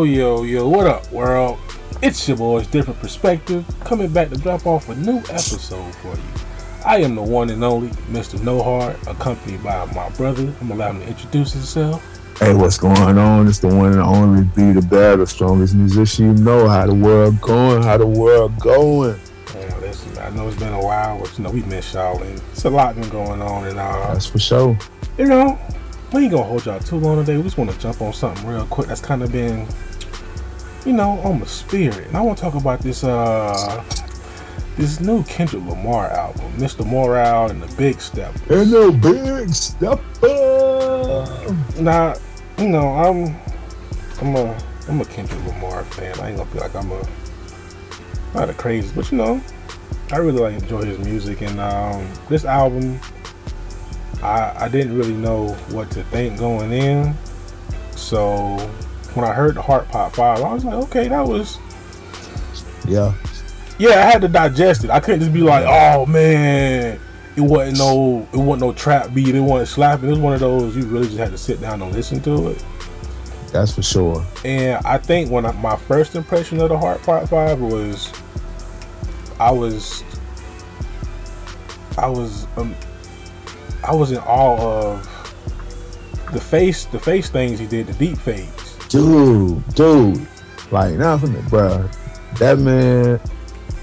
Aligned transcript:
Yo, 0.00 0.04
yo, 0.04 0.42
yo, 0.44 0.66
what 0.66 0.86
up, 0.86 1.12
world? 1.12 1.58
It's 2.00 2.26
your 2.26 2.38
boy's 2.38 2.66
Different 2.66 2.98
Perspective 3.00 3.66
coming 3.84 4.10
back 4.10 4.30
to 4.30 4.38
drop 4.38 4.66
off 4.66 4.88
a 4.88 4.94
new 4.94 5.18
episode 5.28 5.94
for 5.96 6.14
you. 6.14 6.22
I 6.86 7.00
am 7.02 7.14
the 7.16 7.22
one 7.22 7.50
and 7.50 7.62
only 7.62 7.88
Mr. 8.08 8.42
No 8.42 8.62
Hard, 8.62 8.96
accompanied 9.06 9.62
by 9.62 9.84
my 9.92 10.08
brother. 10.16 10.54
I'm 10.58 10.68
gonna 10.68 10.74
allow 10.76 10.90
him 10.92 11.00
to 11.00 11.06
introduce 11.06 11.52
himself. 11.52 12.02
Hey, 12.38 12.54
what's 12.54 12.78
going 12.78 13.18
on? 13.18 13.46
It's 13.46 13.58
the 13.58 13.66
one 13.68 13.92
and 13.92 14.00
only 14.00 14.44
Be 14.56 14.72
the 14.72 14.80
Better, 14.80 15.26
strongest 15.26 15.74
musician 15.74 16.34
you 16.34 16.44
know. 16.44 16.66
How 16.66 16.86
the 16.86 16.94
world 16.94 17.38
going? 17.42 17.82
How 17.82 17.98
the 17.98 18.06
world 18.06 18.58
going? 18.58 19.20
Man, 19.52 19.80
listen, 19.82 20.16
I 20.16 20.30
know 20.30 20.48
it's 20.48 20.56
been 20.58 20.72
a 20.72 20.82
while, 20.82 21.20
but 21.20 21.36
you 21.36 21.44
know 21.44 21.50
we 21.50 21.60
miss 21.64 21.92
y'all, 21.92 22.22
and 22.22 22.40
it's 22.52 22.64
a 22.64 22.70
lot 22.70 22.94
been 22.94 23.10
going 23.10 23.42
on, 23.42 23.66
and 23.66 23.78
uh, 23.78 24.14
That's 24.14 24.24
for 24.24 24.38
sure. 24.38 24.78
you 25.18 25.26
know, 25.26 25.58
we 26.14 26.22
ain't 26.22 26.32
gonna 26.32 26.44
hold 26.44 26.64
y'all 26.64 26.80
too 26.80 26.96
long 26.96 27.18
today. 27.18 27.36
We 27.36 27.42
just 27.42 27.58
want 27.58 27.70
to 27.70 27.78
jump 27.78 28.00
on 28.00 28.14
something 28.14 28.48
real 28.48 28.64
quick 28.66 28.88
that's 28.88 29.02
kind 29.02 29.22
of 29.22 29.30
been, 29.30 29.68
you 30.84 30.92
know, 30.92 31.18
on 31.20 31.40
the 31.40 31.46
spirit. 31.46 32.06
And 32.06 32.16
I 32.16 32.20
want 32.20 32.38
to 32.38 32.42
talk 32.42 32.54
about 32.54 32.80
this 32.80 33.04
uh 33.04 33.84
this 34.76 35.00
new 35.00 35.22
Kendrick 35.24 35.64
Lamar 35.66 36.08
album, 36.10 36.52
Mr. 36.56 36.86
Morale 36.86 37.50
and 37.50 37.62
the 37.62 37.74
Big 37.76 38.00
Step. 38.00 38.34
And 38.48 38.70
no 38.70 38.90
big 38.90 39.50
step 39.50 40.00
up. 40.22 41.78
Now, 41.78 42.14
you 42.56 42.68
know, 42.68 42.88
I'm 42.88 43.36
I'm 44.20 44.36
a 44.36 44.58
I'm 44.88 45.00
a 45.00 45.04
Kendrick 45.04 45.44
Lamar 45.46 45.84
fan. 45.84 46.18
I 46.20 46.28
ain't 46.30 46.38
gonna 46.38 46.50
be 46.50 46.60
like 46.60 46.74
I'm 46.74 46.90
a 46.92 47.02
not 48.34 48.48
a 48.48 48.54
crazy, 48.54 48.90
but 48.94 49.10
you 49.10 49.18
know, 49.18 49.40
I 50.12 50.16
really 50.16 50.40
like 50.40 50.62
enjoy 50.62 50.82
his 50.82 50.98
music 50.98 51.42
and 51.42 51.60
um 51.60 52.08
this 52.28 52.44
album 52.44 53.00
I 54.22 54.64
I 54.64 54.68
didn't 54.68 54.96
really 54.96 55.14
know 55.14 55.48
what 55.70 55.90
to 55.92 56.02
think 56.04 56.38
going 56.38 56.72
in. 56.72 57.14
So 57.96 58.70
when 59.14 59.24
I 59.24 59.32
heard 59.32 59.54
the 59.56 59.62
Heart 59.62 59.88
Part 59.88 60.14
Five, 60.14 60.40
I 60.40 60.52
was 60.52 60.64
like, 60.64 60.74
okay, 60.84 61.08
that 61.08 61.26
was 61.26 61.58
Yeah. 62.86 63.14
yeah, 63.78 64.06
I 64.06 64.10
had 64.10 64.20
to 64.22 64.28
digest 64.28 64.84
it. 64.84 64.90
I 64.90 65.00
couldn't 65.00 65.20
just 65.20 65.32
be 65.32 65.42
like, 65.42 65.64
oh 65.66 66.06
man, 66.06 66.98
it 67.36 67.40
wasn't 67.40 67.78
no 67.78 68.26
it 68.32 68.36
wasn't 68.36 68.60
no 68.60 68.72
trap 68.72 69.12
beat, 69.14 69.34
it 69.34 69.40
wasn't 69.40 69.68
slapping. 69.68 70.06
It 70.08 70.10
was 70.12 70.18
one 70.18 70.34
of 70.34 70.40
those 70.40 70.76
you 70.76 70.84
really 70.84 71.06
just 71.06 71.18
had 71.18 71.30
to 71.30 71.38
sit 71.38 71.60
down 71.60 71.82
and 71.82 71.92
listen 71.92 72.20
to 72.22 72.48
it. 72.48 72.64
That's 73.52 73.74
for 73.74 73.82
sure. 73.82 74.24
And 74.44 74.84
I 74.86 74.98
think 74.98 75.30
when 75.30 75.44
I, 75.44 75.52
my 75.52 75.76
first 75.76 76.14
impression 76.14 76.60
of 76.60 76.68
the 76.68 76.78
Heart 76.78 77.02
Part 77.02 77.28
Five 77.28 77.60
was, 77.60 78.12
I 79.40 79.50
was, 79.50 80.04
I 81.98 82.08
was, 82.08 82.46
um, 82.56 82.76
I 83.82 83.92
was 83.94 84.12
in 84.12 84.18
awe 84.18 84.92
of 84.92 85.06
the 86.32 86.40
face, 86.40 86.84
the 86.84 87.00
face 87.00 87.28
things 87.28 87.58
he 87.58 87.66
did, 87.66 87.88
the 87.88 87.92
deep 87.94 88.18
fakes. 88.18 88.59
Dude, 88.90 89.66
dude. 89.74 90.26
Like, 90.72 90.98
the 90.98 91.44
bruh, 91.48 92.38
that 92.38 92.58
man 92.58 93.20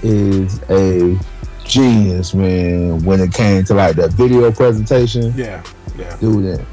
is 0.02 0.60
a 0.70 1.18
genius, 1.64 2.34
man, 2.34 3.02
when 3.04 3.20
it 3.20 3.32
came 3.32 3.64
to 3.64 3.74
like 3.74 3.96
that 3.96 4.12
video 4.12 4.52
presentation. 4.52 5.32
Yeah, 5.36 5.62
yeah, 5.96 6.16
Dude, 6.18 6.44
that 6.44 6.66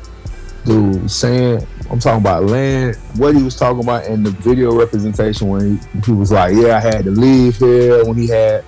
dude 0.66 1.10
saying 1.10 1.66
I'm 1.90 2.00
talking 2.00 2.22
about 2.22 2.44
land, 2.44 2.98
what 3.16 3.36
he 3.36 3.44
was 3.44 3.56
talking 3.56 3.84
about 3.84 4.06
in 4.06 4.24
the 4.24 4.32
video 4.32 4.78
representation 4.78 5.48
when 5.48 5.78
he, 5.78 6.00
he 6.06 6.12
was 6.12 6.32
like, 6.32 6.56
Yeah, 6.56 6.78
I 6.78 6.80
had 6.80 7.06
to 7.06 7.12
leave 7.12 7.58
here 7.58 8.06
when 8.06 8.18
he 8.18 8.28
had 8.28 8.66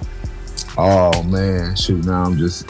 oh 0.77 1.23
man, 1.23 1.75
shoot, 1.75 2.05
now 2.05 2.23
I'm 2.23 2.37
just 2.37 2.67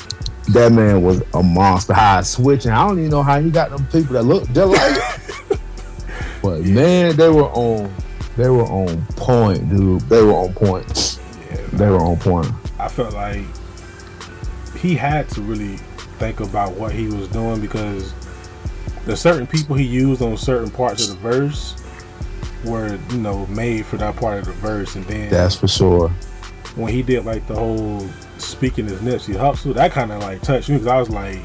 that 0.54 0.72
man 0.72 1.02
was 1.02 1.22
a 1.34 1.44
monster. 1.44 1.94
How 1.94 2.20
I 2.20 2.22
switching. 2.22 2.72
I 2.72 2.88
don't 2.88 3.00
even 3.00 3.12
know 3.12 3.24
how 3.24 3.40
he 3.42 3.52
got 3.52 3.70
them 3.70 3.86
people 3.88 4.14
that 4.14 4.24
look 4.24 4.50
just 4.52 4.72
like 5.52 5.57
But 6.42 6.62
man, 6.62 7.16
they 7.16 7.30
were 7.30 7.50
on 7.50 7.94
they 8.36 8.50
were 8.50 8.66
on 8.66 9.06
point, 9.16 9.70
dude. 9.70 10.02
They 10.02 10.22
were 10.24 10.34
on 10.34 10.54
point. 10.54 11.20
yeah. 11.50 11.58
They 11.74 11.90
were 11.90 12.00
on 12.02 12.18
point. 12.18 12.48
I 12.80 12.88
felt 12.88 13.14
like 13.14 13.44
he 14.78 14.96
had 14.96 15.28
to 15.30 15.42
really 15.42 15.78
think 16.20 16.40
about 16.40 16.74
what 16.74 16.92
he 16.92 17.08
was 17.08 17.28
doing 17.30 17.60
because 17.62 18.14
the 19.06 19.16
certain 19.18 19.48
people 19.48 19.76
he 19.76 19.86
used 19.86 20.22
on 20.22 20.38
certain 20.38 20.70
parts 20.70 21.08
of 21.10 21.16
the 21.16 21.30
verse 21.30 21.76
were, 22.66 23.00
you 23.12 23.18
know, 23.18 23.46
made 23.48 23.86
for 23.86 23.98
that 23.98 24.16
part 24.18 24.40
of 24.40 24.46
the 24.46 24.52
verse, 24.54 24.96
and 24.96 25.06
then 25.06 25.30
That's 25.30 25.56
for 25.56 25.68
sure. 25.68 26.10
when 26.76 26.92
he 26.94 27.02
did 27.02 27.26
like 27.26 27.48
the 27.48 27.56
whole 27.56 28.08
speaking 28.38 28.86
his 28.86 29.00
Nipsey 29.02 29.36
Hussle, 29.36 29.74
that 29.76 29.92
kind 29.92 30.12
of 30.12 30.22
like 30.22 30.42
touched 30.42 30.70
me 30.70 30.76
because 30.76 30.88
I 30.88 31.00
was 31.00 31.10
like, 31.10 31.40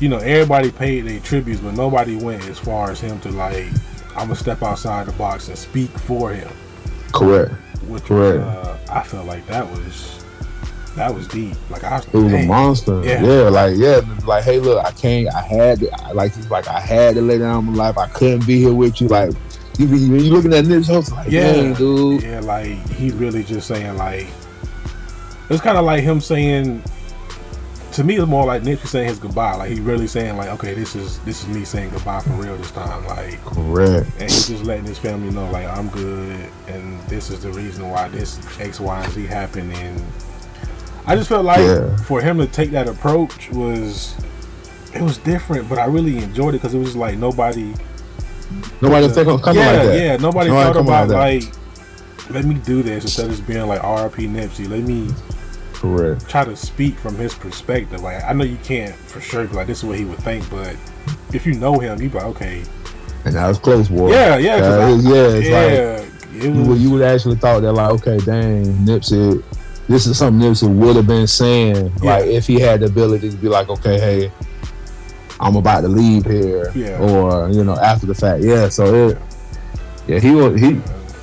you 0.00 0.08
know, 0.08 0.18
everybody 0.18 0.70
paid 0.70 1.02
their 1.06 1.20
tributes, 1.20 1.60
but 1.60 1.74
nobody 1.74 2.16
went 2.16 2.46
as 2.48 2.58
far 2.58 2.90
as 2.90 3.00
him 3.00 3.20
to 3.20 3.30
like, 3.30 3.66
I'm 4.10 4.26
gonna 4.28 4.36
step 4.36 4.62
outside 4.62 5.06
the 5.06 5.12
box 5.12 5.48
and 5.48 5.56
speak 5.58 5.90
for 5.90 6.32
him. 6.32 6.50
Correct. 7.12 7.52
Which 7.86 8.04
Correct. 8.04 8.40
uh, 8.42 8.76
I 8.90 9.02
felt 9.02 9.26
like 9.26 9.46
that 9.46 9.68
was 9.70 10.24
that 10.96 11.12
was 11.12 11.26
deep. 11.28 11.56
Like 11.70 11.82
I 11.84 11.96
was, 11.96 12.06
It 12.06 12.14
was 12.14 12.32
a 12.32 12.46
monster. 12.46 13.02
Yeah. 13.04 13.22
Yeah. 13.22 13.48
like 13.48 13.74
yeah, 13.76 14.00
like 14.26 14.44
hey, 14.44 14.58
look, 14.60 14.84
I 14.84 14.90
can't. 14.92 15.28
I 15.34 15.40
had 15.42 15.80
to. 15.80 15.90
I- 16.02 16.12
Like 16.12 16.34
he's 16.34 16.48
like 16.50 16.68
I 16.68 16.80
had 16.80 17.14
to 17.16 17.22
lay 17.22 17.38
down 17.38 17.64
my 17.66 17.72
life. 17.74 17.98
I 17.98 18.06
couldn't 18.08 18.46
be 18.46 18.58
here 18.58 18.72
with 18.74 19.00
you. 19.00 19.08
Like 19.08 19.32
you, 19.78 19.88
when 19.88 20.00
you 20.20 20.30
looking 20.32 20.52
at 20.54 20.64
Nipsey 20.64 20.90
Hussle, 20.94 21.12
like 21.16 21.30
Yeah. 21.30 21.52
dang, 21.52 21.74
dude. 21.74 22.22
Yeah, 22.22 22.40
like 22.40 22.66
he 22.90 23.10
really 23.10 23.42
just 23.42 23.66
saying 23.68 23.96
like 23.96 24.26
it's 25.50 25.60
kind 25.60 25.76
of 25.76 25.84
like 25.84 26.02
him 26.02 26.20
saying 26.20 26.82
to 27.94 28.04
me 28.04 28.16
it's 28.16 28.26
more 28.26 28.44
like 28.44 28.62
Nipsey 28.62 28.86
saying 28.86 29.08
his 29.08 29.18
goodbye. 29.18 29.54
Like 29.54 29.70
he 29.70 29.80
really 29.80 30.06
saying 30.06 30.36
like, 30.36 30.48
okay, 30.50 30.74
this 30.74 30.96
is 30.96 31.18
this 31.20 31.42
is 31.42 31.48
me 31.48 31.64
saying 31.64 31.90
goodbye 31.90 32.20
for 32.20 32.30
real 32.32 32.56
this 32.56 32.70
time. 32.72 33.06
Like 33.06 33.40
Correct. 33.44 34.06
and 34.18 34.22
he's 34.22 34.48
just 34.48 34.64
letting 34.64 34.84
his 34.84 34.98
family 34.98 35.32
know 35.32 35.50
like 35.50 35.66
I'm 35.66 35.88
good 35.88 36.48
and 36.68 37.00
this 37.02 37.30
is 37.30 37.42
the 37.42 37.52
reason 37.52 37.88
why 37.90 38.08
this 38.08 38.38
X, 38.60 38.80
Y, 38.80 39.02
and 39.04 39.12
Z 39.12 39.26
happened 39.26 39.72
and 39.74 40.02
I 41.06 41.14
just 41.16 41.28
felt 41.28 41.44
like 41.44 41.58
Yeah. 41.60 41.96
for 41.98 42.20
him 42.20 42.38
to 42.38 42.46
take 42.46 42.70
that 42.72 42.88
approach 42.88 43.50
was 43.50 44.14
it 44.94 45.02
was 45.02 45.18
different, 45.18 45.68
but 45.68 45.78
I 45.78 45.86
really 45.86 46.18
enjoyed 46.18 46.54
it 46.54 46.58
because 46.62 46.74
it 46.74 46.78
was 46.78 46.96
like 46.96 47.16
nobody 47.18 47.74
Nobody 48.80 49.08
think 49.08 49.28
I'm 49.28 49.38
coming 49.40 49.62
yeah, 49.62 49.72
like 49.72 49.86
that. 49.88 49.98
Yeah, 50.00 50.16
nobody 50.16 50.50
Nobody 50.50 50.72
thought 50.72 50.76
about 50.76 51.08
like 51.08 51.44
like, 51.44 52.30
let 52.30 52.44
me 52.44 52.54
do 52.54 52.82
this 52.82 53.04
instead 53.04 53.26
of 53.26 53.32
just 53.32 53.46
being 53.46 53.66
like 53.66 53.80
RP 53.82 54.28
Nipsey. 54.28 54.68
Let 54.68 54.80
me 54.82 55.08
Correct. 55.84 56.28
try 56.28 56.44
to 56.44 56.56
speak 56.56 56.98
from 56.98 57.16
his 57.16 57.34
perspective. 57.34 58.00
Like 58.00 58.22
I 58.24 58.32
know 58.32 58.44
you 58.44 58.56
can't 58.64 58.94
for 58.94 59.20
sure 59.20 59.46
be 59.46 59.54
like 59.54 59.66
this 59.66 59.78
is 59.78 59.84
what 59.84 59.98
he 59.98 60.04
would 60.04 60.18
think, 60.20 60.48
but 60.50 60.76
if 61.32 61.44
you 61.46 61.54
know 61.54 61.78
him, 61.78 62.00
you 62.00 62.08
be 62.08 62.16
like, 62.18 62.26
okay, 62.26 62.62
And 63.24 63.34
that 63.34 63.46
was 63.48 63.58
close, 63.58 63.88
boy. 63.88 64.10
yeah, 64.12 64.36
yeah, 64.38 64.54
Uh, 64.56 64.86
I- 64.86 64.90
yeah, 64.90 65.28
it's 65.28 65.48
like 65.50 66.32
yeah. 66.32 66.48
it 66.48 66.54
you 66.54 66.62
would, 66.64 66.78
you 66.78 66.90
would 66.90 67.02
actually 67.02 67.36
thought 67.36 67.60
that 67.60 67.72
like 67.72 67.90
okay, 67.92 68.18
dang, 68.24 68.64
Nipsey. 68.86 69.42
This 69.86 70.06
is 70.06 70.16
something 70.16 70.40
Nipsey 70.50 70.68
would 70.74 70.96
have 70.96 71.06
been 71.06 71.26
saying, 71.26 71.92
Yeah. 72.02 72.14
like 72.14 72.24
if 72.26 72.46
he 72.46 72.58
had 72.58 72.80
the 72.80 72.86
ability 72.86 73.28
to 73.30 73.36
be 73.36 73.48
like, 73.48 73.68
okay, 73.68 74.00
hey, 74.00 74.32
I'm 75.40 75.56
about 75.56 75.82
to 75.82 75.88
leave 75.88 76.24
here, 76.24 76.72
Yeah. 76.74 76.98
or 76.98 77.50
you 77.50 77.62
know, 77.64 77.76
after 77.76 78.06
the 78.06 78.14
fact, 78.14 78.42
yeah. 78.42 78.68
So 78.70 79.10
it, 79.10 79.18
yeah, 80.08 80.18
he 80.20 80.30
was 80.30 80.58
he 80.60 80.80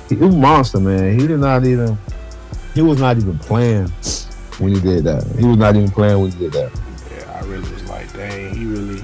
he 0.08 0.14
was 0.16 0.34
a 0.34 0.38
monster, 0.38 0.78
man. 0.80 1.18
He 1.18 1.26
did 1.26 1.40
not 1.40 1.64
even 1.66 1.98
he 2.74 2.82
was 2.82 2.98
not 3.00 3.16
even 3.16 3.38
playing 3.38 3.92
when 4.62 4.74
he 4.74 4.80
did 4.80 5.04
that. 5.04 5.24
He 5.38 5.44
was 5.44 5.56
not 5.58 5.76
even 5.76 5.90
playing 5.90 6.20
when 6.20 6.30
he 6.30 6.38
did 6.38 6.52
that. 6.52 6.80
yeah, 7.10 7.40
I 7.40 7.44
really 7.46 7.70
was 7.72 7.88
like, 7.88 8.12
dang, 8.12 8.54
he 8.54 8.64
really, 8.64 9.02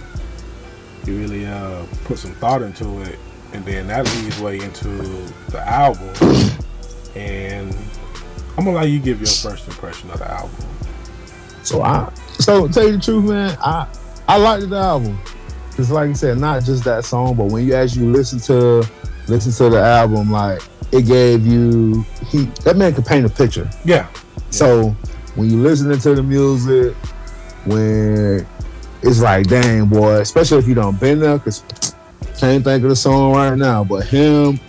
he 1.04 1.18
really 1.18 1.46
uh 1.46 1.84
put 2.04 2.18
some 2.18 2.32
thought 2.34 2.62
into 2.62 3.02
it, 3.02 3.18
and 3.52 3.64
then 3.64 3.86
that 3.88 4.06
leads 4.16 4.40
way 4.40 4.60
into 4.60 4.88
the 5.50 5.62
album, 5.66 6.08
and 7.16 7.76
I'm 8.56 8.64
gonna 8.64 8.76
let 8.76 8.88
you 8.88 8.98
give 9.00 9.18
your 9.20 9.28
first 9.28 9.66
impression 9.66 10.10
of 10.10 10.18
the 10.20 10.30
album. 10.30 10.56
So 11.62 11.82
I 11.82 12.12
so 12.38 12.68
tell 12.68 12.86
you 12.86 12.92
the 12.92 13.02
truth, 13.02 13.24
man. 13.24 13.56
I 13.60 13.86
I 14.26 14.38
liked 14.38 14.68
the 14.70 14.76
album. 14.76 15.18
Cause 15.76 15.92
like 15.92 16.08
you 16.08 16.14
said, 16.16 16.38
not 16.38 16.64
just 16.64 16.82
that 16.84 17.04
song, 17.04 17.36
but 17.36 17.52
when 17.52 17.64
you 17.64 17.74
actually 17.74 18.06
listen 18.06 18.40
to 18.40 18.88
listen 19.28 19.52
to 19.52 19.70
the 19.70 19.80
album, 19.80 20.30
like 20.30 20.60
it 20.90 21.02
gave 21.06 21.46
you 21.46 22.04
he 22.26 22.46
that 22.64 22.76
man 22.76 22.94
could 22.94 23.06
paint 23.06 23.24
a 23.24 23.28
picture. 23.28 23.70
Yeah, 23.84 24.08
So 24.50 24.96
when 25.34 25.50
you 25.50 25.58
listening 25.58 25.98
to 25.98 26.14
the 26.14 26.22
music, 26.22 26.94
when 27.64 28.46
it's 29.02 29.20
like, 29.20 29.46
dang 29.46 29.86
boy, 29.86 30.14
especially 30.20 30.58
if 30.58 30.68
you 30.68 30.74
don't 30.74 30.98
been 31.00 31.20
there, 31.20 31.38
cause 31.38 31.62
can't 32.38 32.62
think 32.64 32.82
of 32.84 32.90
the 32.90 32.96
song 32.96 33.32
right 33.32 33.56
now, 33.56 33.84
but 33.84 34.06
him. 34.06 34.60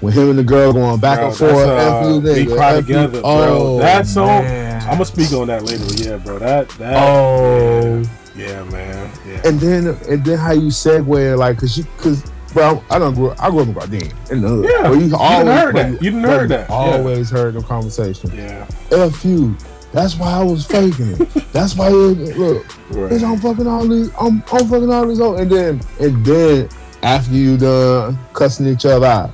When 0.00 0.12
him 0.12 0.30
and 0.30 0.38
the 0.38 0.44
girl 0.44 0.72
going 0.72 1.00
back 1.00 1.18
Bro, 1.18 1.26
and 1.28 1.36
forth, 1.36 1.54
that's, 1.66 2.06
uh, 2.06 2.08
you, 2.08 2.20
nigga, 2.20 2.54
Cry 2.56 2.74
you- 2.76 2.82
Together, 2.82 3.20
bro. 3.20 3.20
Oh, 3.24 3.78
That 3.80 4.06
song, 4.06 4.44
man. 4.44 4.82
I'm 4.82 4.90
gonna 4.92 5.04
speak 5.06 5.32
on 5.32 5.48
that 5.48 5.64
later. 5.64 5.84
Yeah, 5.96 6.18
bro, 6.18 6.38
that 6.38 6.68
that. 6.70 6.94
Oh, 6.96 8.00
yeah, 8.36 8.46
yeah, 8.46 8.62
man. 8.70 9.10
Yeah, 9.26 9.40
and 9.44 9.58
then 9.58 9.88
and 10.08 10.24
then 10.24 10.38
how 10.38 10.52
you 10.52 10.68
segue 10.68 11.36
like 11.36 11.58
cause 11.58 11.76
you 11.76 11.84
cause 11.96 12.22
bro 12.54 12.80
I 12.90 13.00
don't 13.00 13.14
grow 13.14 13.34
I 13.40 13.50
grew 13.50 13.62
up 13.62 13.66
in 13.68 13.74
Gardena 13.74 14.30
in 14.30 14.40
the 14.40 14.48
hood. 14.48 14.70
Yeah, 14.70 14.88
Where 14.88 15.00
you 15.00 15.08
done 15.10 15.46
heard 15.48 15.74
that. 15.74 16.00
You 16.02 16.10
done 16.12 16.22
heard 16.22 16.48
that, 16.50 16.70
yeah. 16.70 16.76
Always 16.76 17.28
heard 17.28 17.54
the 17.54 17.62
conversation. 17.62 18.30
yeah. 18.36 18.68
F 18.92 19.24
you. 19.24 19.56
That's 19.92 20.16
why 20.16 20.32
I 20.32 20.42
was 20.42 20.66
faking 20.66 21.12
it. 21.12 21.52
That's 21.52 21.74
why 21.74 21.88
it, 21.88 21.92
look, 21.92 22.66
Right. 22.90 23.12
bitch, 23.12 23.22
I'm 23.22 23.38
fucking 23.38 23.66
all 23.66 23.86
these 23.86 24.10
I'm 24.18 24.42
I'm 24.52 24.66
fucking 24.68 24.90
all 24.90 25.06
these 25.08 25.20
old 25.20 25.40
and 25.40 25.50
then 25.50 25.80
and 26.00 26.24
then 26.24 26.68
after 27.02 27.32
you 27.32 27.56
done 27.56 28.18
cussing 28.32 28.66
each 28.66 28.84
other 28.84 29.06
out, 29.06 29.30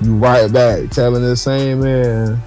you 0.00 0.14
right 0.16 0.50
back 0.52 0.90
telling 0.90 1.22
the 1.22 1.36
same 1.36 1.80
man, 1.80 2.40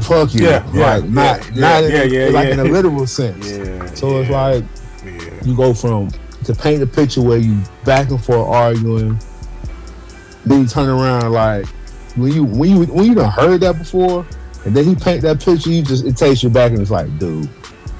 fuck 0.00 0.32
you. 0.34 0.46
Yeah, 0.46 0.68
yeah, 0.72 0.96
like 0.96 1.04
not 1.04 1.54
yeah, 1.54 1.60
not 1.60 1.82
yeah, 1.84 2.02
in, 2.02 2.12
yeah, 2.12 2.24
like 2.26 2.46
yeah. 2.48 2.52
in 2.52 2.60
a 2.60 2.64
literal 2.64 3.06
sense. 3.06 3.50
Yeah. 3.50 3.86
So 3.94 4.20
it's 4.20 4.30
like 4.30 4.64
yeah. 5.04 5.40
you 5.44 5.56
go 5.56 5.74
from 5.74 6.10
to 6.44 6.54
paint 6.54 6.80
the 6.80 6.86
picture 6.86 7.22
where 7.22 7.38
you 7.38 7.60
back 7.84 8.10
and 8.10 8.22
forth 8.22 8.48
arguing, 8.48 9.18
then 10.46 10.62
you 10.62 10.66
turn 10.66 10.88
around 10.88 11.32
like 11.32 11.66
when 12.16 12.32
you 12.32 12.44
when 12.44 12.70
you 12.70 12.84
when 12.86 13.06
you 13.06 13.14
done 13.14 13.30
heard 13.30 13.60
that 13.60 13.78
before, 13.78 14.26
and 14.68 14.76
then 14.76 14.84
he 14.84 14.94
paint 14.94 15.22
that 15.22 15.42
picture, 15.42 15.70
you 15.70 15.82
just 15.82 16.04
it 16.04 16.16
takes 16.16 16.42
you 16.42 16.50
back 16.50 16.72
and 16.72 16.80
it's 16.80 16.90
like, 16.90 17.06
dude, 17.18 17.48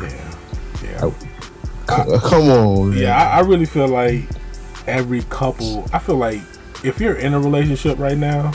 yeah. 0.00 0.34
Yeah. 0.84 1.00
Oh, 1.02 1.14
c- 1.88 2.28
come 2.28 2.48
on, 2.50 2.90
man. 2.90 2.98
Yeah, 2.98 3.16
I, 3.16 3.38
I 3.38 3.40
really 3.40 3.64
feel 3.64 3.88
like 3.88 4.24
every 4.86 5.22
couple. 5.24 5.86
I 5.92 5.98
feel 5.98 6.16
like 6.16 6.40
if 6.84 7.00
you're 7.00 7.16
in 7.16 7.32
a 7.32 7.40
relationship 7.40 7.98
right 7.98 8.18
now, 8.18 8.52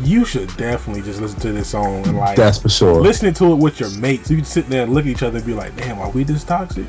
you 0.00 0.24
should 0.24 0.54
definitely 0.56 1.02
just 1.02 1.20
listen 1.20 1.40
to 1.40 1.52
this 1.52 1.68
song 1.70 2.06
and 2.06 2.16
like 2.18 2.36
that's 2.36 2.58
for 2.58 2.68
sure. 2.68 3.00
listening 3.00 3.34
to 3.34 3.52
it 3.52 3.56
with 3.56 3.80
your 3.80 3.90
mates. 3.90 4.30
You 4.30 4.36
can 4.36 4.44
sit 4.44 4.68
there 4.68 4.84
and 4.84 4.92
look 4.94 5.06
at 5.06 5.10
each 5.10 5.22
other 5.22 5.38
and 5.38 5.46
be 5.46 5.54
like, 5.54 5.74
"Damn, 5.76 5.98
are 5.98 6.10
we 6.10 6.22
this 6.22 6.44
toxic?" 6.44 6.86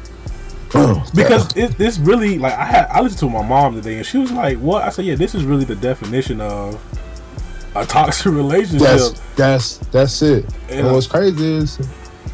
Uh, 0.74 1.04
Because 1.16 1.56
it, 1.56 1.80
it's 1.80 1.98
really 1.98 2.38
like 2.38 2.54
I 2.54 2.66
had 2.66 2.88
I 2.92 3.00
listened 3.02 3.20
to 3.22 3.30
my 3.30 3.42
mom 3.48 3.74
today 3.76 3.98
and 3.98 4.06
she 4.06 4.18
was 4.20 4.32
like, 4.32 4.58
"What?" 4.60 4.84
I 4.84 4.90
said, 4.90 5.06
"Yeah, 5.06 5.16
this 5.16 5.34
is 5.34 5.44
really 5.44 5.66
the 5.66 5.76
definition 5.78 6.40
of 6.42 6.76
a 7.82 7.86
toxic 7.86 8.32
relationship." 8.34 8.80
that's 8.88 9.10
that's 9.36 9.78
that's 9.92 10.22
it. 10.22 10.46
Yeah. 10.70 10.78
And 10.78 10.92
what's 10.94 11.08
crazy 11.08 11.54
is 11.56 11.80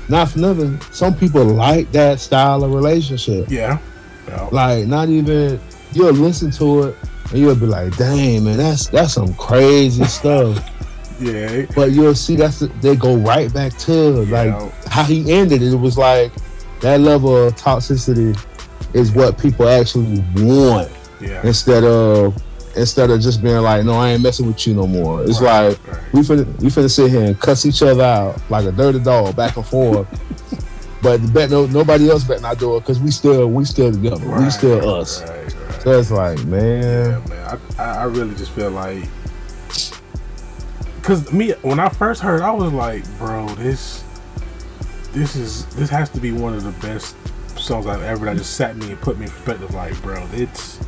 not 0.09 0.29
for 0.29 0.39
nothing. 0.39 0.79
Some 0.91 1.15
people 1.15 1.43
like 1.45 1.91
that 1.91 2.19
style 2.19 2.63
of 2.63 2.73
relationship. 2.73 3.47
yeah. 3.49 3.79
Yeah. 4.27 4.47
Like 4.51 4.87
not 4.87 5.09
even 5.09 5.59
you'll 5.93 6.13
listen 6.13 6.49
to 6.51 6.83
it 6.83 6.95
and 7.31 7.39
you'll 7.39 7.55
be 7.55 7.65
like, 7.65 7.95
"Damn, 7.97 8.45
man, 8.45 8.57
that's 8.57 8.87
that's 8.87 9.13
some 9.13 9.33
crazy 9.35 10.03
stuff." 10.19 10.57
Yeah. 11.19 11.65
But 11.75 11.91
you'll 11.91 12.15
see 12.15 12.35
that's 12.35 12.59
they 12.81 12.95
go 12.95 13.15
right 13.15 13.53
back 13.53 13.77
to 13.79 13.91
like 13.91 14.47
Yeah. 14.49 14.71
how 14.87 15.03
he 15.03 15.31
ended 15.31 15.61
it. 15.61 15.73
It 15.73 15.79
was 15.79 15.97
like 15.97 16.31
that 16.81 16.99
level 17.01 17.47
of 17.47 17.55
toxicity 17.55 18.37
is 18.93 19.11
what 19.11 19.37
people 19.37 19.67
actually 19.69 20.23
want 20.35 20.89
Yeah. 21.21 21.41
instead 21.45 21.83
of 21.83 22.35
instead 22.75 23.09
of 23.09 23.21
just 23.21 23.41
being 23.41 23.57
like, 23.61 23.83
"No, 23.85 23.93
I 23.93 24.11
ain't 24.11 24.23
messing 24.23 24.47
with 24.47 24.65
you 24.67 24.73
no 24.73 24.87
more." 24.87 25.23
It's 25.23 25.41
Right, 25.41 25.69
like 25.69 25.87
right. 25.87 26.13
we 26.13 26.19
finna 26.21 26.61
we 26.61 26.67
finna 26.69 26.89
sit 26.91 27.11
here 27.11 27.23
and 27.23 27.39
cuss 27.39 27.65
each 27.65 27.81
other 27.81 28.03
out 28.03 28.41
like 28.49 28.65
a 28.65 28.71
dirty 28.71 28.99
dog 28.99 29.35
back 29.35 29.55
and 29.57 29.65
forth. 29.65 30.07
but 31.01 31.17
bet 31.33 31.49
no 31.49 31.65
nobody 31.67 32.09
else 32.09 32.23
bet 32.23 32.41
not 32.41 32.57
do 32.59 32.77
it 32.77 32.79
because 32.81 32.99
we 32.99 33.11
still 33.11 33.47
we 33.49 33.65
still 33.65 33.91
together. 33.91 34.25
we 34.25 34.31
Right, 34.33 34.49
still 34.51 34.89
us. 34.95 35.23
So 35.83 35.99
it's 35.99 36.11
like, 36.11 36.41
man, 36.45 36.81
Yeah, 36.81 37.21
man. 37.27 37.59
I, 37.77 37.83
I, 37.83 38.03
really 38.05 38.33
just 38.35 38.51
feel 38.51 38.71
like, 38.71 39.03
cause 41.01 41.29
me 41.33 41.51
when 41.61 41.77
I 41.77 41.89
first 41.89 42.21
heard, 42.21 42.41
I 42.41 42.51
was 42.51 42.71
like, 42.71 43.03
bro, 43.17 43.47
this, 43.55 44.01
this 45.11 45.35
is 45.35 45.65
this 45.75 45.89
has 45.89 46.09
to 46.11 46.21
be 46.21 46.31
one 46.31 46.53
of 46.53 46.63
the 46.63 46.71
best 46.87 47.17
songs 47.57 47.85
I've 47.85 48.01
ever. 48.01 48.25
That 48.25 48.37
just 48.37 48.55
sat 48.55 48.77
me 48.77 48.91
and 48.91 49.01
put 49.01 49.17
me 49.17 49.25
in 49.25 49.31
perspective. 49.31 49.73
Like, 49.73 50.01
bro, 50.01 50.25
it's 50.31 50.79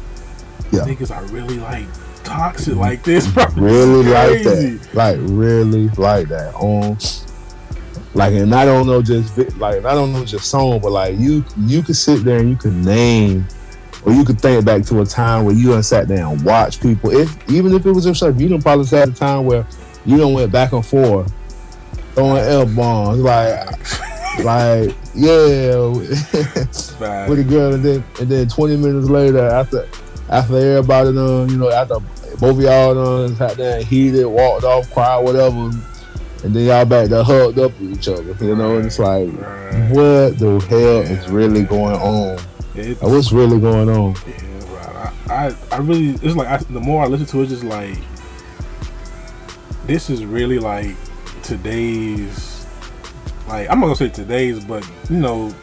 Yeah. 0.77 0.94
niggas 0.94 1.16
are 1.16 1.25
really 1.27 1.60
like 1.60 1.86
toxic 2.24 2.75
like 2.75 3.04
this, 3.04 3.27
bro. 3.27 3.45
really 3.56 4.04
like 4.04 4.44
that. 4.44 4.89
Like 4.94 5.18
really 5.22 5.89
like 5.89 6.27
that. 6.30 6.54
On 6.56 6.98
like 8.13 8.33
and 8.33 8.54
I 8.54 8.66
don't 8.66 8.88
know 8.88 9.01
just 9.01 9.38
like 9.57 9.86
I 9.86 9.94
don't 9.94 10.13
know 10.13 10.25
just 10.25 10.50
song, 10.50 10.80
but 10.80 10.92
like 10.92 11.18
you 11.18 11.44
you 11.57 11.81
could 11.81 11.95
sit 11.95 12.24
there 12.24 12.39
and 12.39 12.50
you 12.50 12.56
could 12.56 12.74
name 12.74 13.45
or 14.06 14.13
you 14.13 14.24
could 14.24 14.39
think 14.39 14.63
back 14.66 14.83
to 14.83 15.01
a 15.01 15.06
time 15.06 15.45
where 15.45 15.56
you 15.56 15.69
done 15.72 15.83
sat 15.83 16.07
there 16.07 16.25
and 16.25 16.44
watched 16.44 16.81
people. 16.81 17.12
If 17.12 17.50
even 17.50 17.74
if 17.74 17.86
it 17.86 17.92
was 17.92 18.06
yourself, 18.06 18.39
you 18.39 18.48
done 18.48 18.62
probably 18.62 18.86
sat 18.86 19.10
at 19.10 19.16
a 19.16 19.18
time 19.18 19.45
where 19.45 19.66
you 20.06 20.18
done 20.18 20.33
went 20.33 20.51
back 20.51 20.72
and 20.74 20.86
forth 20.86 21.33
throwing 22.16 22.44
L 22.44 22.66
bombs 22.66 23.19
like 23.19 23.68
like 24.44 24.95
yeah 25.13 25.86
with 27.27 27.39
a 27.39 27.45
girl 27.48 27.74
and 27.74 27.83
then 27.83 28.04
and 28.19 28.30
then 28.30 28.48
20 28.48 28.77
minutes 28.77 29.10
later 29.10 29.45
after 29.45 29.88
after 30.30 30.56
everybody 30.57 31.13
done 31.13 31.50
you 31.50 31.57
know 31.57 31.69
after 31.69 31.95
both 32.39 32.57
of 32.57 32.60
y'all 32.62 32.94
done 32.94 33.36
sat 33.36 33.56
there 33.57 33.77
and 33.77 33.86
heated 33.86 34.25
walked 34.25 34.63
off 34.63 34.89
cried 34.92 35.24
whatever 35.24 35.69
and 36.44 36.54
then 36.56 36.66
y'all 36.66 36.86
back 36.86 37.07
there 37.10 37.24
hugged 37.24 37.60
up 37.60 37.72
with 37.80 37.94
each 37.98 38.07
other 38.07 38.36
you 38.44 38.56
know 38.56 38.77
and 38.77 38.86
it's 38.88 39.00
like 39.00 39.27
Right. 39.30 39.89
what 39.92 40.38
the 40.39 40.66
hell 40.69 41.01
is 41.01 41.30
really 41.30 41.63
going 41.63 41.95
on 41.95 42.39
It- 42.75 43.01
Like, 43.01 43.12
what's 43.12 43.31
really 43.31 43.60
going 43.60 43.89
on 43.89 44.16
Yeah, 44.27 44.60
bro. 44.68 44.77
I, 44.77 45.48
I, 45.48 45.56
I 45.72 45.77
really, 45.77 46.10
it's 46.22 46.36
like 46.36 46.48
I, 46.48 46.57
the 46.57 46.80
more 46.81 47.04
I 47.04 47.07
listen 47.07 47.25
to 47.27 47.39
it, 47.39 47.44
it's 47.44 47.51
just 47.51 47.63
like 47.63 47.98
this 49.86 50.10
is 50.10 50.25
really 50.25 50.57
like 50.60 50.95
today's, 51.44 52.66
like 53.48 53.69
I'm 53.69 53.80
not 53.80 53.86
gonna 53.88 53.95
say 53.95 54.10
today's, 54.10 54.63
but 54.66 54.88
you 55.10 55.18
know, 55.18 55.54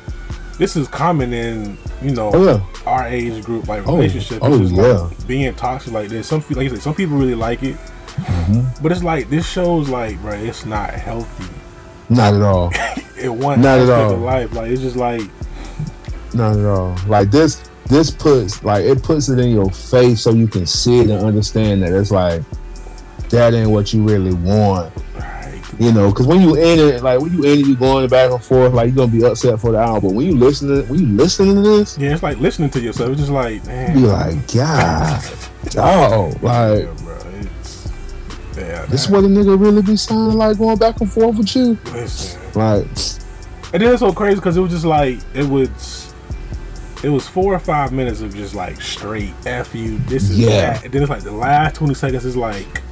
this 0.63 0.77
is 0.77 0.87
common 0.87 1.33
in 1.33 1.77
you 2.01 2.13
know 2.13 2.31
oh 2.33 2.45
yeah 2.45 2.61
our 2.87 3.07
age 3.09 3.45
group, 3.45 3.67
like 3.67 3.83
Oh, 3.89 3.97
relationship. 3.97 4.39
oh, 4.43 4.61
It's 4.63 4.71
yeah. 4.71 4.83
like 4.83 5.27
being 5.27 5.53
toxic 5.55 5.93
like 5.93 6.09
this. 6.09 6.29
Some 6.29 6.39
like 6.51 6.65
you 6.65 6.71
said, 6.71 6.83
some 6.83 6.95
people 6.95 7.17
really 7.17 7.35
like 7.35 7.63
it, 7.65 7.77
Mhm. 8.17 8.81
but 8.83 8.93
it's 8.93 9.03
like 9.03 9.29
this 9.29 9.45
shows 9.49 9.89
like, 9.89 10.21
bro, 10.23 10.33
it's 10.35 10.65
not 10.65 10.91
healthy. 10.91 11.49
not 12.09 12.35
at 12.35 12.43
all 12.43 12.71
it 13.21 13.29
one 13.33 13.61
Not 13.61 13.81
at 13.81 13.91
all. 13.91 14.13
of 14.15 14.21
life, 14.21 14.53
like 14.53 14.71
it's 14.71 14.83
just 14.83 14.97
like 14.97 15.23
not 16.35 16.57
at 16.57 16.65
all 16.65 16.97
like 17.09 17.31
this 17.33 17.63
this 17.87 18.11
puts 18.11 18.63
like 18.63 18.85
it 18.85 19.03
puts 19.03 19.29
it 19.29 19.39
in 19.41 19.51
your 19.51 19.69
face 19.71 20.21
so 20.21 20.31
you 20.31 20.47
can 20.47 20.65
see 20.67 21.01
it 21.01 21.11
and 21.11 21.25
understand 21.25 21.83
that 21.83 21.93
it's 21.93 22.11
like 22.13 22.43
that 23.31 23.53
ain't 23.55 23.71
what 23.71 23.93
you 23.93 24.03
really 24.05 24.35
want 24.35 24.93
You 25.83 25.91
know, 25.91 26.11
because 26.11 26.29
when 26.29 26.41
you 26.41 26.55
in 26.55 26.79
it, 26.79 27.03
like 27.03 27.21
when 27.21 27.33
you 27.33 27.43
in 27.45 27.59
it, 27.59 27.67
you 27.67 27.75
going 27.75 28.09
back 28.09 28.31
and 28.31 28.43
forth, 28.43 28.73
like 28.73 28.87
you're 28.87 28.95
gonna 29.07 29.11
be 29.11 29.25
upset 29.25 29.59
for 29.59 29.73
the 29.73 29.79
album. 29.79 30.15
When 30.15 30.25
you 30.27 30.37
listen 30.37 30.69
to 30.69 30.83
when 30.85 31.01
you 31.01 31.07
listening 31.09 31.57
to 31.57 31.61
this, 31.63 31.99
yeah, 31.99 32.13
it's 32.13 32.23
like 32.23 32.39
listening 32.39 32.71
to 32.71 32.81
yourself. 32.81 33.11
It's 33.11 33.21
just 33.21 33.33
like, 33.33 33.67
man, 33.67 33.97
you 33.99 34.05
be 34.05 34.09
like, 34.09 34.53
God, 34.55 35.25
oh, 35.77 36.33
like 36.41 36.85
yeah, 36.85 36.93
bro, 37.03 38.87
this 38.87 39.09
what 39.09 39.25
a 39.25 39.27
nigga 39.27 39.59
really 39.61 39.83
be 39.83 39.97
sounding 39.97 40.39
like 40.39 40.57
going 40.57 40.77
back 40.79 41.01
and 41.01 41.11
forth 41.11 41.39
with 41.39 41.57
you. 41.57 41.77
Listen, 41.87 42.41
Like, 42.55 42.87
and 43.73 43.83
then 43.83 43.91
it's 43.93 44.01
so 44.01 44.13
crazy 44.13 44.37
because 44.37 44.57
it 44.57 44.61
was 44.61 44.71
just 44.71 44.85
like 44.85 45.19
it 45.35 45.49
was, 45.49 46.15
it 47.03 47.09
was 47.09 47.27
four 47.27 47.55
or 47.55 47.59
five 47.59 47.91
minutes 47.93 48.21
of 48.21 48.35
just 48.37 48.55
like 48.55 48.81
straight 48.81 49.33
f 49.47 49.75
you. 49.75 49.99
This 50.07 50.31
is 50.31 50.39
Yeah. 50.39 50.75
that. 50.75 50.85
And 50.85 50.93
then 50.93 51.03
it's 51.03 51.11
like 51.11 51.23
the 51.23 51.33
last 51.33 51.75
twenty 51.75 51.95
seconds 51.95 52.25
is 52.25 52.37
like 52.37 52.83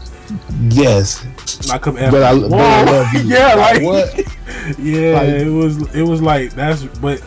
yes, 0.68 1.24
I 1.70 1.78
come 1.78 1.94
but 1.94 2.22
I, 2.22 2.38
but 2.38 2.52
I 2.52 2.84
love 2.84 3.12
you. 3.14 3.20
yeah, 3.34 3.54
like, 3.54 3.82
what? 3.82 4.16
yeah, 4.78 5.12
Like- 5.20 5.28
it 5.28 5.50
was 5.50 5.94
it 5.94 6.02
was 6.02 6.20
like 6.22 6.52
that's 6.54 6.82
but. 6.84 7.22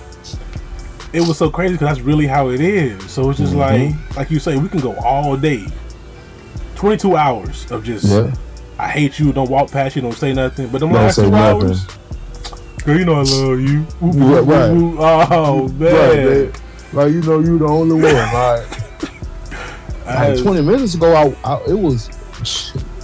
It 1.13 1.21
was 1.21 1.37
so 1.37 1.51
crazy 1.51 1.73
because 1.75 1.89
that's 1.89 2.01
really 2.01 2.25
how 2.25 2.49
it 2.49 2.59
is. 2.59 3.11
So 3.11 3.29
it's 3.29 3.37
just 3.37 3.53
Mhm. 3.53 3.57
like, 3.99 4.17
like 4.17 4.31
you 4.31 4.39
say, 4.39 4.57
we 4.57 4.67
can 4.67 4.79
go 4.79 4.95
all 4.95 5.37
day, 5.37 5.63
twenty 6.75 6.97
two 6.97 7.15
hours 7.15 7.69
of 7.71 7.83
just 7.83 8.05
Yeah, 8.05 8.33
I 8.79 8.87
hate 8.89 9.19
you, 9.19 9.31
don't 9.31 9.47
walk 9.47 9.69
past 9.69 9.95
you, 9.95 10.01
don't 10.01 10.15
say 10.17 10.33
nothing. 10.33 10.69
But 10.69 10.79
the 10.79 10.87
last 10.87 11.17
two 11.17 11.29
nothing. 11.29 11.67
hours, 11.67 11.85
girl, 12.83 12.97
you 12.97 13.05
know 13.05 13.13
I 13.13 13.21
love 13.21 13.59
you. 13.59 13.85
Woo, 14.01 14.09
woo, 14.09 14.41
Right, 14.41 14.71
woo. 14.71 14.97
Oh 14.99 15.67
man, 15.67 16.47
right. 16.47 16.61
Like 16.93 17.11
you 17.13 17.21
know, 17.21 17.39
you 17.41 17.59
the 17.59 17.67
only 17.67 17.93
one. 18.01 18.65
Like, 20.05 20.35
like 20.35 20.41
20 20.41 20.61
minutes 20.63 20.95
ago, 20.95 21.13
I, 21.13 21.35
I 21.47 21.61
it 21.67 21.73
was 21.79 22.09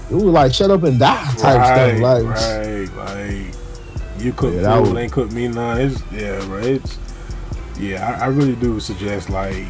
it 0.10 0.16
was 0.16 0.24
like 0.26 0.54
shut 0.54 0.72
up 0.72 0.84
and 0.84 1.00
die 1.00 1.24
type 1.38 1.58
right, 1.60 1.98
stuff. 1.98 2.02
Like, 2.02 2.24
right, 2.26 2.96
like 2.96 3.56
you 4.24 4.34
cook 4.34 4.54
Yeah, 4.56 4.62
that 4.62 4.78
food, 4.84 4.94
was- 4.94 4.98
ain't 5.04 5.12
cook 5.12 5.32
me 5.32 5.48
none. 5.48 5.80
It's 5.82 6.02
yeah, 6.12 6.46
right. 6.54 6.66
It's 6.66 6.98
yeah. 7.80 8.18
I, 8.20 8.26
I 8.26 8.28
really 8.28 8.56
do 8.56 8.80
suggest 8.80 9.30
like 9.30 9.66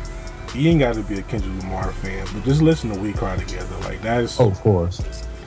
you 0.55 0.69
ain't 0.69 0.79
got 0.79 0.95
to 0.95 1.03
be 1.03 1.19
a 1.19 1.21
Kendrick 1.23 1.61
Lamar 1.63 1.91
fan, 1.91 2.25
but 2.33 2.43
just 2.43 2.61
listen 2.61 2.91
to 2.93 2.99
We 2.99 3.13
Cry 3.13 3.37
Together. 3.37 3.75
Like 3.81 4.01
that's 4.01 4.39
oh, 4.39 4.47
of 4.49 4.59
course. 4.61 4.99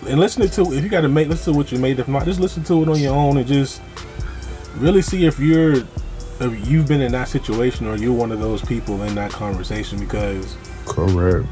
and 0.07 0.21
listen 0.21 0.49
to 0.49 0.73
if 0.73 0.83
you 0.85 0.89
got 0.89 1.01
to 1.01 1.09
make 1.09 1.29
listen 1.29 1.53
to 1.53 1.57
what 1.59 1.73
you 1.73 1.79
made. 1.79 1.99
If 1.99 2.07
not, 2.09 2.25
just 2.25 2.39
listen 2.41 2.63
to 2.65 2.83
it 2.83 2.89
on 2.89 3.01
your 3.01 3.15
own 3.15 3.37
and 3.39 3.47
just 3.47 3.83
really 4.77 5.03
see 5.03 5.27
if 5.27 5.39
you're 5.41 5.83
if 6.41 6.69
you've 6.69 6.87
been 6.89 7.01
in 7.01 7.13
that 7.13 7.29
situation 7.29 7.87
or 7.87 7.97
you're 7.97 8.13
one 8.13 8.33
of 8.33 8.41
those 8.41 8.63
people 8.65 9.03
in 9.03 9.15
that 9.15 9.31
conversation 9.31 9.99
because 9.99 10.57
Correct. 10.87 11.47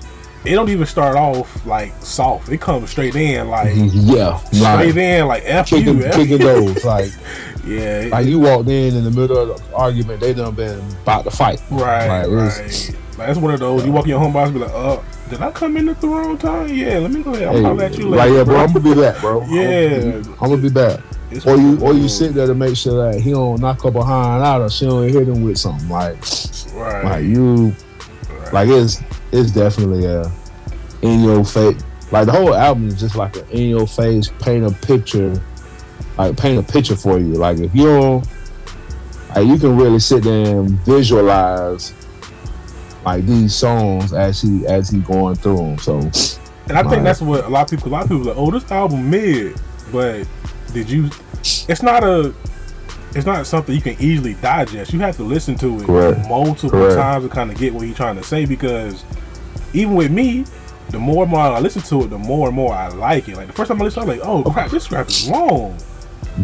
It 0.44 0.54
don't 0.54 0.68
even 0.70 0.87
start 0.87 1.16
off 1.16 1.64
like 1.66 1.92
soft. 2.00 2.49
It 2.49 2.61
comes 2.61 2.90
straight 2.90 3.14
in 3.14 3.49
like 3.49 3.73
Yeah, 3.76 4.38
straight 4.38 4.62
like 4.62 4.97
in 4.97 5.26
like 5.26 5.42
f 5.44 5.68
kicking, 5.68 5.99
you, 5.99 6.04
F 6.04 6.14
kicking 6.14 6.38
those. 6.38 6.85
Like, 6.90 7.12
Yeah, 7.64 8.09
like 8.11 8.26
you 8.26 8.40
walked 8.40 8.68
in 8.68 8.97
in 8.97 9.04
the 9.04 9.11
middle 9.11 9.38
of 9.38 9.59
the 9.59 9.75
argument, 9.76 10.20
they 10.20 10.32
done 10.32 10.54
been 10.54 10.80
about 11.02 11.25
to 11.25 11.30
fight. 11.30 11.61
right, 11.70 12.26
like, 12.26 12.28
right. 12.28 12.94
Like, 13.18 13.26
that's 13.26 13.38
one 13.38 13.52
of 13.52 13.61
those. 13.61 13.85
You 13.85 13.92
walk 13.92 14.04
in 14.04 14.11
your 14.11 14.18
home 14.18 14.32
box, 14.32 14.49
and 14.50 14.54
be 14.59 14.64
like, 14.64 14.73
"Uh, 14.75 14.99
did 15.28 15.42
I 15.42 15.50
come 15.50 15.76
in 15.76 15.90
at 15.90 16.00
the 16.00 16.09
wrong 16.09 16.38
time? 16.38 16.68
Yeah, 16.68 16.99
let 16.99 17.11
me 17.11 17.23
go 17.23 17.35
ahead. 17.35 17.49
I'll 17.49 17.76
Hey, 17.76 17.85
at 17.85 17.99
you 17.99 18.09
like, 18.09 18.20
later." 18.20 18.35
yeah, 18.38 18.44
bro, 18.44 18.56
I'm 18.56 18.73
gonna 18.73 18.80
be 18.80 18.94
back, 18.94 19.20
bro. 19.20 19.44
Yeah. 19.47 20.23
I'm 20.40 20.49
gonna 20.50 20.56
be 20.56 20.70
back. 20.70 21.00
It's 21.30 21.47
Or 21.47 21.56
you, 21.56 21.78
or 21.80 21.92
you 21.92 22.09
sit 22.09 22.35
there 22.35 22.47
to 22.47 22.54
make 22.54 22.76
sure 22.76 23.12
that 23.12 23.20
he 23.20 23.30
don't 23.32 23.61
knock 23.61 23.82
her 23.82 23.90
behind 23.90 24.42
out, 24.42 24.62
or 24.62 24.70
she 24.70 24.87
don't 24.87 25.06
hit 25.09 25.28
him 25.28 25.42
with 25.42 25.59
something. 25.59 25.88
Like, 25.88 26.16
right, 26.75 27.04
like 27.04 27.25
you, 27.25 27.75
right. 28.30 28.52
like 28.54 28.68
it's 28.68 29.00
it's 29.32 29.52
definitely 29.52 30.06
a 30.06 30.30
in 31.02 31.20
your 31.22 31.44
face. 31.44 31.82
Like 32.10 32.26
the 32.26 32.32
whole 32.32 32.54
album 32.54 32.88
is 32.88 32.99
just 32.99 33.14
like 33.16 33.37
an 33.37 33.49
in 33.50 33.70
your 33.70 33.87
face, 33.87 34.30
paint 34.40 34.64
a 34.64 34.70
picture, 34.70 35.40
like 36.18 36.37
paint 36.37 36.58
a 36.58 36.72
picture 36.72 36.96
for 36.96 37.18
you. 37.18 37.34
Like 37.34 37.58
if 37.58 37.75
you 37.75 37.84
don't, 37.84 38.28
like 39.34 39.46
you 39.46 39.58
can 39.58 39.76
really 39.76 40.00
sit 40.00 40.25
there 40.25 40.60
and 40.60 40.70
visualize 40.80 41.94
like 43.04 43.25
these 43.26 43.54
songs 43.54 44.12
as 44.12 44.42
he 44.42 44.66
as 44.66 44.90
he 44.90 45.00
going 45.00 45.37
through 45.37 45.56
them. 45.56 45.78
So, 45.78 45.99
And 46.68 46.76
I 46.76 46.82
think 46.88 47.04
that's 47.04 47.20
what 47.20 47.44
a 47.44 47.49
lot 47.49 47.72
of 47.72 47.78
people, 47.78 47.90
a 47.90 47.92
lot 47.92 48.02
of 48.02 48.08
people, 48.08 48.25
are 48.25 48.34
like, 48.34 48.37
oh, 48.37 48.50
this 48.50 48.70
album 48.70 49.08
mid, 49.08 49.60
but 49.92 50.26
did 50.72 50.90
you? 50.90 51.10
It's 51.42 51.82
not 51.82 52.04
a, 52.04 52.34
it's 53.14 53.26
not 53.26 53.46
something 53.46 53.74
you 53.74 53.80
can 53.80 53.96
easily 54.00 54.34
digest. 54.34 54.92
You 54.92 55.00
have 55.00 55.16
to 55.16 55.24
listen 55.24 55.56
to 55.56 55.80
it 55.80 55.86
Correct. 55.86 56.28
multiple 56.28 56.70
Correct. 56.70 56.94
times 56.96 57.24
to 57.24 57.30
kind 57.30 57.50
of 57.50 57.58
get 57.58 57.74
what 57.74 57.84
he's 57.84 57.96
trying 57.96 58.16
to 58.16 58.22
say. 58.22 58.44
Because 58.46 59.04
even 59.72 59.94
with 59.94 60.10
me, 60.10 60.44
the 60.90 60.98
more 60.98 61.22
and 61.24 61.30
more 61.30 61.40
I 61.40 61.58
listen 61.60 61.82
to 61.82 62.04
it, 62.04 62.08
the 62.10 62.18
more 62.18 62.48
and 62.48 62.56
more 62.56 62.72
I 62.74 62.88
like 62.88 63.28
it. 63.28 63.36
Like 63.36 63.46
the 63.48 63.52
first 63.52 63.68
time 63.68 63.80
I 63.80 63.84
listened, 63.84 64.04
I 64.04 64.06
was 64.06 64.18
like, 64.18 64.26
oh 64.28 64.42
crap, 64.50 64.70
this 64.70 64.90
rap 64.92 65.08
is 65.08 65.28
long. 65.28 65.76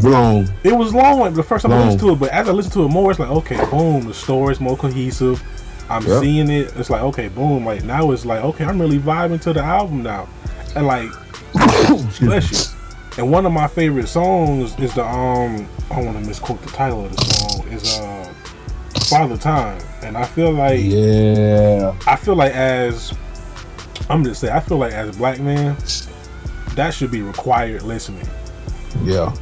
long, 0.03 0.49
It 0.65 0.73
was 0.73 0.93
long 0.95 1.33
the 1.35 1.43
first 1.43 1.63
time 1.63 1.73
I 1.73 1.77
Long. 1.77 1.85
listened 1.87 2.01
to 2.03 2.11
it, 2.13 2.21
but 2.21 2.31
as 2.31 2.49
I 2.49 2.53
listen 2.53 2.73
to 2.73 2.85
it 2.85 2.89
more, 2.89 3.11
it's 3.11 3.21
like, 3.21 3.31
okay, 3.31 3.57
boom, 3.71 4.07
the 4.07 4.15
story 4.15 4.53
is 4.53 4.61
more 4.61 4.77
cohesive. 4.77 5.43
I'm 5.89 6.05
Yep. 6.07 6.21
seeing 6.21 6.51
it. 6.51 6.73
It's 6.77 6.91
like, 6.91 7.03
okay, 7.03 7.29
boom. 7.29 7.65
Like 7.65 7.85
now 7.85 8.11
it's 8.11 8.27
like, 8.27 8.43
okay, 8.43 8.65
I'm 8.65 8.81
really 8.81 8.99
vibing 8.99 9.41
to 9.43 9.53
the 9.53 9.63
album 9.63 10.03
now, 10.03 10.29
and 10.75 10.87
like, 10.87 11.11
bless 12.21 12.51
you. 12.73 12.76
And 13.19 13.31
one 13.31 13.47
of 13.47 13.53
my 13.53 13.67
favorite 13.67 14.09
songs 14.09 14.79
is 14.79 14.95
the 14.95 15.05
um, 15.05 15.67
I 15.91 16.03
want 16.03 16.19
to 16.19 16.27
misquote 16.27 16.61
the 16.63 16.71
title 16.71 17.07
of 17.07 17.17
the 17.17 17.25
song 17.25 17.69
is 17.69 17.99
uh, 17.99 18.35
Father 19.09 19.39
Time, 19.39 19.81
and 20.03 20.19
I 20.19 20.25
feel 20.25 20.53
like 20.53 20.81
yeah, 20.83 21.97
I 22.07 22.17
feel 22.17 22.35
like 22.37 22.53
as 22.53 23.17
I'm 24.11 24.23
just 24.23 24.41
say 24.41 24.51
I 24.51 24.61
feel 24.61 24.77
like 24.77 24.93
as 24.93 25.17
a 25.17 25.19
black 25.19 25.41
man, 25.41 25.77
that 26.75 26.93
should 26.93 27.11
be 27.11 27.23
required 27.23 27.83
listening 27.83 28.29
yeah, 29.05 29.35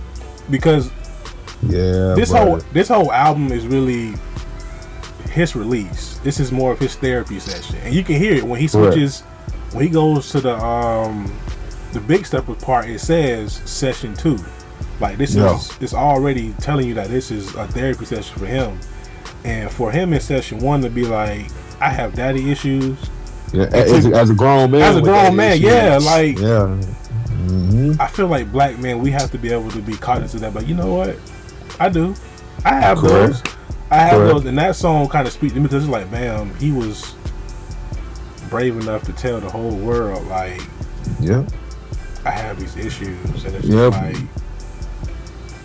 because 0.51 0.91
yeah. 1.65 2.15
this 2.15 2.31
brother. 2.31 2.51
whole 2.51 2.57
this 2.73 2.89
whole 2.89 3.13
album 3.13 3.51
is 3.51 3.67
really 3.67 4.15
his 5.31 5.57
release. 5.57 6.19
This 6.19 6.39
is 6.39 6.53
more 6.53 6.73
of 6.73 6.79
his 6.79 6.95
therapy 6.95 7.41
session, 7.41 7.77
and 7.83 7.95
you 7.95 8.05
can 8.05 8.17
hear 8.17 8.35
it 8.35 8.45
when 8.45 8.61
he 8.61 8.69
switches 8.69 9.23
when 9.73 9.85
he 9.85 9.91
goes 9.91 10.31
to 10.31 10.41
the 10.41 10.57
um 10.57 11.27
the 11.95 12.01
big 12.01 12.27
stepper 12.27 12.55
part. 12.55 12.89
It 12.89 12.99
says 13.01 13.55
session 13.65 14.15
two. 14.15 14.39
Like 15.01 15.17
this 15.19 15.35
Yeah. 15.35 15.57
is 15.57 15.73
it's 15.81 15.95
already 15.95 16.53
telling 16.61 16.87
you 16.87 16.95
that 16.95 17.09
this 17.09 17.31
is 17.31 17.55
a 17.55 17.67
therapy 17.67 18.05
session 18.05 18.39
for 18.39 18.47
him, 18.47 18.79
and 19.45 19.71
for 19.71 19.91
him 19.91 20.13
in 20.13 20.21
session 20.21 20.59
one 20.59 20.83
to 20.83 20.91
be 20.91 21.05
like, 21.07 21.47
I 21.81 21.89
have 21.91 22.15
daddy 22.15 22.51
issues. 22.51 22.97
yeah, 23.53 23.65
as, 23.73 24.07
as 24.07 24.31
a 24.31 24.35
grown 24.35 24.71
man, 24.71 24.83
As 24.83 24.97
a 24.97 25.01
grown 25.03 25.35
man, 25.37 25.53
issue, 25.57 25.67
yeah, 25.67 25.99
like 25.99 26.39
yeah. 26.39 26.67
hmm 26.67 27.93
I 27.99 28.07
feel 28.09 28.27
like 28.29 28.51
black 28.53 28.79
men, 28.79 29.01
we 29.01 29.11
have 29.11 29.31
to 29.33 29.39
be 29.39 29.53
able 29.53 29.71
to 29.73 29.83
be 29.83 29.95
cognizant 29.97 30.45
of 30.45 30.53
that. 30.53 30.59
But 30.61 30.69
you 30.69 30.75
know 30.75 30.93
what? 30.95 31.17
I 31.81 31.89
do. 31.89 32.15
I 32.65 32.75
have 32.81 32.99
Correct. 32.99 33.43
those. 33.45 33.55
I 33.91 33.97
have 33.97 34.13
Correct. 34.13 34.35
those, 34.35 34.45
and 34.47 34.59
that 34.59 34.77
song 34.77 35.09
kind 35.09 35.27
of 35.27 35.33
speaks 35.33 35.53
to 35.55 35.61
me 35.61 35.65
because 35.67 35.85
it's 35.85 35.93
like, 35.93 36.11
man, 36.11 36.55
he 36.57 36.71
was 36.73 37.15
brave 38.49 38.77
enough 38.79 39.03
to 39.05 39.13
tell 39.13 39.41
the 39.41 39.51
whole 39.51 39.77
world, 39.77 40.27
like, 40.29 40.61
Yeah, 41.21 41.45
I 42.25 42.31
have 42.31 42.59
these 42.59 42.77
issues, 42.77 43.45
and 43.45 43.55
it's 43.55 43.67
Yep. 43.67 43.93
like, 43.93 44.17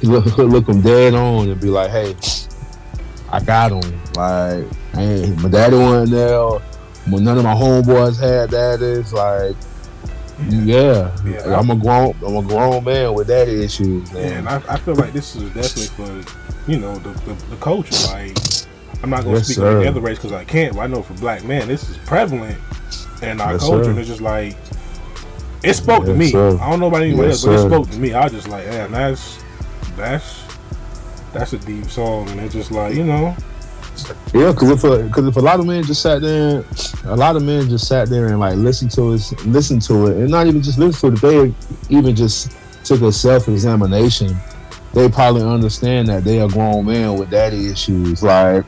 look, 0.04 0.26
look 0.38 0.66
them 0.66 0.82
dead 0.82 1.14
on 1.14 1.50
and 1.50 1.60
be 1.62 1.70
like, 1.70 1.90
hey, 1.92 2.16
I 3.32 3.40
got 3.42 3.72
him. 3.72 4.02
Like, 4.16 4.66
hey, 4.94 5.34
my 5.42 5.50
daddy 5.50 5.78
wasn't 5.78 6.12
there. 6.12 6.60
None 7.08 7.38
of 7.38 7.44
my 7.44 7.54
homeboys 7.54 8.20
had 8.20 8.52
daddies. 8.52 9.14
Like, 9.14 9.56
yeah, 10.50 11.12
Yeah. 11.26 11.58
I'm 11.60 11.70
a 11.70 11.76
grown, 11.76 12.14
I'm 12.26 12.36
a 12.38 12.44
grown 12.44 12.84
man 12.84 13.14
with 13.14 13.28
daddy 13.28 13.64
issues. 13.64 14.10
yeah, 14.12 14.22
Man. 14.22 14.38
and 14.38 14.50
I, 14.50 14.56
I 14.74 14.78
feel 14.78 14.96
like 14.96 15.12
this 15.14 15.36
is 15.36 15.44
definitely 15.54 15.88
for, 16.24 16.72
you 16.72 16.80
know, 16.80 16.96
the, 17.00 17.10
the, 17.22 17.34
the 17.50 17.56
culture. 17.58 17.96
Like, 18.08 18.38
I'm 19.04 19.10
not 19.10 19.24
going 19.24 19.36
to 19.36 19.40
Yes, 19.40 19.46
speak 19.48 19.58
sir. 19.58 19.78
on 19.78 19.84
the 19.84 19.88
other 19.90 20.02
race 20.02 20.18
because 20.18 20.32
I 20.34 20.44
can't, 20.46 20.76
but 20.76 20.82
I 20.82 20.88
know 20.88 21.02
for 21.02 21.14
black 21.16 21.44
men, 21.44 21.68
this 21.68 21.90
is 21.90 21.98
prevalent 22.00 22.58
in 23.22 23.40
our 23.42 23.54
Yes, 23.54 23.62
culture, 23.62 23.84
sir. 23.86 23.90
and 23.92 24.00
it's 24.00 24.08
just 24.10 24.22
like, 24.22 24.56
it 25.64 25.74
spoke 25.74 26.06
to 26.06 26.14
me. 26.14 26.32
sir. 26.32 26.58
I 26.60 26.70
don't 26.70 26.80
know 26.80 26.88
about 26.88 27.02
anybody 27.02 27.30
Yes, 27.30 27.46
else, 27.46 27.46
but 27.46 27.54
it 27.66 27.70
spoke 27.70 27.90
to 27.92 28.00
me. 28.00 28.14
I 28.14 28.24
was 28.24 28.34
just 28.34 28.48
like, 28.48 28.66
man, 28.68 28.92
that's 28.92 29.44
that's 29.96 30.44
that's 31.34 31.54
a 31.54 31.58
deep 31.60 31.86
song, 31.90 32.30
and 32.30 32.40
it's 32.40 32.54
just 32.54 32.72
like 32.72 32.96
you 32.96 33.04
know, 33.04 33.36
Yeah, 34.34 34.52
because 34.52 34.70
if 34.72 34.84
a, 34.84 35.10
cause 35.10 35.28
if 35.28 35.36
a 35.36 35.40
lot 35.42 35.60
of 35.60 35.66
men 35.66 35.84
just 35.84 36.02
sat 36.02 36.22
there, 36.22 36.64
a 37.06 37.16
lot 37.16 37.36
of 37.36 37.44
men 37.44 37.70
just 37.70 37.88
sat 37.88 38.10
there 38.10 38.28
and 38.28 38.40
like 38.40 38.56
listened 38.56 38.92
to 38.92 39.14
it, 39.14 39.46
listen 39.46 39.80
to 39.82 40.08
it, 40.08 40.18
and 40.18 40.30
not 40.30 40.48
even 40.48 40.62
just 40.62 40.80
listen 40.80 41.16
to 41.16 41.16
it, 41.16 41.22
they 41.90 41.96
even 41.96 42.16
just 42.16 42.52
took 42.84 43.02
a 43.02 43.12
self 43.12 43.48
examination. 43.48 44.36
They 44.94 45.08
probably 45.10 45.44
understand 45.44 46.08
that 46.08 46.24
they 46.24 46.40
are 46.42 46.48
grown 46.50 46.86
men 46.88 47.16
with 47.20 47.30
daddy 47.30 47.68
issues. 47.70 48.24
Like 48.24 48.66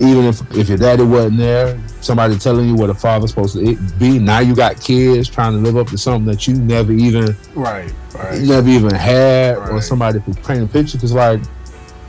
even 0.00 0.24
if 0.24 0.40
if 0.56 0.68
your 0.68 0.78
daddy 0.78 1.04
wasn't 1.04 1.38
there, 1.38 1.80
somebody 2.00 2.38
telling 2.38 2.68
you 2.68 2.74
what 2.74 2.90
a 2.90 2.94
father's 2.94 3.30
supposed 3.30 3.54
to 3.56 3.76
be. 3.98 4.18
Now 4.18 4.40
you 4.40 4.54
got 4.54 4.80
kids 4.80 5.28
trying 5.28 5.52
to 5.52 5.58
live 5.58 5.76
up 5.76 5.88
to 5.88 5.98
something 5.98 6.26
that 6.26 6.46
you 6.46 6.54
never 6.54 6.92
even 6.92 7.36
right, 7.54 7.92
right, 8.14 8.40
never 8.40 8.68
even 8.68 8.94
had, 8.94 9.56
or 9.56 9.80
somebody 9.82 10.20
could 10.20 10.42
paint 10.42 10.62
a 10.62 10.66
picture. 10.66 10.98
Because 10.98 11.12
like, 11.12 11.40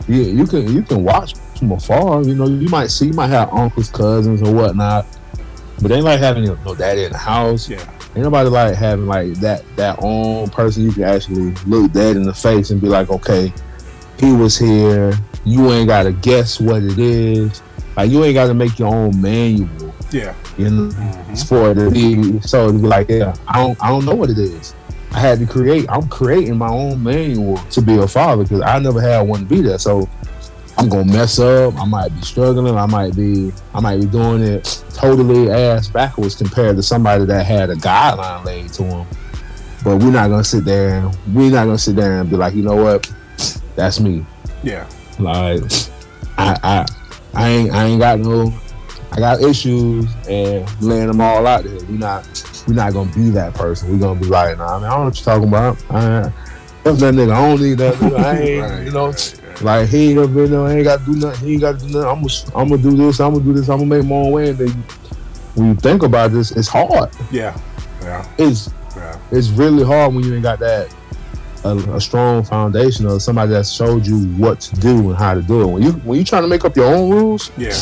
you, 0.08 0.22
you 0.22 0.46
can 0.46 0.74
you 0.74 0.82
can 0.82 1.04
watch 1.04 1.36
from 1.58 1.72
afar. 1.72 2.24
You 2.24 2.36
know, 2.36 2.48
you 2.48 2.70
might 2.70 2.88
see, 2.88 3.08
you 3.08 3.14
might 3.14 3.28
have 3.28 3.52
uncles, 3.54 3.90
cousins, 3.90 4.42
or 4.42 4.54
whatnot, 4.54 5.06
but 5.82 5.90
they 5.90 5.96
ain't 5.96 6.06
like 6.06 6.20
having 6.20 6.46
no 6.46 6.76
daddy 6.76 7.04
in 7.04 7.12
the 7.12 7.18
house. 7.18 7.70
yeah, 7.70 7.80
Ain't 8.16 8.24
nobody 8.24 8.50
like 8.50 8.76
having 8.76 9.08
like 9.08 9.34
that 9.36 9.64
that 9.76 10.00
own 10.02 10.50
person 10.50 10.84
you 10.84 10.92
can 10.92 11.04
actually 11.04 11.54
look 11.68 11.92
dead 11.92 12.16
in 12.16 12.24
the 12.24 12.34
face 12.34 12.72
and 12.72 12.82
be 12.82 12.88
like, 12.88 13.10
okay, 13.10 13.54
he 14.20 14.34
was 14.34 14.58
here. 14.58 15.14
You 15.46 15.72
ain't 15.72 15.88
gotta 15.88 16.12
guess 16.12 16.60
what 16.60 16.84
it 16.84 17.00
is. 17.00 17.62
Like 17.98 18.12
you 18.12 18.24
ain't 18.24 18.36
gotta 18.36 18.54
make 18.54 18.78
your 18.80 18.94
own 18.94 19.20
manual. 19.22 19.94
yeah, 20.12 20.34
You 20.58 20.70
know, 20.70 20.90
Mhm. 20.92 21.32
it's 21.32 21.44
for 21.44 21.72
it 21.72 21.76
to 21.76 22.42
so 22.48 22.72
to 22.72 22.74
be 22.80 22.88
like, 22.88 23.10
yeah, 23.10 23.34
I 23.48 23.60
don't 23.64 23.78
I 23.84 23.90
don't 23.90 24.06
know 24.06 24.16
what 24.16 24.30
it 24.30 24.38
is. 24.38 24.74
I 25.12 25.20
had 25.20 25.40
to 25.40 25.46
create. 25.46 25.86
I'm 25.90 26.08
creating 26.08 26.58
my 26.58 26.70
own 26.70 27.04
manual 27.04 27.58
to 27.72 27.82
be 27.82 27.98
a 27.98 28.08
father 28.08 28.44
because 28.44 28.62
I 28.62 28.78
never 28.80 29.02
had 29.02 29.22
one 29.22 29.40
to 29.42 29.46
be 29.46 29.62
there. 29.62 29.78
So 29.80 30.08
I'm 30.78 30.88
gonna 30.88 31.12
mess 31.12 31.40
up. 31.40 31.76
I 31.80 31.86
might 31.86 32.14
be 32.16 32.22
struggling. 32.22 32.78
I 32.78 32.86
might 32.86 33.16
be 33.16 33.52
I 33.74 33.80
might 33.82 34.00
be 34.00 34.06
doing 34.06 34.42
it 34.44 34.84
totally 34.94 35.52
ass 35.52 35.88
backwards 35.90 36.36
compared 36.36 36.76
to 36.78 36.84
somebody 36.84 37.26
that 37.26 37.46
had 37.46 37.70
a 37.70 37.76
guideline 37.76 38.46
laid 38.46 38.72
to 38.74 38.84
them. 38.84 39.06
But 39.84 39.98
we're 39.98 40.12
not 40.12 40.30
gonna 40.30 40.44
sit 40.44 40.64
there 40.66 41.00
and 41.00 41.18
we're 41.34 41.52
not 41.52 41.66
gonna 41.66 41.78
sit 41.78 41.96
there 41.96 42.20
and 42.22 42.30
be 42.30 42.36
like, 42.36 42.54
you 42.54 42.64
know 42.64 42.76
what, 42.76 43.12
that's 43.76 44.00
me. 44.00 44.26
yeah, 44.64 44.86
Like 45.18 45.64
I 46.38 46.58
I 46.64 46.86
I 47.34 47.50
ain't 47.50 47.72
I 47.74 47.86
ain't 47.86 48.00
got 48.00 48.20
no 48.20 48.54
I 49.12 49.20
got 49.20 49.42
issues 49.42 50.06
and 50.28 50.82
laying 50.82 51.08
them 51.08 51.22
all 51.22 51.46
out 51.48 51.64
there. 51.64 51.84
We 51.86 51.98
not 51.98 52.28
we 52.68 52.76
not 52.76 52.94
gonna 52.94 53.12
be 53.14 53.30
that 53.32 53.54
person. 53.54 53.92
We 53.92 53.98
gonna 53.98 54.20
be 54.20 54.28
like, 54.28 54.58
nah, 54.58 54.76
I, 54.76 54.78
mean, 54.78 54.86
I 54.86 54.90
don't 54.92 55.00
know 55.00 55.06
what 55.06 55.18
you're 55.18 55.26
talking 55.26 55.48
about. 55.48 55.92
I 55.92 56.24
ain't- 56.26 56.34
that 56.84 57.14
nigga. 57.14 57.32
I 57.32 57.48
don't 57.50 57.62
need 57.62 57.78
that. 57.78 57.94
Nigga. 57.96 58.18
I 58.20 58.40
ain't, 58.40 58.62
right, 58.62 58.86
you 58.86 58.92
know, 58.92 59.08
right, 59.08 59.42
right. 59.48 59.62
like 59.62 59.90
he 59.90 60.08
ain't 60.10 60.16
gonna 60.16 60.28
be 60.28 60.48
there. 60.48 60.62
I 60.62 60.74
ain't 60.74 60.84
gotta 60.84 61.06
do 61.06 61.16
nothing. 61.16 61.48
He 61.48 61.54
ain't 61.54 61.62
gotta 61.62 61.78
do 61.78 61.86
nothing. 61.86 62.02
I'm 62.02 62.22
gonna, 62.22 62.56
I'm 62.56 62.70
gonna 62.70 62.82
do 62.82 62.98
this. 62.98 63.20
I'm 63.20 63.34
gonna 63.34 63.46
do 63.46 63.54
this. 63.54 63.70
I'm 63.70 63.80
gonna 63.80 63.98
make 63.98 64.06
my 64.08 64.16
own 64.16 64.32
way. 64.32 64.50
And 64.50 64.58
then 64.58 64.70
when 65.56 65.68
you 65.70 65.76
think 65.76 66.04
about 66.04 66.32
this, 66.32 66.52
it's 66.52 66.68
hard. 66.68 67.10
yeah, 67.32 67.60
yeah, 68.02 68.26
It's 68.38 68.72
yeah, 68.96 69.20
it's 69.32 69.50
really 69.50 69.84
hard 69.84 70.14
when 70.16 70.24
you 70.24 70.34
ain't 70.34 70.44
got 70.44 70.60
that 70.60 70.94
a, 71.64 71.76
a 71.96 72.02
strong 72.02 72.44
foundation 72.44 73.06
or 73.06 73.20
somebody 73.20 73.52
that 73.52 73.66
showed 73.66 74.06
you 74.06 74.20
what 74.38 74.60
to 74.62 74.76
do 74.78 75.10
and 75.10 75.18
how 75.18 75.34
to 75.34 75.42
do 75.42 75.62
it. 75.62 75.68
When 75.68 75.82
you 75.84 75.92
when 75.92 76.20
you 76.20 76.26
trying 76.26 76.44
to 76.44 76.48
make 76.48 76.64
up 76.66 76.76
your 76.76 76.94
own 76.94 77.10
rules, 77.10 77.52
yeah, 77.58 77.76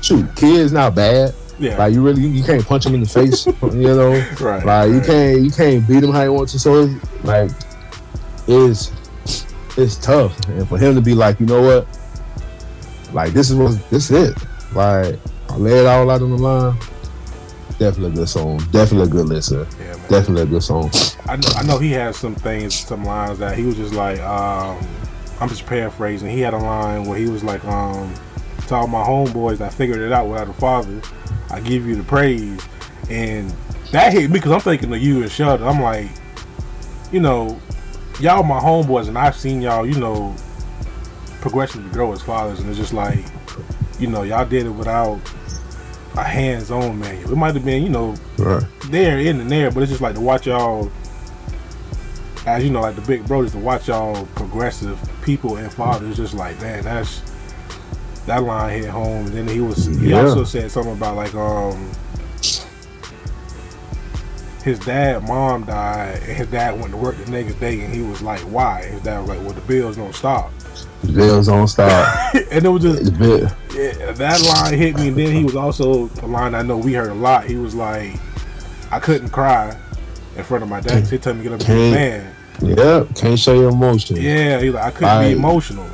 shoot, 0.00 0.34
kids 0.36 0.72
not 0.72 0.94
bad. 0.94 1.34
yeah, 1.58 1.76
Like 1.76 1.94
you 1.94 2.02
really 2.02 2.22
you, 2.26 2.42
can't 2.42 2.64
punch 2.66 2.84
them 2.84 2.94
in 2.94 3.00
the 3.00 3.08
face, 3.08 3.46
you 3.62 3.72
know. 3.72 4.12
right, 4.40 4.64
Like 4.64 4.90
you 4.90 5.00
can't 5.00 5.42
you 5.42 5.50
can't 5.50 5.86
beat 5.86 6.00
them 6.00 6.12
how 6.12 6.22
you 6.22 6.32
want 6.32 6.48
to. 6.50 6.58
So 6.58 6.82
it's, 6.84 7.24
like 7.24 7.50
it's 8.48 8.92
it's 9.78 9.96
tough, 9.96 10.38
and 10.48 10.68
for 10.68 10.78
him 10.78 10.94
to 10.94 11.00
be 11.00 11.14
like, 11.14 11.38
you 11.40 11.46
know 11.46 11.62
what, 11.62 11.86
like 13.12 13.32
this 13.32 13.50
is 13.50 13.56
what 13.56 13.72
this 13.90 14.10
is 14.10 14.30
it. 14.30 14.38
Like 14.74 15.18
I 15.48 15.56
lay 15.56 15.78
it 15.78 15.86
all 15.86 16.10
out 16.10 16.22
on 16.22 16.30
the 16.30 16.36
line. 16.38 16.76
Definitely 17.78 18.12
a 18.12 18.14
good 18.16 18.28
song. 18.28 18.58
Definitely 18.70 19.06
a 19.08 19.10
good 19.10 19.26
listen. 19.26 19.66
Yeah. 19.78 19.92
Definitely 20.08 20.42
a 20.42 20.46
good 20.46 20.62
song. 20.62 20.90
I 21.26 21.36
know, 21.36 21.48
I 21.56 21.62
know 21.64 21.78
he 21.78 21.92
had 21.92 22.14
some 22.14 22.34
things, 22.34 22.74
some 22.74 23.04
lines 23.04 23.38
that 23.38 23.56
he 23.56 23.64
was 23.64 23.76
just 23.76 23.94
like, 23.94 24.18
um, 24.20 24.84
I'm 25.40 25.48
just 25.48 25.66
paraphrasing. 25.66 26.30
He 26.30 26.40
had 26.40 26.52
a 26.54 26.58
line 26.58 27.04
where 27.04 27.16
he 27.18 27.28
was 27.28 27.44
like, 27.44 27.64
um, 27.64 28.12
to 28.68 28.74
all 28.74 28.86
my 28.86 29.02
homeboys 29.02 29.60
I 29.60 29.68
figured 29.68 30.00
it 30.00 30.12
out 30.12 30.28
without 30.28 30.48
a 30.48 30.52
father, 30.52 31.00
I 31.50 31.60
give 31.60 31.86
you 31.86 31.94
the 31.96 32.02
praise. 32.02 32.60
And 33.10 33.52
that 33.92 34.12
hit 34.12 34.30
me 34.30 34.34
because 34.38 34.52
I'm 34.52 34.60
thinking 34.60 34.92
of 34.92 35.00
you 35.00 35.22
and 35.22 35.30
Sheldon. 35.30 35.66
I'm 35.66 35.80
like, 35.80 36.08
you 37.12 37.20
know, 37.20 37.60
y'all 38.20 38.42
my 38.42 38.58
homeboys, 38.60 39.08
and 39.08 39.18
I've 39.18 39.36
seen 39.36 39.60
y'all, 39.60 39.86
you 39.86 39.98
know, 39.98 40.34
progressively 41.40 41.90
grow 41.90 42.12
as 42.12 42.22
fathers. 42.22 42.60
And 42.60 42.68
it's 42.68 42.78
just 42.78 42.92
like, 42.92 43.24
you 43.98 44.06
know, 44.08 44.22
y'all 44.22 44.46
did 44.46 44.66
it 44.66 44.70
without 44.70 45.20
a 46.16 46.22
hands-on 46.22 46.98
manual. 46.98 47.32
It 47.32 47.36
might 47.36 47.54
have 47.54 47.64
been, 47.64 47.82
you 47.82 47.88
know, 47.88 48.14
Right. 48.38 48.64
there 48.90 49.18
in 49.18 49.40
and 49.40 49.50
there, 49.50 49.70
but 49.70 49.82
it's 49.82 49.90
just 49.90 50.02
like 50.02 50.14
to 50.14 50.20
watch 50.20 50.46
y'all, 50.46 50.90
as 52.46 52.64
you 52.64 52.70
know, 52.70 52.80
like 52.80 52.96
the 52.96 53.02
big 53.02 53.26
brothers 53.26 53.52
to 53.52 53.58
watch 53.58 53.88
y'all 53.88 54.26
progressive 54.34 54.98
people 55.22 55.56
and 55.56 55.72
fathers. 55.72 56.16
Just 56.16 56.34
like 56.34 56.60
man, 56.60 56.84
that's 56.84 57.22
that 58.26 58.42
line 58.42 58.80
hit 58.82 58.90
home. 58.90 59.26
And 59.26 59.28
then 59.28 59.48
he 59.48 59.60
was 59.60 59.86
he 59.86 60.10
Yeah. 60.10 60.22
also 60.22 60.44
said 60.44 60.70
something 60.70 60.92
about 60.92 61.16
like 61.16 61.34
um 61.34 61.90
his 64.64 64.78
dad, 64.78 65.26
mom 65.26 65.64
died, 65.64 66.14
and 66.22 66.36
his 66.36 66.46
dad 66.46 66.78
went 66.78 66.92
to 66.92 66.96
work 66.96 67.16
the 67.16 67.28
next 67.30 67.54
day, 67.54 67.80
and 67.80 67.92
he 67.92 68.02
was 68.02 68.22
like, 68.22 68.38
"Why?" 68.42 68.84
His 68.84 69.02
dad 69.02 69.18
was 69.20 69.28
like, 69.30 69.40
"Well, 69.40 69.50
the 69.52 69.60
bills 69.62 69.96
don't 69.96 70.14
stop," 70.14 70.52
The 71.02 71.12
bills 71.12 71.48
don't 71.48 71.66
stop. 71.66 72.34
and 72.52 72.64
it 72.64 72.68
was 72.68 72.82
just 72.82 73.02
yeah, 73.20 74.12
that 74.12 74.40
line 74.54 74.78
hit 74.78 74.94
me. 74.96 75.08
And 75.08 75.16
then 75.16 75.32
he 75.32 75.42
was 75.42 75.56
also 75.56 76.08
a 76.22 76.26
line 76.26 76.54
I 76.54 76.62
know 76.62 76.76
we 76.76 76.92
heard 76.92 77.10
a 77.10 77.14
lot. 77.14 77.44
He 77.44 77.56
was 77.56 77.74
like, 77.74 78.12
I 78.92 79.00
couldn't 79.00 79.30
cry 79.30 79.76
in 80.36 80.44
front 80.44 80.62
of 80.62 80.68
my 80.70 80.80
dad. 80.80 81.08
He 81.08 81.18
told 81.18 81.38
me 81.38 81.42
to 81.42 81.48
get 81.50 81.60
up 81.60 81.68
and 81.68 81.76
be 81.76 81.88
a 81.88 81.90
man. 81.90 82.31
Yeah, 82.60 83.04
can't 83.14 83.38
show 83.38 83.54
your 83.54 83.70
emotions 83.70 84.18
Yeah, 84.20 84.58
like 84.62 84.74
I 84.76 84.90
couldn't 84.90 85.08
Right. 85.08 85.28
be 85.28 85.32
emotional. 85.36 85.86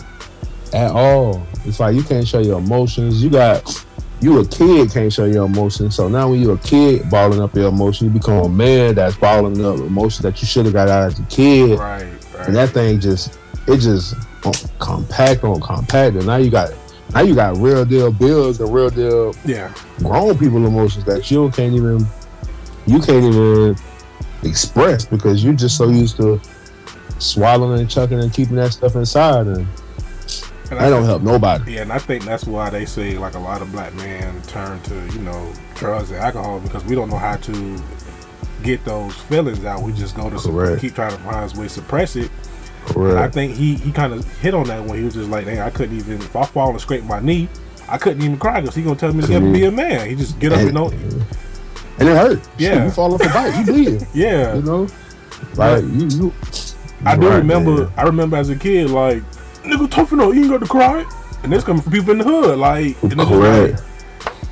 at 0.75 0.91
all. 0.91 1.43
It's 1.65 1.81
like 1.81 1.95
you 1.95 2.03
can't 2.03 2.29
show 2.29 2.41
your 2.41 2.59
emotions. 2.59 3.23
You 3.23 3.31
got 3.31 3.85
you 4.21 4.38
a 4.41 4.45
kid 4.47 4.91
can't 4.93 5.12
show 5.12 5.25
your 5.27 5.47
emotions. 5.47 5.95
So 5.95 6.09
now 6.09 6.29
when 6.29 6.43
you're 6.43 6.57
a 6.57 6.59
kid 6.59 7.09
balling 7.09 7.41
up 7.41 7.55
your 7.57 7.69
emotions, 7.69 8.12
you 8.12 8.19
become 8.19 8.45
a 8.45 8.49
man 8.49 8.97
that's 8.97 9.17
balling 9.17 9.65
up 9.65 9.77
emotions 9.79 10.23
that 10.25 10.43
you 10.43 10.47
should 10.49 10.65
have 10.67 10.75
got 10.75 10.88
out 10.88 11.05
as 11.05 11.19
a 11.19 11.23
kid. 11.25 11.79
Right, 11.79 12.03
right. 12.37 12.47
And 12.49 12.57
that 12.57 12.71
thing 12.71 13.00
just 13.00 13.38
it 13.67 13.79
just 13.79 14.15
on- 14.45 14.53
compact 14.79 15.45
on 15.45 15.61
compact. 15.61 16.17
And 16.17 16.27
now 16.27 16.37
you 16.37 16.50
got 16.50 16.71
now 17.15 17.21
you 17.21 17.35
got 17.35 17.57
real 17.57 17.85
deal 17.87 18.12
bills 18.12 18.61
and 18.61 18.71
real 18.75 18.91
deal 18.91 19.35
yeah, 19.47 19.71
grown 20.00 20.37
people 20.37 20.67
emotions 20.67 21.05
that 21.07 21.31
you 21.31 21.49
can't 21.53 21.73
even 21.75 22.07
you 22.87 23.00
can't 23.00 23.25
even 23.25 23.75
express 24.42 25.04
because 25.04 25.42
you're 25.42 25.54
just 25.54 25.76
so 25.76 25.88
used 25.88 26.16
to 26.16 26.40
swallowing 27.18 27.80
and 27.80 27.90
chucking 27.90 28.21
and 28.21 28.33
keeping 28.33 28.57
that 28.57 28.73
stuff 28.73 28.95
inside 28.95 29.47
and 29.47 29.66
and 30.71 30.78
that 30.78 30.90
don't 30.90 31.04
help 31.04 31.23
nobody. 31.23 31.73
Yeah, 31.73 31.83
and 31.83 31.92
I 31.92 31.99
think 31.99 32.25
that's 32.25 32.45
why 32.45 32.68
they 32.68 32.85
say 32.85 33.16
like 33.16 33.35
a 33.35 33.38
lot 33.38 33.62
of 33.62 33.73
black 33.73 33.95
men 33.95 34.40
turn 34.42 34.80
to 34.83 34.95
you 35.14 35.21
know 35.21 35.52
drugs 35.75 36.11
and 36.11 36.21
alcohol 36.21 36.61
because 36.61 36.85
we 36.85 36.95
don't 36.95 37.09
know 37.09 37.16
how 37.16 37.37
to 37.37 37.78
get 38.62 38.85
those 38.85 39.14
feelings 39.14 39.64
out. 39.64 39.83
We 39.83 39.92
just 39.92 40.14
go 40.14 40.28
to 40.28 40.37
Correct. 40.37 40.80
keep 40.83 40.95
trying 40.95 41.12
to 41.12 41.18
find 41.18 41.50
ways 41.57 41.75
to 41.75 41.80
suppress 41.80 42.16
it. 42.16 42.30
And 42.95 43.18
I 43.18 43.28
think 43.28 43.54
he 43.54 43.76
he 43.76 43.92
kind 43.92 44.12
of 44.12 44.26
hit 44.40 44.54
on 44.54 44.66
that 44.68 44.85
when 44.85 44.99
he 44.99 45.04
was 45.04 45.14
just 45.14 45.30
like, 45.30 45.47
"Hey, 45.47 45.61
I 45.61 45.71
couldn't 45.71 45.97
even 45.97 46.18
if 46.18 46.37
I 46.37 46.45
fall 46.45 46.71
and 46.71 46.80
scrape 46.80 47.04
my 47.04 47.21
knee, 47.21 47.49
I 47.88 47.97
couldn't 47.97 48.23
even 48.23 48.38
cry 48.38 48.61
because 48.61 48.75
he 48.75 48.83
gonna 48.83 48.97
tell 48.97 49.12
me 49.12 49.26
to 49.26 49.40
be 49.52 49.64
a 49.64 49.71
man. 49.71 50.09
He 50.09 50.16
just 50.16 50.38
get 50.38 50.52
up 50.52 50.59
and 50.59 50.68
And, 50.68 50.75
know, 50.75 50.92
and 51.99 52.09
it 52.09 52.17
hurt. 52.17 52.40
Yeah. 52.59 52.75
Shit, 52.75 52.85
you 52.85 52.90
fall 52.90 53.14
off 53.14 53.21
a 53.23 53.28
bike, 53.28 53.55
you 53.57 53.64
bleeding. 53.73 54.07
yeah." 54.14 54.55
You 54.55 54.62
know? 54.62 54.88
Like 55.57 55.83
you 55.85 56.07
you 56.09 56.33
I 57.05 57.17
do 57.17 57.28
Right, 57.28 57.37
remember. 57.38 57.85
man. 57.85 57.93
I 57.97 58.02
remember 58.02 58.37
as 58.37 58.49
a 58.50 58.57
kid, 58.57 58.90
like 58.90 59.23
nigga, 59.62 59.90
toughen 59.90 60.21
up. 60.21 60.35
You 60.35 60.43
ain't 60.43 60.50
got 60.50 60.61
to 60.61 60.67
cry. 60.67 61.05
And 61.45 61.52
this 61.52 61.62
coming 61.62 61.83
from 61.83 61.93
people 61.93 62.11
in 62.12 62.19
the 62.19 62.25
hood, 62.25 62.59
like 62.59 63.00
and 63.02 63.12
it's 63.12 63.14
just 63.14 63.28
correct. 63.28 63.83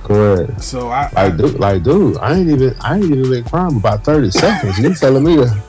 Correct. 0.04 0.62
So 0.62 0.88
I, 0.88 1.10
I 1.16 1.26
Like 1.28 1.36
dude, 1.36 1.58
like 1.58 1.82
dude, 1.82 2.16
I 2.18 2.34
ain't 2.34 2.48
even 2.50 2.74
I 2.80 2.94
ain't 2.96 3.04
even 3.06 3.28
been 3.30 3.44
crying 3.44 3.76
about 3.76 4.04
thirty 4.04 4.30
seconds. 4.30 4.78
You 4.78 4.94
telling 4.94 5.24
me 5.24 5.36
to 5.36 5.62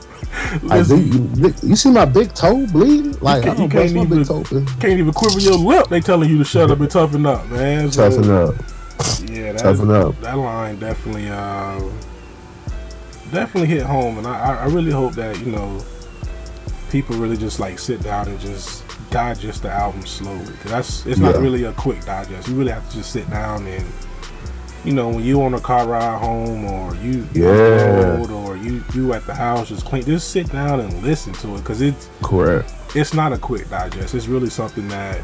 like 0.62 0.78
listen, 0.88 1.10
dude, 1.10 1.38
you, 1.62 1.70
you 1.70 1.74
see 1.76 1.90
my 1.90 2.04
big 2.04 2.32
toe 2.34 2.64
bleeding? 2.68 3.18
Like 3.20 3.42
can't- 3.42 3.58
I 3.58 3.62
you 3.64 3.68
don't 3.68 3.72
bust 3.82 3.94
can't 3.94 3.94
my 3.96 4.02
even- 4.02 4.18
big 4.18 4.26
toe. 4.28 4.78
can't 4.78 4.98
even 5.00 5.12
quiver 5.12 5.40
your 5.40 5.56
lip. 5.58 5.88
They 5.88 6.00
telling 6.00 6.30
you 6.30 6.38
to 6.38 6.44
shut 6.44 6.70
up 6.70 6.78
and 6.78 6.88
toughen 6.90 7.26
up, 7.26 7.44
man. 7.48 7.90
So, 7.90 8.08
Toughen 8.08 8.30
up. 8.30 8.54
Yeah, 9.30 9.52
that, 9.52 9.58
Toughen 9.60 9.90
up. 9.90 10.20
that 10.20 10.36
line 10.38 10.78
definitely, 10.78 11.28
uh, 11.28 11.80
definitely 13.32 13.66
hit 13.68 13.82
home, 13.82 14.18
and 14.18 14.26
I, 14.26 14.56
I- 14.62 14.66
really 14.66 14.90
hope 14.92 15.12
that 15.14 15.38
you 15.40 15.52
know 15.52 15.80
people 16.90 17.16
really 17.16 17.36
just 17.36 17.60
like 17.60 17.78
sit 17.78 18.02
down 18.02 18.28
and 18.28 18.40
just 18.40 18.82
digest 19.10 19.62
the 19.62 19.70
album 19.70 20.04
slowly. 20.06 20.44
Cause 20.62 20.70
that's 20.70 21.06
it's 21.06 21.18
not 21.20 21.34
Yeah. 21.34 21.40
really 21.40 21.64
a 21.64 21.72
quick 21.72 22.04
digest. 22.04 22.48
You 22.48 22.54
really 22.54 22.72
have 22.72 22.88
to 22.90 22.96
just 22.96 23.10
sit 23.12 23.28
down 23.30 23.66
and 23.66 23.84
you 24.84 24.92
know 24.94 25.08
when 25.08 25.22
you 25.24 25.42
on 25.42 25.54
a 25.54 25.60
car 25.60 25.86
ride 25.86 26.18
home 26.18 26.64
or 26.64 26.94
you 26.96 27.26
you 27.34 27.48
on 27.48 27.56
the 27.56 28.26
Yeah. 28.28 28.34
or 28.34 28.56
you 28.56 28.82
you 28.94 29.12
at 29.12 29.26
the 29.26 29.34
house 29.34 29.68
just 29.68 29.84
clean. 29.84 30.04
Just 30.04 30.30
sit 30.30 30.50
down 30.50 30.80
and 30.80 31.02
listen 31.02 31.32
to 31.34 31.54
it 31.54 31.58
because 31.58 31.80
it's 31.82 32.08
Correct. 32.22 32.72
it's 32.94 33.12
not 33.14 33.32
a 33.32 33.38
quick 33.38 33.68
digest. 33.68 34.14
It's 34.14 34.26
really 34.28 34.50
something 34.50 34.88
that 34.88 35.20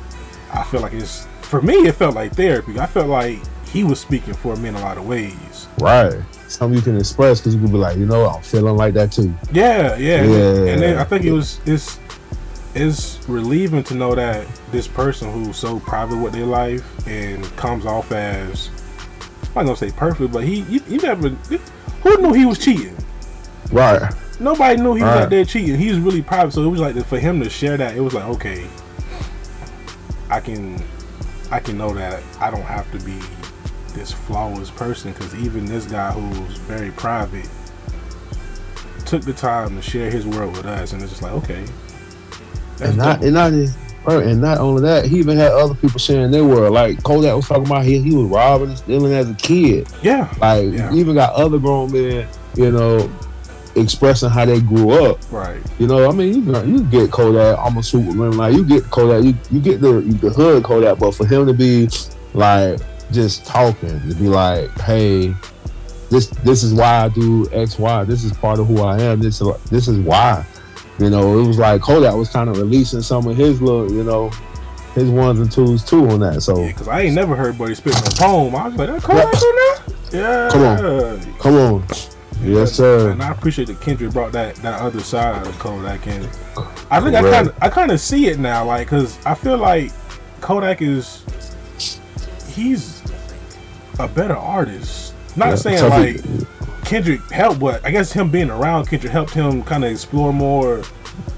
I 0.52 0.62
feel 0.64 0.80
like 0.80 0.92
it's 0.92 1.26
for 1.42 1.60
me. 1.62 1.74
It 1.88 1.94
felt 1.94 2.14
like 2.14 2.32
therapy. 2.34 2.78
I 2.78 2.86
felt 2.86 3.08
like 3.08 3.38
he 3.74 3.82
was 3.82 4.00
speaking 4.00 4.32
for 4.34 4.54
me 4.56 4.68
in 4.68 4.76
a 4.76 4.80
lot 4.80 4.96
of 4.96 5.06
ways. 5.06 5.66
Right. 5.80 6.14
Something 6.46 6.76
you 6.78 6.82
can 6.82 6.96
express 6.96 7.40
because 7.40 7.54
you 7.56 7.60
can 7.60 7.72
be 7.72 7.76
like, 7.76 7.96
you 7.98 8.06
know, 8.06 8.26
I'm 8.28 8.40
feeling 8.42 8.76
like 8.76 8.94
that 8.94 9.10
too. 9.10 9.34
Yeah, 9.52 9.96
yeah. 9.96 10.22
Yeah. 10.22 10.72
And 10.72 10.80
then 10.80 10.96
I 10.98 11.02
think 11.04 11.24
it 11.24 11.32
was 11.32 11.60
it's 11.66 11.98
it's 12.76 13.18
relieving 13.28 13.82
to 13.84 13.94
know 13.94 14.14
that 14.14 14.46
this 14.70 14.86
person 14.86 15.30
who's 15.32 15.56
so 15.56 15.80
private 15.80 16.16
with 16.18 16.32
their 16.32 16.46
life 16.46 16.84
and 17.08 17.44
comes 17.56 17.84
off 17.84 18.12
as 18.12 18.70
I'm 19.48 19.54
not 19.54 19.64
gonna 19.64 19.76
say 19.76 19.90
perfect, 19.90 20.32
but 20.32 20.44
he 20.44 20.60
you, 20.62 20.80
you 20.88 20.98
never 20.98 21.30
who 21.30 22.16
knew 22.18 22.32
he 22.32 22.46
was 22.46 22.58
cheating. 22.58 22.96
Right. 23.72 24.08
Nobody 24.38 24.80
knew 24.80 24.94
he 24.94 25.02
was 25.02 25.10
Right. 25.10 25.22
out 25.22 25.30
there 25.30 25.44
cheating. 25.44 25.76
He 25.76 25.88
was 25.88 25.98
really 25.98 26.22
private, 26.22 26.52
so 26.52 26.62
it 26.62 26.68
was 26.68 26.80
like 26.80 26.94
for 27.06 27.18
him 27.18 27.40
to 27.42 27.50
share 27.50 27.76
that. 27.76 27.96
It 27.96 28.00
was 28.00 28.14
like 28.14 28.24
okay, 28.36 28.68
I 30.30 30.38
can, 30.38 30.80
I 31.50 31.58
can 31.58 31.76
know 31.76 31.92
that 31.94 32.22
I 32.40 32.50
don't 32.52 32.62
have 32.62 32.88
to 32.92 32.98
be 33.04 33.18
this 33.94 34.12
flawless 34.12 34.70
person 34.70 35.12
because 35.12 35.34
even 35.36 35.64
this 35.66 35.86
guy 35.86 36.10
who's 36.12 36.58
very 36.58 36.90
private 36.92 37.48
took 39.06 39.22
the 39.22 39.32
time 39.32 39.76
to 39.76 39.82
share 39.82 40.10
his 40.10 40.26
world 40.26 40.56
with 40.56 40.66
us, 40.66 40.92
and 40.92 41.02
it's 41.02 41.10
just 41.12 41.22
like 41.22 41.32
okay, 41.32 41.64
And 42.80 42.96
not 42.96 43.22
and 43.22 43.34
not 43.34 43.52
and 43.52 44.40
not 44.40 44.58
only 44.58 44.82
that, 44.82 45.06
he 45.06 45.18
even 45.18 45.36
had 45.38 45.52
other 45.52 45.74
people 45.74 45.98
sharing 45.98 46.30
their 46.30 46.44
world. 46.44 46.74
Like 46.74 47.02
Kodak 47.02 47.34
was 47.36 47.48
talking 47.48 47.66
about 47.66 47.84
he 47.84 47.98
he 48.00 48.14
was 48.14 48.26
robbing 48.26 48.68
and 48.68 48.78
stealing 48.78 49.12
as 49.14 49.30
a 49.30 49.34
kid. 49.34 49.88
yeah, 50.02 50.32
Like 50.40 50.72
Yeah. 50.72 50.92
even 50.92 51.14
got 51.14 51.32
other 51.34 51.58
grown 51.58 51.90
men, 51.92 52.26
you 52.54 52.70
know, 52.70 53.10
expressing 53.76 54.28
how 54.30 54.44
they 54.44 54.60
grew 54.60 54.90
up. 54.90 55.18
right, 55.30 55.60
You 55.78 55.86
know, 55.86 56.08
I 56.08 56.12
mean, 56.12 56.44
you 56.46 56.62
you 56.64 56.82
get 56.84 57.10
Kodak, 57.10 57.58
I'm 57.58 57.76
a 57.78 57.82
Superman. 57.82 58.36
Like 58.36 58.54
you 58.54 58.64
get 58.64 58.84
Kodak, 58.90 59.24
you, 59.24 59.34
you 59.50 59.60
get 59.60 59.80
the 59.80 60.00
the 60.00 60.30
hood 60.30 60.62
Kodak, 60.64 60.98
but 60.98 61.14
for 61.14 61.26
him 61.26 61.46
to 61.46 61.52
be 61.54 61.88
like 62.34 62.78
just 63.12 63.44
talking, 63.46 64.00
to 64.08 64.14
be 64.14 64.28
like, 64.28 64.70
hey, 64.80 65.34
this 66.10 66.28
this 66.28 66.62
is 66.62 66.74
why 66.74 67.04
I 67.04 67.08
do 67.08 67.48
X, 67.52 67.78
Y. 67.78 68.04
This 68.04 68.24
is 68.24 68.32
part 68.32 68.58
of 68.60 68.66
who 68.66 68.82
I 68.82 69.00
am. 69.00 69.20
This 69.20 69.40
is 69.40 69.48
this 69.64 69.88
is 69.88 69.98
why. 69.98 70.46
You 70.98 71.10
know, 71.10 71.38
it 71.40 71.46
was 71.46 71.58
like 71.58 71.80
Kodak 71.82 72.14
was 72.14 72.28
kind 72.30 72.48
of 72.48 72.56
releasing 72.56 73.02
some 73.02 73.26
of 73.26 73.36
his 73.36 73.60
little, 73.60 73.90
you 73.90 74.04
know, 74.04 74.30
his 74.94 75.10
ones 75.10 75.40
and 75.40 75.50
twos 75.50 75.82
too 75.84 76.08
on 76.08 76.20
that. 76.20 76.40
So 76.42 76.60
yeah, 76.60 76.68
because 76.68 76.86
I 76.88 77.00
ain't 77.02 77.14
never 77.16 77.34
heard 77.34 77.58
Buddy 77.58 77.74
spit 77.74 77.94
no 77.94 78.10
poem. 78.26 78.54
I 78.54 78.68
was 78.68 78.76
like, 78.76 78.88
that 78.88 79.02
Kodak 79.02 79.24
on 79.26 79.32
that? 79.32 79.82
Yeah, 80.12 80.48
Come 80.52 80.62
on. 80.62 81.34
come 81.40 81.54
on, 81.56 81.84
yes 82.42 82.72
sir. 82.72 83.10
And 83.10 83.20
I 83.20 83.32
appreciate 83.32 83.66
that 83.66 83.80
Kendrick 83.80 84.12
brought 84.12 84.30
that 84.32 84.54
that 84.56 84.80
other 84.80 85.00
side 85.00 85.44
of 85.44 85.58
Kodak 85.58 86.06
in. 86.06 86.22
I 86.92 87.00
think 87.00 87.16
I 87.16 87.22
kind 87.22 87.48
of 87.48 87.54
I 87.60 87.68
kind 87.68 87.90
of 87.90 87.98
see 87.98 88.28
it 88.28 88.38
now, 88.38 88.64
like, 88.64 88.86
cause 88.86 89.18
I 89.26 89.34
feel 89.34 89.56
like 89.58 89.90
Kodak 90.40 90.80
is 90.80 91.24
he's 92.46 92.93
a 93.98 94.08
better 94.08 94.36
artist. 94.36 95.14
Not 95.36 95.48
Yeah, 95.50 95.54
saying 95.56 95.90
like 95.90 96.84
Kendrick 96.84 97.20
helped, 97.30 97.60
but 97.60 97.84
I 97.84 97.90
guess 97.90 98.12
him 98.12 98.30
being 98.30 98.50
around 98.50 98.86
Kendrick 98.86 99.12
helped 99.12 99.32
him 99.32 99.62
kind 99.62 99.84
of 99.84 99.90
explore 99.90 100.32
more 100.32 100.82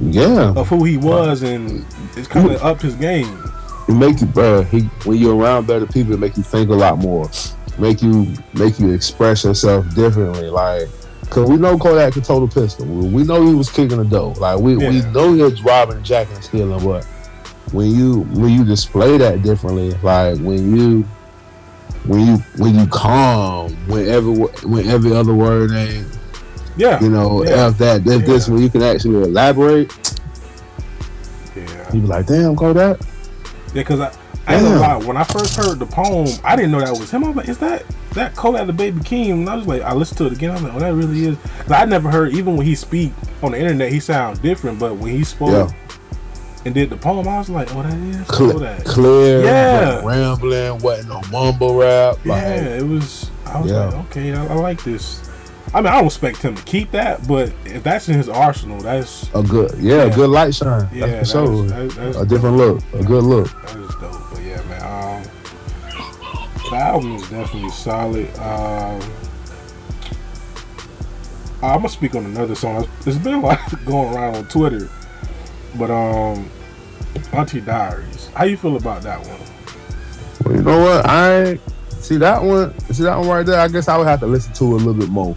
Yeah, 0.01 0.53
of 0.57 0.69
who 0.69 0.85
he 0.85 0.97
was, 0.97 1.43
and 1.43 1.85
it's 2.17 2.29
kind 2.29 2.51
of 2.51 2.63
upped 2.63 2.83
his 2.83 2.95
game. 2.95 3.39
it 3.89 3.95
make 3.95 4.21
you, 4.21 4.27
bro. 4.27 4.63
He 4.65 4.81
when 5.05 5.19
you're 5.19 5.37
around 5.37 5.67
better 5.67 5.87
people, 5.87 6.13
it 6.15 6.21
make 6.21 6.37
you 6.37 6.43
think 6.43 6.69
a 6.71 6.75
lot 6.75 6.99
more. 6.99 7.31
Make 7.79 8.03
you 8.03 8.35
make 8.55 8.79
you 8.81 8.93
express 8.93 9.45
yourself 9.45 9.95
differently. 9.95 10.49
Like, 10.51 10.89
cause 11.31 11.49
we 11.49 11.57
know 11.57 11.79
Kodak 11.79 12.15
could 12.15 12.25
total 12.25 12.49
pistol. 12.49 12.87
We 12.87 13.09
we 13.09 13.23
know 13.25 13.47
he 13.47 13.55
was 13.55 13.71
kicking 13.71 13.99
the 13.99 14.05
dough. 14.05 14.35
Like 14.39 14.59
we, 14.59 14.77
we 14.77 15.01
know 15.13 15.33
he 15.35 15.43
was 15.43 15.63
robbing, 15.63 16.03
jacking, 16.03 16.35
and 16.35 16.45
stealing. 16.45 16.85
But 16.85 17.05
when 17.73 17.91
you 17.95 18.23
when 18.33 18.51
you 18.51 18.65
display 18.65 19.17
that 19.19 19.43
differently, 19.43 19.91
like 20.03 20.39
when 20.39 20.75
you 20.77 21.05
when 22.09 22.27
you 22.27 22.37
when 22.59 22.75
you 22.75 22.87
calm, 22.89 23.73
whenever 23.89 24.31
when 24.33 24.87
every 24.89 25.13
other 25.15 25.35
word 25.35 25.73
ain't 25.73 26.07
Yeah, 26.77 27.03
you 27.03 27.09
know 27.11 27.45
Yeah. 27.45 27.69
if 27.69 27.79
that 27.79 28.07
if 28.07 28.27
this 28.27 28.47
Yeah. 28.49 28.55
when 28.55 28.63
you 28.63 28.71
can 28.71 28.83
actually 28.83 29.23
elaborate, 29.23 29.93
yeah. 31.57 31.93
you 31.93 32.01
be 32.01 32.07
like, 32.07 32.27
damn, 32.27 32.57
Kodak. 32.57 32.99
Yeah, 33.01 33.83
because 33.83 34.01
I, 34.01 34.13
I 34.47 34.55
ain't 34.55 34.63
gonna 34.65 34.81
lie, 34.81 34.97
when 35.05 35.17
I 35.17 35.25
first 35.25 35.57
heard 35.57 35.79
the 35.79 35.87
poem, 35.87 36.29
I 36.45 36.55
didn't 36.57 36.71
know 36.73 36.81
that 36.81 36.91
was 36.91 37.11
him. 37.11 37.25
I 37.25 37.29
was 37.29 37.37
like, 37.37 37.49
is 37.49 37.59
that 37.59 37.85
that 38.13 38.37
Kodak 38.37 38.67
the 38.67 38.73
Baby 38.73 39.03
King? 39.03 39.31
And 39.33 39.49
I 39.51 39.57
was 39.57 39.67
like, 39.67 39.83
I 39.83 39.93
listened 39.93 40.19
to 40.19 40.27
it 40.27 40.33
again. 40.33 40.51
I 40.51 40.55
was 40.55 40.63
like, 40.63 40.75
oh, 40.75 40.79
that 40.79 40.95
really 40.95 41.25
is. 41.27 41.37
I 41.69 41.85
never 41.85 42.11
heard, 42.11 42.33
even 42.33 42.57
when 42.57 42.67
he 42.67 42.75
speak 42.75 43.13
on 43.43 43.53
the 43.53 43.59
internet, 43.59 43.91
he 43.93 44.01
sounds 44.01 44.39
different. 44.39 44.79
But 44.79 44.97
when 44.97 45.13
he 45.13 45.25
spoke, 45.25 45.51
Yeah. 45.51 45.86
And 46.67 46.75
did 46.75 46.91
the 46.91 46.97
poem, 46.97 47.27
I 47.29 47.39
was 47.39 47.49
like, 47.49 47.75
oh, 47.77 47.83
that 47.83 47.95
is 47.95 48.27
Clear, 48.27 48.53
oh, 48.55 48.59
that. 48.59 48.85
clear 48.85 49.45
Yeah. 49.45 50.05
rambling, 50.05 50.79
wasn't 50.79 51.09
no 51.09 51.23
mumble 51.31 51.77
rap. 51.77 52.17
Like, 52.27 52.43
Yeah, 52.43 52.57
it 52.79 52.83
was. 52.83 53.31
I 53.47 53.61
was 53.61 53.71
Yeah. 53.71 53.85
like, 53.87 53.95
okay, 54.07 54.35
I, 54.35 54.47
I 54.47 54.55
like 54.55 54.83
this. 54.83 55.23
I 55.73 55.81
mean, 55.81 55.87
I 55.93 55.97
don't 55.97 56.07
expect 56.07 56.39
him 56.43 56.55
to 56.57 56.63
keep 56.65 56.91
that, 56.91 57.27
but 57.29 57.53
if 57.65 57.83
that's 57.85 58.09
in 58.09 58.15
his 58.17 58.29
arsenal, 58.29 58.81
that's 58.81 59.29
a 59.35 59.43
good, 59.43 59.73
yeah, 59.79 60.05
a 60.05 60.15
good 60.15 60.29
light 60.31 60.55
shine. 60.55 60.89
yeah, 60.93 61.07
that's 61.07 61.33
for 61.33 61.47
sure. 61.47 61.67
that's, 61.67 61.95
that's, 61.95 62.17
a 62.17 62.27
different 62.27 62.57
look, 62.57 62.83
a 62.95 63.03
good 63.05 63.23
look. 63.25 63.49
That 63.63 63.77
is 63.77 63.89
dope. 64.01 64.31
But 64.33 64.43
yeah, 64.43 64.63
man. 64.69 65.23
Um, 65.23 65.31
the 66.71 66.77
album 66.77 67.15
is 67.17 67.29
definitely 67.31 67.71
solid. 67.71 68.29
Um, 68.39 69.01
I'm 71.63 71.79
gonna 71.79 71.89
speak 71.89 72.15
on 72.15 72.25
another 72.25 72.55
song. 72.55 72.89
There's 73.03 73.19
been 73.19 73.35
a 73.35 73.41
lot 73.41 73.59
going 73.87 74.15
around 74.15 74.37
on 74.37 74.45
Twitter, 74.49 74.89
but 75.79 75.91
um, 75.91 76.49
Auntie 77.33 77.61
Diaries. 77.61 78.29
How 78.35 78.45
you 78.45 78.57
feel 78.57 78.77
about 78.77 79.03
that 79.03 79.21
one? 79.27 79.39
Well, 80.45 80.55
you 80.57 80.63
know 80.63 80.79
what? 80.85 81.07
I 81.07 81.43
ain't- 81.45 81.61
see 82.01 82.17
that 82.19 82.43
one. 82.43 82.79
See 82.93 83.03
that 83.05 83.19
one 83.19 83.29
right 83.29 83.45
there. 83.47 83.61
I 83.61 83.69
guess 83.69 83.89
I 83.89 83.97
would 83.99 84.07
have 84.07 84.21
to 84.21 84.27
listen 84.27 84.53
to 84.55 84.65
it 84.65 84.73
a 84.73 84.77
little 84.77 84.95
bit 84.95 85.09
more 85.09 85.35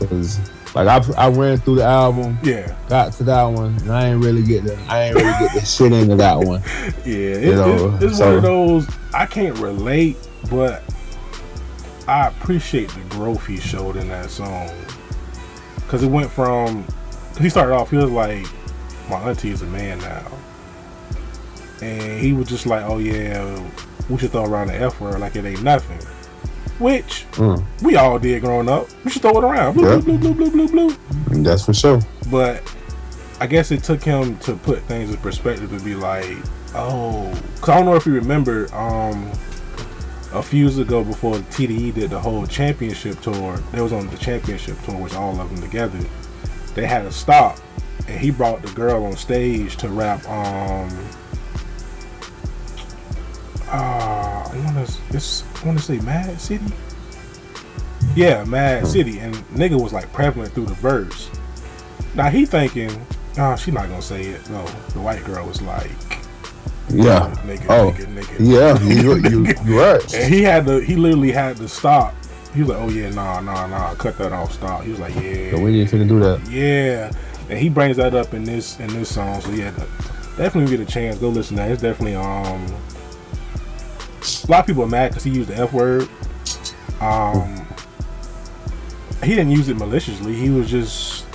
because, 0.00 0.38
like, 0.74 0.88
I 0.88 1.02
I 1.16 1.28
ran 1.28 1.58
through 1.58 1.76
the 1.76 1.84
album, 1.84 2.38
Yeah, 2.42 2.74
got 2.88 3.12
to 3.14 3.24
that 3.24 3.44
one, 3.44 3.76
and 3.82 3.92
I 3.92 4.08
ain't 4.08 4.24
really 4.24 4.42
get 4.42 4.64
the 4.64 4.76
I 4.88 5.04
ain't 5.04 5.14
really 5.16 5.30
get 5.38 5.54
the 5.54 5.60
shit 5.64 5.92
into 5.92 6.16
that 6.16 6.38
one. 6.38 6.62
yeah. 7.04 7.14
It, 7.14 7.44
You 7.44 7.54
know, 7.54 7.94
it- 7.96 8.02
it's 8.02 8.18
so- 8.18 8.26
one 8.26 8.34
of 8.36 8.42
those 8.42 8.86
I 9.12 9.26
can't 9.26 9.56
relate, 9.58 10.16
but 10.50 10.82
I 12.08 12.26
appreciate 12.26 12.88
the 12.90 13.00
growth 13.16 13.46
he 13.46 13.56
showed 13.58 13.96
in 13.96 14.08
that 14.08 14.30
song 14.30 14.68
because 15.76 16.02
it 16.02 16.10
went 16.10 16.30
from 16.30 16.84
he 17.40 17.48
started 17.48 17.74
off 17.74 17.90
he 17.90 17.96
was 17.96 18.10
like 18.10 18.46
my 19.08 19.16
auntie 19.16 19.50
is 19.50 19.62
a 19.62 19.66
man 19.66 19.98
now 20.00 20.22
and 21.82 22.20
he 22.20 22.32
was 22.32 22.48
just 22.48 22.66
like 22.66 22.84
oh 22.84 22.98
yeah 22.98 23.60
we 24.08 24.18
should 24.18 24.30
throw 24.30 24.44
around 24.44 24.68
the 24.68 24.74
f 24.74 25.00
word 25.00 25.18
like 25.20 25.36
it 25.36 25.44
ain't 25.44 25.62
nothing 25.62 25.98
which 26.78 27.24
Mm, 27.32 27.64
we 27.82 27.96
all 27.96 28.18
did 28.18 28.42
growing 28.42 28.68
up 28.68 28.86
we 29.04 29.10
should 29.10 29.22
throw 29.22 29.38
it 29.38 29.44
around 29.44 29.76
Yeah. 29.78 29.96
blue, 29.96 30.18
blue, 30.18 30.34
blue, 30.34 30.50
blue, 30.50 30.68
blue, 30.68 30.90
blue. 30.90 31.42
that's 31.42 31.64
for 31.64 31.72
sure. 31.74 32.00
but 32.30 32.62
I 33.40 33.46
guess 33.46 33.70
it 33.72 33.82
took 33.82 34.02
him 34.02 34.38
to 34.40 34.54
put 34.54 34.80
things 34.82 35.10
in 35.10 35.16
perspective 35.18 35.68
to 35.76 35.84
be 35.84 35.94
like, 35.96 36.36
oh, 36.74 37.28
because 37.56 37.68
I 37.70 37.74
don't 37.76 37.84
know 37.84 37.96
if 37.96 38.06
you 38.06 38.14
remember, 38.14 38.72
um, 38.74 39.30
a 40.32 40.40
few 40.42 40.60
years 40.64 40.78
ago 40.78 41.02
before 41.04 41.34
TDE 41.34 41.94
did 41.94 42.10
the 42.10 42.20
whole 42.20 42.46
championship 42.46 43.20
tour, 43.20 43.56
they 43.72 43.80
was 43.82 43.92
on 43.92 44.06
the 44.08 44.16
championship 44.18 44.80
tour, 44.82 44.96
which 44.96 45.14
all 45.14 45.38
of 45.40 45.50
them 45.50 45.60
together. 45.60 45.98
They 46.74 46.86
had 46.86 47.04
a 47.06 47.12
stop, 47.12 47.58
and 48.06 48.18
he 48.20 48.30
brought 48.30 48.62
the 48.62 48.72
girl 48.72 49.04
on 49.04 49.16
stage 49.16 49.76
to 49.78 49.88
rap. 49.88 50.26
Um, 50.28 50.88
uh, 53.74 54.48
I 54.52 54.72
want 54.74 54.86
to, 54.88 55.12
this, 55.12 55.44
I 55.62 55.66
want 55.66 55.78
to 55.78 55.84
say 55.84 55.98
Mad 56.00 56.40
City. 56.40 56.64
Yeah, 58.14 58.44
Mad 58.44 58.86
City, 58.86 59.18
and 59.18 59.34
nigga 59.54 59.80
was 59.80 59.92
like 59.92 60.12
prevalent 60.12 60.52
through 60.54 60.66
the 60.66 60.74
verse. 60.74 61.30
Now 62.14 62.30
he 62.30 62.46
thinking, 62.46 62.90
oh, 63.38 63.56
she 63.56 63.70
not 63.72 63.88
gonna 63.88 64.02
say 64.02 64.22
it. 64.26 64.48
No, 64.50 64.64
the 64.92 65.00
white 65.00 65.24
girl 65.24 65.46
was 65.46 65.60
like, 65.62 65.90
Yeah. 66.90 67.34
nigga, 67.44 67.66
Oh. 67.70 67.90
nigga, 67.90 68.06
nigga. 68.14 68.36
Yeah, 68.38 68.80
you 68.82 69.16
you 69.46 69.54
you 69.64 69.80
right. 69.80 70.14
And 70.14 70.32
he 70.32 70.42
had 70.42 70.66
to, 70.66 70.78
he 70.80 70.94
literally 70.96 71.32
had 71.32 71.56
to 71.56 71.68
stop. 71.68 72.14
He 72.54 72.60
was 72.60 72.68
like, 72.68 72.78
oh 72.78 72.88
yeah, 72.88 73.10
nah, 73.10 73.40
nah, 73.40 73.66
nah, 73.66 73.94
cut 73.96 74.16
that 74.18 74.32
off, 74.32 74.52
stop. 74.52 74.84
He 74.84 74.90
was 74.90 75.00
like, 75.00 75.14
yeah, 75.16 75.50
So 75.50 75.60
we 75.60 75.80
ain't 75.80 75.90
finna 75.90 76.06
do 76.06 76.20
that. 76.20 76.48
yeah. 76.48 77.10
And 77.50 77.58
he 77.58 77.68
brings 77.68 77.96
that 77.96 78.14
up 78.14 78.32
in 78.32 78.44
this 78.44 78.78
in 78.78 78.86
this 78.88 79.12
song. 79.12 79.40
So 79.40 79.50
yeah, 79.50 79.70
definitely 80.36 80.74
get 80.76 80.86
a 80.86 80.90
chance. 80.90 81.18
Go 81.18 81.28
listen 81.30 81.56
to 81.56 81.62
that. 81.64 81.72
It's 81.72 81.82
definitely 81.82 82.14
um. 82.14 82.64
A 84.24 84.50
lot 84.50 84.60
of 84.60 84.66
people 84.66 84.82
are 84.84 84.88
mad 84.88 85.10
because 85.10 85.24
he 85.24 85.30
used 85.30 85.50
the 85.50 85.56
f 85.56 85.72
word. 85.72 86.08
Um, 87.00 87.66
he 89.22 89.30
didn't 89.30 89.50
use 89.50 89.68
it 89.68 89.76
maliciously. 89.76 90.34
He 90.34 90.50
was 90.50 90.70
just 90.70 91.26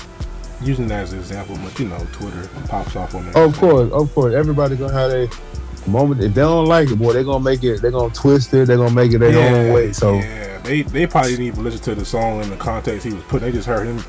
using 0.61 0.87
that 0.87 1.03
as 1.03 1.13
an 1.13 1.19
example. 1.19 1.57
But 1.63 1.77
you 1.79 1.87
know, 1.87 2.05
Twitter 2.11 2.49
pops 2.67 2.95
off 2.95 3.15
on 3.15 3.25
that. 3.25 3.35
Of 3.35 3.57
course, 3.57 3.91
of 3.91 4.13
course. 4.13 4.33
Everybody 4.33 4.75
gonna 4.75 4.93
have 4.93 5.11
a 5.11 5.89
moment. 5.89 6.21
If 6.21 6.33
they 6.33 6.41
don't 6.41 6.65
like 6.65 6.89
it, 6.89 6.97
boy, 6.97 7.13
they're 7.13 7.23
gonna 7.23 7.43
make 7.43 7.63
it. 7.63 7.81
They're 7.81 7.91
gonna 7.91 8.13
twist 8.13 8.53
it. 8.53 8.67
They're 8.67 8.77
gonna 8.77 8.93
make 8.93 9.11
it 9.11 9.19
their 9.19 9.37
own 9.37 9.73
way. 9.73 9.93
So 9.93 10.15
yeah, 10.15 10.59
they 10.59 10.81
they 10.81 11.07
probably 11.07 11.31
didn't 11.31 11.45
even 11.45 11.63
listen 11.63 11.81
to 11.81 11.95
the 11.95 12.05
song 12.05 12.41
in 12.41 12.49
the 12.49 12.57
context 12.57 13.05
he 13.05 13.13
was 13.13 13.23
put. 13.23 13.41
They 13.41 13.51
just 13.51 13.67
heard 13.67 13.87
him. 13.87 14.03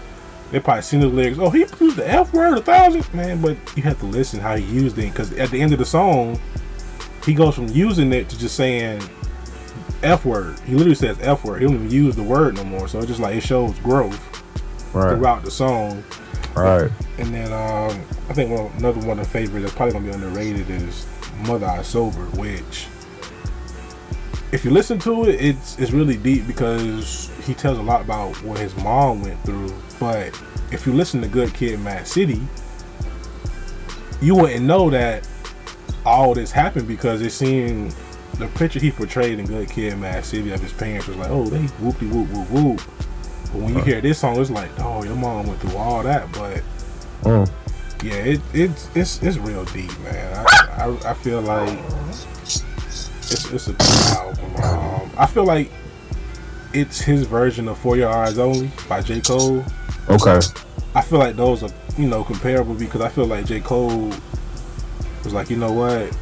They 0.51 0.59
probably 0.59 0.83
seen 0.83 1.01
the 1.01 1.07
lyrics. 1.07 1.39
Oh, 1.39 1.51
he 1.51 1.61
used 1.61 1.97
the 1.97 2.09
F 2.09 2.33
word 2.33 2.59
a 2.59 2.63
thousand, 2.63 3.13
man. 3.15 3.41
But 3.41 3.57
you 3.77 3.83
have 3.85 3.99
to 4.01 4.07
listen 4.07 4.41
how 4.41 4.57
he 4.57 4.65
used 4.65 4.99
it 4.99 5.11
because 5.11 5.33
at 5.35 5.51
the 5.51 5.61
end 5.61 5.73
of 5.73 5.79
the 5.79 5.85
song, 5.85 6.41
he 7.25 7.35
goes 7.35 7.55
from 7.55 7.69
using 7.69 8.13
it 8.13 8.29
to 8.29 8.39
just 8.39 8.57
saying 8.57 9.03
F 10.03 10.25
word. 10.25 10.59
He 10.61 10.73
literally 10.73 10.95
says 10.95 11.19
F 11.21 11.45
word. 11.45 11.61
He 11.61 11.67
don't 11.67 11.77
even 11.77 11.91
use 11.91 12.17
the 12.17 12.23
word 12.23 12.57
no 12.57 12.65
more. 12.65 12.89
So 12.89 12.99
it's 12.99 13.09
just 13.09 13.21
like 13.21 13.35
it 13.35 13.43
shows 13.43 13.79
growth 13.81 14.19
right, 14.95 15.15
throughout 15.15 15.45
the 15.45 15.51
song. 15.51 16.03
right. 16.55 16.91
And 17.19 17.35
then 17.35 17.53
um, 17.53 18.01
I 18.29 18.33
think 18.33 18.51
one, 18.51 18.73
another 18.79 19.01
one 19.07 19.19
of 19.19 19.27
the 19.27 19.31
favorites 19.31 19.65
that's 19.65 19.75
probably 19.75 19.93
gonna 19.93 20.07
be 20.07 20.13
underrated 20.13 20.71
is 20.71 21.07
Mother 21.47 21.67
I 21.67 21.83
Sober, 21.83 22.25
which 22.37 22.87
if 24.53 24.65
you 24.65 24.71
listen 24.71 24.99
to 25.01 25.29
it, 25.29 25.41
it's 25.41 25.79
it's 25.79 25.93
really 25.93 26.17
deep 26.17 26.47
because 26.47 27.31
he 27.45 27.55
tells 27.55 27.79
a 27.79 27.83
lot 27.83 28.01
about 28.01 28.35
what 28.43 28.59
his 28.59 28.75
mom 28.79 29.23
went 29.23 29.43
through. 29.45 29.73
But 29.99 30.29
if 30.73 30.87
you 30.87 30.93
listen 30.93 31.21
to 31.23 31.29
Good 31.29 31.53
Kid, 31.55 31.79
Mad 31.81 32.07
City, 32.07 32.41
you 34.21 34.35
wouldn't 34.35 34.65
know 34.65 34.91
that 34.91 35.29
all 36.05 36.35
this 36.35 36.51
happened 36.51 36.89
because 36.89 37.21
it 37.21 37.31
seemed 37.31 37.95
the 38.39 38.47
picture 38.49 38.79
he 38.79 38.91
portrayed 38.91 39.39
in 39.39 39.47
Good 39.47 39.69
Kid, 39.71 39.99
Mad 39.99 40.25
City 40.25 40.51
of 40.53 40.61
his 40.61 40.73
parents 40.73 41.07
was 41.09 41.17
like, 41.17 41.31
oh, 41.31 41.47
they 41.47 41.59
whoopty 41.83 42.11
whoop 42.11 42.29
whoop 42.31 42.51
whoop. 42.51 42.81
But 43.53 43.63
when 43.63 43.75
you 43.75 43.81
hear 43.83 44.01
this 44.01 44.19
song, 44.21 44.41
it's 44.41 44.51
like, 44.51 44.71
oh, 44.79 45.03
your 45.03 45.17
mom 45.17 45.47
went 45.47 45.61
through 45.61 45.77
all 45.77 46.03
that, 46.03 46.31
but 46.33 46.63
Mm. 47.23 47.51
yeah, 48.03 48.15
it, 48.15 48.41
it's 48.55 48.89
it's 48.95 49.23
it's 49.23 49.37
real 49.37 49.65
deep, 49.67 49.91
man. 50.01 50.47
I, 50.47 50.87
I, 50.87 51.11
I 51.11 51.15
feel 51.15 51.43
like 51.43 51.79
it's 52.45 53.51
it's 53.53 53.69
a 53.69 53.73
good 53.73 54.17
album. 54.17 54.55
Um, 54.65 55.11
I 55.19 55.27
feel 55.27 55.45
like 55.45 55.71
it's 56.73 57.01
his 57.01 57.27
version 57.27 57.69
of 57.69 57.77
For 57.79 57.97
Your 57.97 58.09
Eyes 58.09 58.39
Only 58.39 58.71
by 58.89 59.03
J 59.03 59.21
Cole. 59.21 59.63
Okay. 60.09 60.41
I 60.95 61.03
feel 61.03 61.19
like 61.19 61.37
those 61.37 61.63
are 61.63 61.71
you 61.99 62.09
know 62.09 62.25
comparable 62.25 62.75
because 62.75 63.03
I 63.03 63.11
feel 63.11 63.27
like 63.27 63.45
J 63.45 63.61
Cole 63.61 64.11
was 65.25 65.33
like, 65.33 65.51
you 65.51 65.57
know 65.57 65.73
what, 65.73 66.17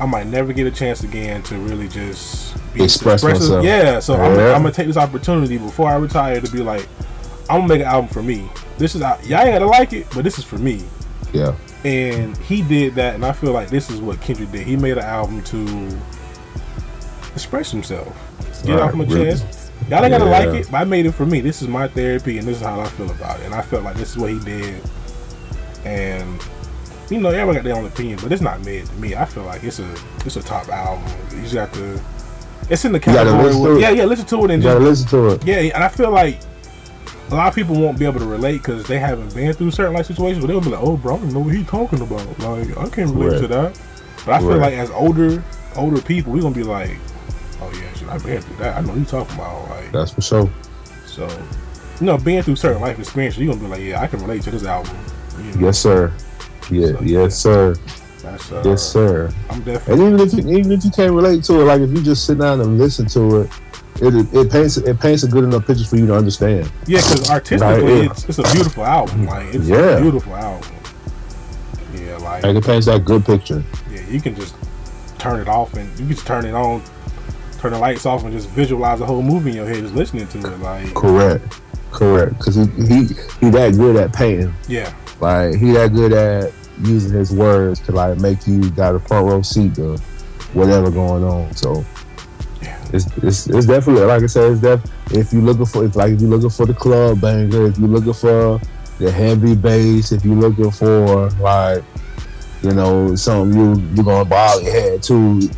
I 0.00 0.06
might 0.06 0.26
never 0.26 0.52
get 0.52 0.66
a 0.66 0.70
chance 0.70 1.02
again 1.02 1.42
to 1.44 1.58
really 1.58 1.88
just 1.88 2.56
be 2.72 2.82
Express 2.84 3.22
myself. 3.22 3.64
Yeah, 3.64 3.98
so 4.00 4.14
I'm, 4.14 4.38
Yeah. 4.38 4.54
I'm 4.54 4.62
gonna 4.62 4.72
take 4.72 4.86
this 4.86 4.96
opportunity 4.96 5.58
before 5.58 5.90
I 5.90 5.96
retire 5.96 6.40
to 6.40 6.50
be 6.50 6.60
like, 6.62 6.88
I'm 7.50 7.60
gonna 7.60 7.68
make 7.68 7.80
an 7.80 7.86
album 7.88 8.08
for 8.08 8.22
me. 8.22 8.48
This 8.78 8.94
is 8.94 9.00
y'all 9.02 9.18
ain't 9.22 9.28
gotta 9.52 9.66
like 9.66 9.92
it, 9.92 10.06
but 10.14 10.24
this 10.24 10.38
is 10.38 10.44
for 10.44 10.56
me. 10.58 10.82
Yeah. 11.32 11.54
And 11.84 12.36
he 12.38 12.62
did 12.62 12.94
that, 12.94 13.14
and 13.14 13.24
I 13.24 13.32
feel 13.32 13.52
like 13.52 13.68
this 13.70 13.90
is 13.90 14.00
what 14.00 14.20
Kendrick 14.20 14.52
did. 14.52 14.66
He 14.66 14.76
made 14.76 14.98
an 14.98 15.04
album 15.04 15.42
to 15.44 15.98
express 17.34 17.70
himself, 17.70 18.08
get 18.64 18.74
Right, 18.76 18.82
off 18.82 18.94
my 18.94 19.04
really. 19.04 19.30
chest. 19.30 19.70
Y'all 19.88 20.04
ain't 20.04 20.12
gotta 20.12 20.24
like 20.24 20.48
it, 20.48 20.70
but 20.70 20.78
I 20.78 20.84
made 20.84 21.06
it 21.06 21.12
for 21.12 21.26
me. 21.26 21.40
This 21.40 21.62
is 21.62 21.68
my 21.68 21.88
therapy, 21.88 22.38
and 22.38 22.46
this 22.46 22.56
is 22.58 22.62
how 22.62 22.80
I 22.80 22.86
feel 22.86 23.10
about 23.10 23.40
it. 23.40 23.46
And 23.46 23.54
I 23.54 23.62
felt 23.62 23.82
like 23.82 23.96
this 23.96 24.10
is 24.10 24.18
what 24.18 24.30
he 24.30 24.38
did. 24.40 24.80
And 25.84 26.40
you 27.10 27.20
know, 27.20 27.28
everybody 27.30 27.56
got 27.58 27.64
their 27.64 27.76
own 27.76 27.86
opinion, 27.86 28.18
but 28.22 28.30
it's 28.32 28.40
not 28.42 28.64
mid 28.64 28.86
to 28.86 28.94
me. 28.94 29.14
I 29.16 29.24
feel 29.24 29.42
like 29.44 29.64
it's 29.64 29.78
a 29.80 29.94
it's 30.24 30.36
a 30.36 30.42
top 30.42 30.68
album. 30.68 31.04
You 31.34 31.42
just 31.42 31.54
got 31.54 31.72
to. 31.74 32.00
It's 32.68 32.84
in 32.84 32.92
the 32.92 33.00
category. 33.00 33.42
listen 33.44 33.62
to 33.64 33.76
it. 33.76 33.80
yeah, 33.80 33.90
yeah. 33.90 34.04
Listen 34.04 34.26
to 34.26 34.44
it 34.44 34.50
and 34.52 34.62
You 34.62 34.68
just 34.68 34.80
listen 34.80 35.08
to 35.08 35.28
it. 35.30 35.44
yeah, 35.44 35.56
and 35.74 35.82
I 35.82 35.88
feel 35.88 36.10
like 36.10 36.38
a 37.30 37.34
lot 37.34 37.48
of 37.48 37.54
people 37.54 37.74
won't 37.80 37.98
be 37.98 38.04
able 38.04 38.20
to 38.20 38.26
relate 38.26 38.58
because 38.58 38.86
they 38.86 38.98
haven't 38.98 39.34
been 39.34 39.52
through 39.52 39.70
certain 39.72 39.92
like 39.94 40.04
situations. 40.06 40.44
But 40.44 40.48
they'll 40.52 40.60
be 40.60 40.70
like, 40.70 40.80
"Oh, 40.82 40.96
bro, 40.96 41.16
I 41.16 41.18
don't 41.18 41.32
know 41.32 41.40
what 41.40 41.54
he's 41.54 41.66
talking 41.66 42.00
about. 42.00 42.26
Like, 42.38 42.76
I 42.78 42.88
can't 42.88 43.10
relate 43.14 43.40
to 43.40 43.48
that." 43.48 43.80
But 44.24 44.34
I 44.34 44.38
feel 44.38 44.50
Right. 44.50 44.60
like 44.60 44.74
as 44.74 44.90
older 44.90 45.42
older 45.76 46.00
people, 46.00 46.32
we're 46.32 46.42
gonna 46.42 46.54
be 46.54 46.62
like, 46.62 46.96
"Oh 47.60 47.70
yeah, 47.74 47.92
shit, 47.98 48.08
I've 48.08 48.24
been 48.24 48.40
through 48.40 48.56
that. 48.58 48.76
I 48.76 48.80
know 48.82 48.88
what 48.88 48.98
he's 48.98 49.10
talking 49.10 49.34
about." 49.34 49.68
Like, 49.70 49.90
That's 49.92 50.12
for 50.12 50.20
sure. 50.22 50.50
so 51.06 51.26
you 52.00 52.06
know, 52.06 52.16
being 52.18 52.42
through 52.42 52.56
certain 52.56 52.80
life 52.80 52.98
experiences, 52.98 53.40
you're 53.42 53.52
gonna 53.54 53.64
be 53.66 53.70
like, 53.70 53.80
"Yeah, 53.82 54.00
I 54.00 54.06
can 54.06 54.20
relate 54.20 54.42
to 54.42 54.50
this 54.52 54.64
album." 54.64 54.96
You 55.38 55.52
know, 55.60 55.66
Yes, 55.66 55.78
sir. 55.78 56.12
Yeah. 56.70 56.92
So, 56.92 57.00
Yes, 57.02 57.36
sir. 57.36 57.74
uh, 58.24 58.62
Yes, 58.64 58.82
sir. 58.82 59.30
I'm 59.50 59.60
definitely. 59.62 60.04
And 60.04 60.14
even 60.14 60.20
if 60.26 60.32
you, 60.46 60.56
even 60.58 60.72
if 60.72 60.84
you 60.84 60.90
can't 60.90 61.12
relate 61.12 61.42
to 61.44 61.60
it, 61.60 61.64
like 61.64 61.80
if 61.80 61.90
you 61.90 62.02
just 62.02 62.26
sit 62.26 62.38
down 62.38 62.60
and 62.60 62.78
listen 62.78 63.06
to 63.08 63.42
it, 63.42 63.50
it 64.02 64.14
it 64.34 64.50
paints 64.50 64.76
it 64.76 64.98
paints 65.00 65.22
a 65.24 65.28
good 65.28 65.44
enough 65.44 65.66
picture 65.66 65.84
for 65.84 65.96
you 65.96 66.06
to 66.06 66.14
understand. 66.16 66.70
yeah, 66.86 67.00
because 67.00 67.28
artistically, 67.30 68.06
it's 68.06 68.24
it's 68.28 68.38
a 68.38 68.42
beautiful 68.54 68.84
album. 68.84 69.26
Like, 69.26 69.54
it's 69.54 69.66
Yeah. 69.66 69.98
a 69.98 70.00
beautiful 70.00 70.34
album. 70.36 70.68
Yeah, 71.94 72.16
like 72.18 72.42
Like 72.44 72.56
it 72.56 72.64
paints 72.64 72.86
that 72.86 73.04
good 73.04 73.24
picture. 73.24 73.62
Yeah, 73.92 74.02
you 74.08 74.20
can 74.20 74.34
just 74.34 74.54
turn 75.18 75.40
it 75.40 75.48
off 75.48 75.74
and 75.74 75.88
you 75.92 76.06
can 76.06 76.08
just 76.14 76.26
turn 76.26 76.44
it 76.46 76.54
on, 76.54 76.82
turn 77.58 77.72
the 77.72 77.78
lights 77.78 78.06
off 78.06 78.22
and 78.24 78.32
just 78.32 78.48
visualize 78.50 79.00
the 79.00 79.06
whole 79.06 79.22
movie 79.22 79.50
in 79.50 79.56
your 79.56 79.66
head 79.66 79.76
just 79.82 79.94
listening 79.94 80.26
to 80.28 80.38
it. 80.38 80.60
Like, 80.60 80.94
Correct. 80.94 81.60
Correct. 81.90 82.38
Because 82.38 82.54
he, 82.54 82.64
he 82.86 83.04
he 83.40 83.50
that 83.50 83.74
good 83.76 83.96
at 83.96 84.12
painting. 84.12 84.54
yeah, 84.68 84.94
Like 85.20 85.56
he 85.56 85.72
that 85.72 85.92
good 85.92 86.12
at 86.12 86.52
using 86.82 87.12
his 87.12 87.32
words 87.32 87.80
to 87.80 87.92
like 87.92 88.18
make 88.18 88.46
you 88.46 88.70
got 88.70 88.94
a 88.94 88.98
front 88.98 89.26
row 89.26 89.42
seat 89.42 89.74
to 89.76 89.96
whatever 90.52 90.90
going 90.90 91.24
on. 91.24 91.54
So 91.54 91.84
it's, 92.92 93.06
it's, 93.18 93.46
it's 93.46 93.66
definitely 93.66 94.04
like 94.04 94.22
I 94.22 94.26
said, 94.26 94.52
it's 94.52 94.60
def 94.60 94.82
if 95.12 95.32
you're 95.32 95.42
looking 95.42 95.66
for 95.66 95.84
if 95.84 95.96
like 95.96 96.12
if 96.12 96.20
you're 96.20 96.30
looking 96.30 96.50
for 96.50 96.66
the 96.66 96.74
club 96.74 97.20
banger, 97.20 97.66
if 97.66 97.78
you're 97.78 97.88
looking 97.88 98.12
for 98.12 98.60
the 98.98 99.10
heavy 99.10 99.54
bass, 99.54 100.12
if 100.12 100.24
you're 100.24 100.36
looking 100.36 100.70
for 100.70 101.30
like 101.40 101.84
you 102.62 102.72
know 102.72 103.14
something 103.14 103.58
you 103.58 103.80
you're 103.94 104.04
gonna 104.04 104.28
bob 104.28 104.62
your 104.62 104.72
head 104.72 105.02
to 105.04 105.48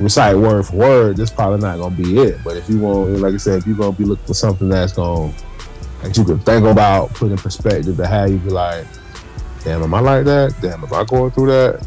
recite 0.00 0.36
word 0.36 0.66
for 0.66 0.76
word, 0.76 1.16
that's 1.16 1.30
probably 1.30 1.60
not 1.60 1.78
gonna 1.78 1.96
be 1.96 2.18
it. 2.18 2.38
But 2.44 2.56
if 2.56 2.68
you 2.68 2.78
want, 2.78 3.10
like 3.18 3.34
I 3.34 3.38
said, 3.38 3.58
if 3.58 3.66
you're 3.66 3.76
gonna 3.76 3.96
be 3.96 4.04
looking 4.04 4.26
for 4.26 4.34
something 4.34 4.68
that's 4.68 4.92
gonna 4.92 5.32
that 6.02 6.16
you 6.16 6.24
can 6.24 6.38
think 6.40 6.66
about, 6.66 7.12
put 7.14 7.30
in 7.30 7.38
perspective 7.38 7.96
to 7.96 8.06
how 8.06 8.26
you 8.26 8.38
be 8.38 8.50
like, 8.50 8.86
damn, 9.66 9.82
am 9.82 9.92
I 9.94 10.00
like 10.00 10.24
that? 10.26 10.54
Damn, 10.62 10.84
am 10.84 10.94
I 10.94 11.04
going 11.04 11.30
through 11.32 11.48
that? 11.48 11.86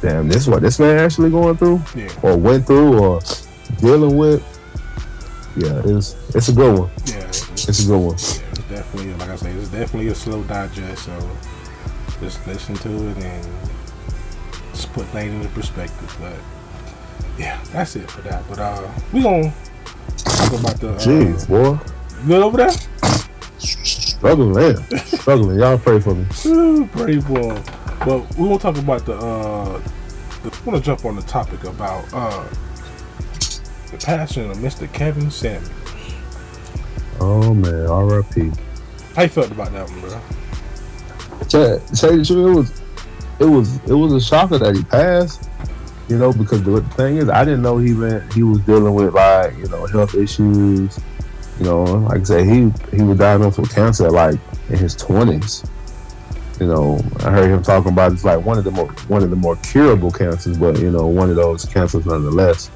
Damn, 0.00 0.28
this 0.28 0.42
is 0.42 0.48
what 0.48 0.62
this 0.62 0.78
man 0.78 0.98
actually 0.98 1.30
going 1.30 1.56
through, 1.56 1.82
Yeah. 1.94 2.08
or 2.22 2.36
went 2.36 2.66
through, 2.66 2.98
or 2.98 3.20
dealing 3.80 4.16
with. 4.16 4.42
Yeah, 5.56 5.80
it's 5.84 6.14
it's 6.34 6.48
a 6.48 6.52
good 6.52 6.78
one. 6.78 6.90
Yeah. 7.06 7.16
It's 7.26 7.82
a 7.84 7.86
good 7.86 7.98
one. 7.98 8.14
Yeah, 8.14 8.50
it's 8.52 8.68
definitely 8.68 9.14
like 9.14 9.30
I 9.30 9.36
say, 9.36 9.50
it's 9.52 9.68
definitely 9.70 10.08
a 10.08 10.14
slow 10.14 10.42
digest. 10.44 11.06
So 11.06 11.30
just 12.20 12.46
listen 12.46 12.74
to 12.76 12.88
it 13.08 13.16
and 13.16 13.46
just 14.72 14.92
put 14.92 15.06
things 15.06 15.32
into 15.34 15.48
perspective. 15.48 16.16
But 16.20 16.34
yeah, 17.38 17.58
that's 17.72 17.96
it 17.96 18.08
for 18.10 18.20
that. 18.22 18.44
But 18.48 18.58
uh, 18.60 18.88
we 19.12 19.22
gonna 19.22 19.52
talk 20.18 20.52
about 20.52 20.78
the. 20.78 20.90
Uh, 20.90 20.98
Jeez, 20.98 21.48
boy, 21.48 21.78
Good 22.26 22.42
over 22.42 22.58
there. 22.58 22.70
struggling, 24.16 24.52
man, 24.52 24.76
struggling. 25.06 25.58
Y'all 25.58 25.78
pray 25.78 26.00
for 26.00 26.14
me. 26.14 26.26
Ooh, 26.46 26.86
Pray 26.92 27.20
for 27.20 27.38
him. 27.54 27.62
But 28.04 28.36
we 28.36 28.48
gonna 28.48 28.58
talk 28.58 28.76
about 28.78 29.04
the. 29.06 29.14
uh 29.14 29.80
the, 30.42 30.54
I 30.54 30.70
want 30.70 30.78
to 30.78 30.80
jump 30.84 31.04
on 31.04 31.16
the 31.16 31.22
topic 31.22 31.64
about 31.64 32.04
uh 32.12 32.46
the 33.90 33.98
passing 33.98 34.50
of 34.50 34.56
Mr. 34.58 34.92
Kevin 34.92 35.30
Samuels. 35.30 35.70
Oh 37.20 37.54
man, 37.54 37.86
R.I.P. 37.86 38.52
How 39.14 39.22
you 39.22 39.28
felt 39.28 39.50
about 39.50 39.72
that 39.72 39.88
one, 39.88 40.00
bro? 40.00 40.20
Say, 41.48 41.80
say 41.94 42.16
the 42.16 42.24
truth, 42.24 42.82
it 43.38 43.44
was, 43.44 43.76
it 43.76 43.84
was, 43.84 43.90
it 43.90 43.94
was 43.94 44.12
a 44.12 44.20
shocker 44.20 44.58
that 44.58 44.74
he 44.76 44.82
passed. 44.84 45.48
You 46.08 46.18
know, 46.18 46.32
because 46.32 46.62
the 46.62 46.82
thing 46.96 47.16
is, 47.16 47.28
I 47.28 47.44
didn't 47.44 47.62
know 47.62 47.78
he 47.78 47.92
went, 47.94 48.32
he 48.32 48.42
was 48.44 48.60
dealing 48.60 48.94
with 48.94 49.14
like, 49.14 49.56
you 49.56 49.66
know, 49.68 49.86
health 49.86 50.14
issues. 50.14 51.00
You 51.58 51.64
know, 51.64 51.84
like 51.84 52.20
I 52.20 52.24
said, 52.24 52.44
he 52.46 52.70
he 52.94 53.02
was 53.02 53.18
diagnosed 53.18 53.58
with 53.58 53.74
cancer 53.74 54.10
like 54.10 54.38
in 54.68 54.76
his 54.76 54.94
twenties. 54.94 55.64
You 56.60 56.66
know, 56.66 56.98
I 57.20 57.30
heard 57.30 57.50
him 57.50 57.62
talking 57.62 57.92
about 57.92 58.12
it's 58.12 58.24
like 58.24 58.44
one 58.44 58.58
of 58.58 58.64
the 58.64 58.70
more 58.70 58.88
one 59.08 59.22
of 59.22 59.30
the 59.30 59.36
more 59.36 59.56
curable 59.56 60.10
cancers, 60.10 60.58
but 60.58 60.78
you 60.78 60.90
know, 60.90 61.06
one 61.06 61.30
of 61.30 61.36
those 61.36 61.64
cancers 61.64 62.06
nonetheless. 62.06 62.70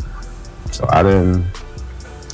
So 0.71 0.87
I 0.89 1.03
didn't, 1.03 1.45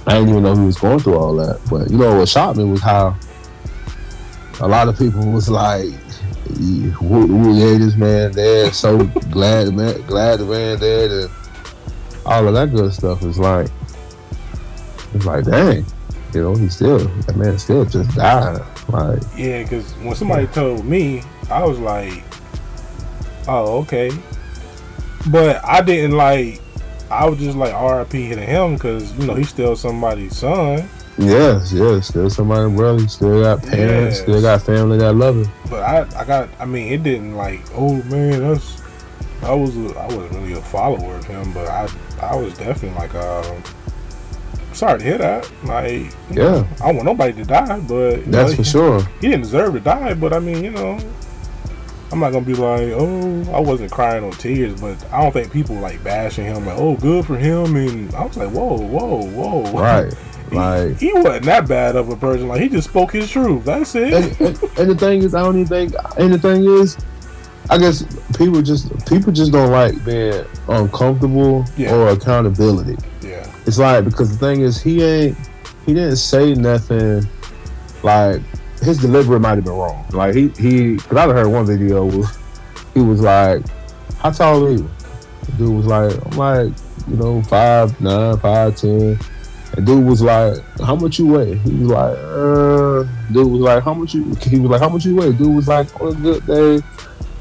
I 0.06 0.14
didn't 0.14 0.28
even 0.30 0.42
know 0.42 0.54
he 0.54 0.66
was 0.66 0.78
going 0.78 0.98
through 0.98 1.16
all 1.16 1.34
that. 1.36 1.60
But 1.70 1.90
you 1.90 1.98
know, 1.98 2.16
what 2.18 2.28
shocked 2.28 2.58
me 2.58 2.64
was 2.64 2.82
how 2.82 3.16
a 4.60 4.68
lot 4.68 4.88
of 4.88 4.98
people 4.98 5.24
was 5.32 5.48
like, 5.48 5.90
"Who, 6.58 7.26
who 7.26 7.54
yeah, 7.54 7.78
this 7.78 7.96
man 7.96 8.32
dead? 8.32 8.74
So 8.74 9.04
glad 9.30 9.72
man, 9.74 10.00
glad 10.02 10.40
the 10.40 10.46
man 10.46 10.78
dead, 10.78 11.10
and 11.10 11.30
all 12.24 12.46
of 12.46 12.54
that 12.54 12.72
good 12.72 12.92
stuff." 12.92 13.22
Is 13.22 13.38
like, 13.38 13.68
it's 15.14 15.24
like, 15.24 15.44
dang, 15.44 15.86
you 16.36 16.42
know, 16.42 16.54
he 16.54 16.68
still 16.68 16.98
that 16.98 17.36
man 17.36 17.58
still 17.58 17.84
just 17.84 18.14
died. 18.14 18.60
Like, 18.88 19.20
Yeah, 19.36 19.62
because 19.62 19.92
when 19.94 20.14
somebody 20.14 20.46
told 20.48 20.84
me, 20.84 21.22
I 21.50 21.64
was 21.64 21.78
like, 21.78 22.22
"Oh, 23.48 23.78
okay," 23.82 24.10
but 25.30 25.64
I 25.64 25.80
didn't 25.82 26.16
like. 26.16 26.60
I 27.10 27.28
was 27.28 27.38
just 27.38 27.56
like 27.56 27.72
R.I.P. 27.72 28.30
to 28.34 28.40
him 28.40 28.74
because 28.74 29.16
you 29.18 29.26
know 29.26 29.34
he's 29.34 29.48
still 29.48 29.76
somebody's 29.76 30.36
son. 30.36 30.88
yes, 31.18 31.72
yes, 31.72 32.08
still 32.08 32.28
somebody 32.28 32.74
brother, 32.74 33.06
still 33.08 33.42
got 33.42 33.62
parents, 33.62 34.16
Yes. 34.16 34.22
still 34.22 34.42
got 34.42 34.62
family 34.62 34.98
that 34.98 35.14
love 35.14 35.36
him. 35.36 35.52
But 35.70 35.82
I, 35.82 36.20
I 36.20 36.24
got. 36.24 36.48
I 36.58 36.64
mean, 36.64 36.92
it 36.92 37.02
didn't 37.02 37.36
like. 37.36 37.60
Oh 37.74 38.02
man, 38.04 38.40
that's. 38.40 38.82
I 39.42 39.54
was. 39.54 39.76
A, 39.76 39.96
I 39.98 40.06
wasn't 40.06 40.32
really 40.32 40.52
a 40.54 40.60
follower 40.62 41.14
of 41.16 41.24
him, 41.24 41.52
but 41.52 41.68
I. 41.68 41.88
I 42.20 42.34
was 42.36 42.56
definitely 42.58 42.98
like. 42.98 43.14
Um, 43.14 43.62
sorry 44.76 44.98
to 45.00 45.04
hear 45.04 45.18
that. 45.18 45.50
Like. 45.64 46.12
Yeah. 46.30 46.66
I 46.80 46.86
don't 46.86 46.96
want 46.96 47.04
nobody 47.06 47.32
to 47.34 47.44
die, 47.44 47.80
but 47.80 48.24
That's 48.30 48.50
know, 48.52 48.56
for 48.56 48.64
sure. 48.64 49.00
he 49.20 49.28
didn't 49.28 49.42
deserve 49.42 49.74
to 49.74 49.80
die, 49.80 50.14
but 50.14 50.32
I 50.32 50.38
mean, 50.38 50.62
you 50.62 50.70
know, 50.70 50.98
I'm 52.12 52.20
not 52.20 52.30
gonna 52.32 52.46
be 52.46 52.54
like, 52.54 52.92
oh, 52.94 53.42
I 53.52 53.58
wasn't 53.60 53.90
crying 53.90 54.22
on 54.22 54.30
tears, 54.32 54.80
but 54.80 55.02
I 55.12 55.22
don't 55.22 55.32
think 55.32 55.52
people 55.52 55.76
like 55.76 56.02
bashing 56.04 56.44
him 56.44 56.64
like, 56.66 56.78
oh, 56.78 56.96
good 56.96 57.26
for 57.26 57.36
him, 57.36 57.74
and 57.76 58.14
I 58.14 58.24
was 58.26 58.36
like, 58.36 58.50
whoa, 58.50 58.76
whoa, 58.78 59.26
whoa, 59.26 59.72
Right. 59.80 60.14
He, 60.50 60.56
Like, 60.56 60.98
he 60.98 61.12
wasn't 61.12 61.44
that 61.46 61.66
bad 61.68 61.96
of 61.96 62.08
a 62.08 62.16
person. 62.16 62.46
Like 62.46 62.60
he 62.60 62.68
just 62.68 62.88
spoke 62.88 63.12
his 63.12 63.28
truth. 63.28 63.64
That's 63.64 63.96
it. 63.96 64.12
and, 64.12 64.40
and, 64.40 64.62
and 64.78 64.90
the 64.90 64.94
thing 64.94 65.22
is, 65.24 65.34
I 65.34 65.42
don't 65.42 65.56
even 65.56 65.66
think. 65.66 65.94
And 66.18 66.32
the 66.32 66.38
thing 66.38 66.64
is, 66.64 66.96
I 67.68 67.78
guess 67.78 68.04
people 68.38 68.62
just 68.62 68.88
people 69.08 69.32
just 69.32 69.50
don't 69.50 69.72
like 69.72 70.04
being 70.04 70.44
uncomfortable 70.68 71.64
Yeah. 71.76 71.92
or 71.96 72.08
accountability. 72.10 72.96
It's 73.66 73.78
like 73.78 74.04
because 74.04 74.30
the 74.30 74.38
thing 74.38 74.60
is, 74.60 74.80
he 74.80 75.02
ain't 75.02 75.36
he 75.84 75.94
didn't 75.94 76.16
say 76.16 76.54
nothing. 76.54 77.26
Like 78.02 78.40
his 78.80 78.98
delivery 78.98 79.40
might 79.40 79.56
have 79.56 79.64
been 79.64 79.72
wrong. 79.72 80.06
Like 80.10 80.34
he 80.34 80.48
he 80.50 80.94
because 80.94 81.16
I 81.16 81.26
heard 81.26 81.48
one 81.48 81.66
video 81.66 82.04
was 82.04 82.38
he 82.94 83.00
was 83.00 83.20
like, 83.20 83.62
"How 84.18 84.30
tall 84.30 84.64
are 84.64 84.70
you?" 84.70 84.88
Dude 85.58 85.74
was 85.74 85.86
like, 85.86 86.12
"I'm 86.26 86.38
like 86.38 86.72
you 87.08 87.16
know 87.16 87.42
five 87.42 88.00
nine, 88.00 88.36
five 88.38 88.76
ten." 88.76 89.18
And 89.76 89.86
dude 89.86 90.04
was 90.06 90.22
like, 90.22 90.58
"How 90.80 90.94
much 90.94 91.18
you 91.18 91.26
weigh?" 91.26 91.56
He 91.58 91.74
was 91.74 91.90
like, 91.90 92.18
"Uh." 92.18 93.32
Dude 93.32 93.50
was 93.50 93.60
like, 93.60 93.82
"How 93.82 93.94
much 93.94 94.14
you?" 94.14 94.32
He 94.42 94.60
was 94.60 94.70
like, 94.70 94.80
"How 94.80 94.88
much 94.88 95.04
you 95.04 95.16
weigh?" 95.16 95.32
Dude 95.32 95.56
was 95.56 95.66
like, 95.66 96.00
"On 96.00 96.08
a 96.08 96.14
good 96.14 96.46
day, 96.46 96.80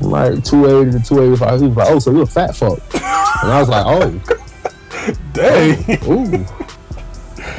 like 0.01 0.43
two 0.43 0.65
eighty 0.65 0.91
to 0.91 0.99
two 0.99 1.21
eighty 1.21 1.35
five. 1.35 1.61
He 1.61 1.67
was 1.67 1.77
like, 1.77 1.89
"Oh, 1.91 1.99
so 1.99 2.11
you're 2.11 2.23
a 2.23 2.25
fat 2.25 2.55
fuck?" 2.55 2.79
And 2.95 3.51
I 3.51 3.59
was 3.59 3.69
like, 3.69 3.85
"Oh." 3.85 4.44
Dang. 5.33 5.77
Ooh. 6.05 6.45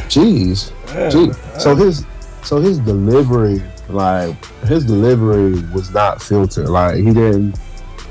Jeez. 0.09 0.72
Gee. 1.12 1.32
So 1.61 1.74
his 1.74 2.04
so 2.42 2.61
his 2.61 2.78
delivery, 2.78 3.62
like 3.88 4.35
his 4.64 4.85
delivery 4.85 5.61
was 5.72 5.90
not 5.92 6.22
filtered. 6.22 6.68
Like 6.68 6.96
he 6.96 7.12
didn't 7.12 7.59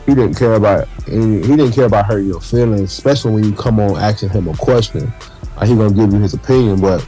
he 0.06 0.14
didn't 0.14 0.36
care 0.36 0.54
about 0.54 0.88
any 1.08 1.38
he 1.42 1.56
didn't 1.56 1.72
care 1.72 1.86
about 1.86 2.06
hurting 2.06 2.28
your 2.28 2.42
feelings, 2.42 2.92
especially 2.92 3.34
when 3.34 3.44
you 3.44 3.54
come 3.54 3.80
on 3.80 3.98
asking 3.98 4.30
him 4.30 4.48
a 4.48 4.56
question. 4.56 5.12
Like 5.58 5.70
he 5.70 5.76
gonna 5.76 5.94
give 5.94 6.12
you 6.14 6.20
his 6.20 6.34
opinion, 6.34 6.80
but 6.82 7.06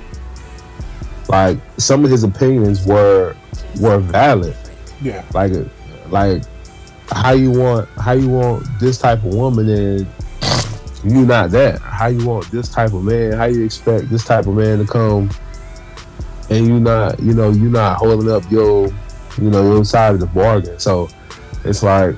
like 1.29 1.57
some 1.77 2.05
of 2.05 2.11
his 2.11 2.23
opinions 2.23 2.85
were 2.85 3.35
were 3.79 3.99
valid. 3.99 4.55
yeah, 5.01 5.23
Like 5.33 5.51
like 6.09 6.43
how 7.09 7.31
you 7.33 7.51
want 7.51 7.87
how 7.99 8.13
you 8.13 8.29
want 8.29 8.65
this 8.79 8.97
type 8.97 9.19
of 9.19 9.33
woman 9.33 9.69
and 9.69 10.07
you 11.11 11.25
not 11.25 11.51
that. 11.51 11.79
How 11.79 12.07
you 12.07 12.25
want 12.25 12.49
this 12.51 12.69
type 12.69 12.93
of 12.93 13.03
man? 13.03 13.33
How 13.33 13.45
you 13.45 13.63
expect 13.65 14.09
this 14.09 14.25
type 14.25 14.47
of 14.47 14.55
man 14.55 14.79
to 14.79 14.85
come 14.85 15.29
and 16.49 16.67
you 16.67 16.79
not 16.79 17.19
you 17.19 17.33
know 17.33 17.49
you 17.49 17.69
not 17.69 17.97
holding 17.97 18.29
up 18.29 18.49
your 18.49 18.87
you 19.37 19.49
know 19.49 19.73
your 19.73 19.85
side 19.85 20.13
of 20.13 20.19
the 20.19 20.25
bargain. 20.27 20.79
So 20.79 21.09
it's 21.63 21.83
like 21.83 22.15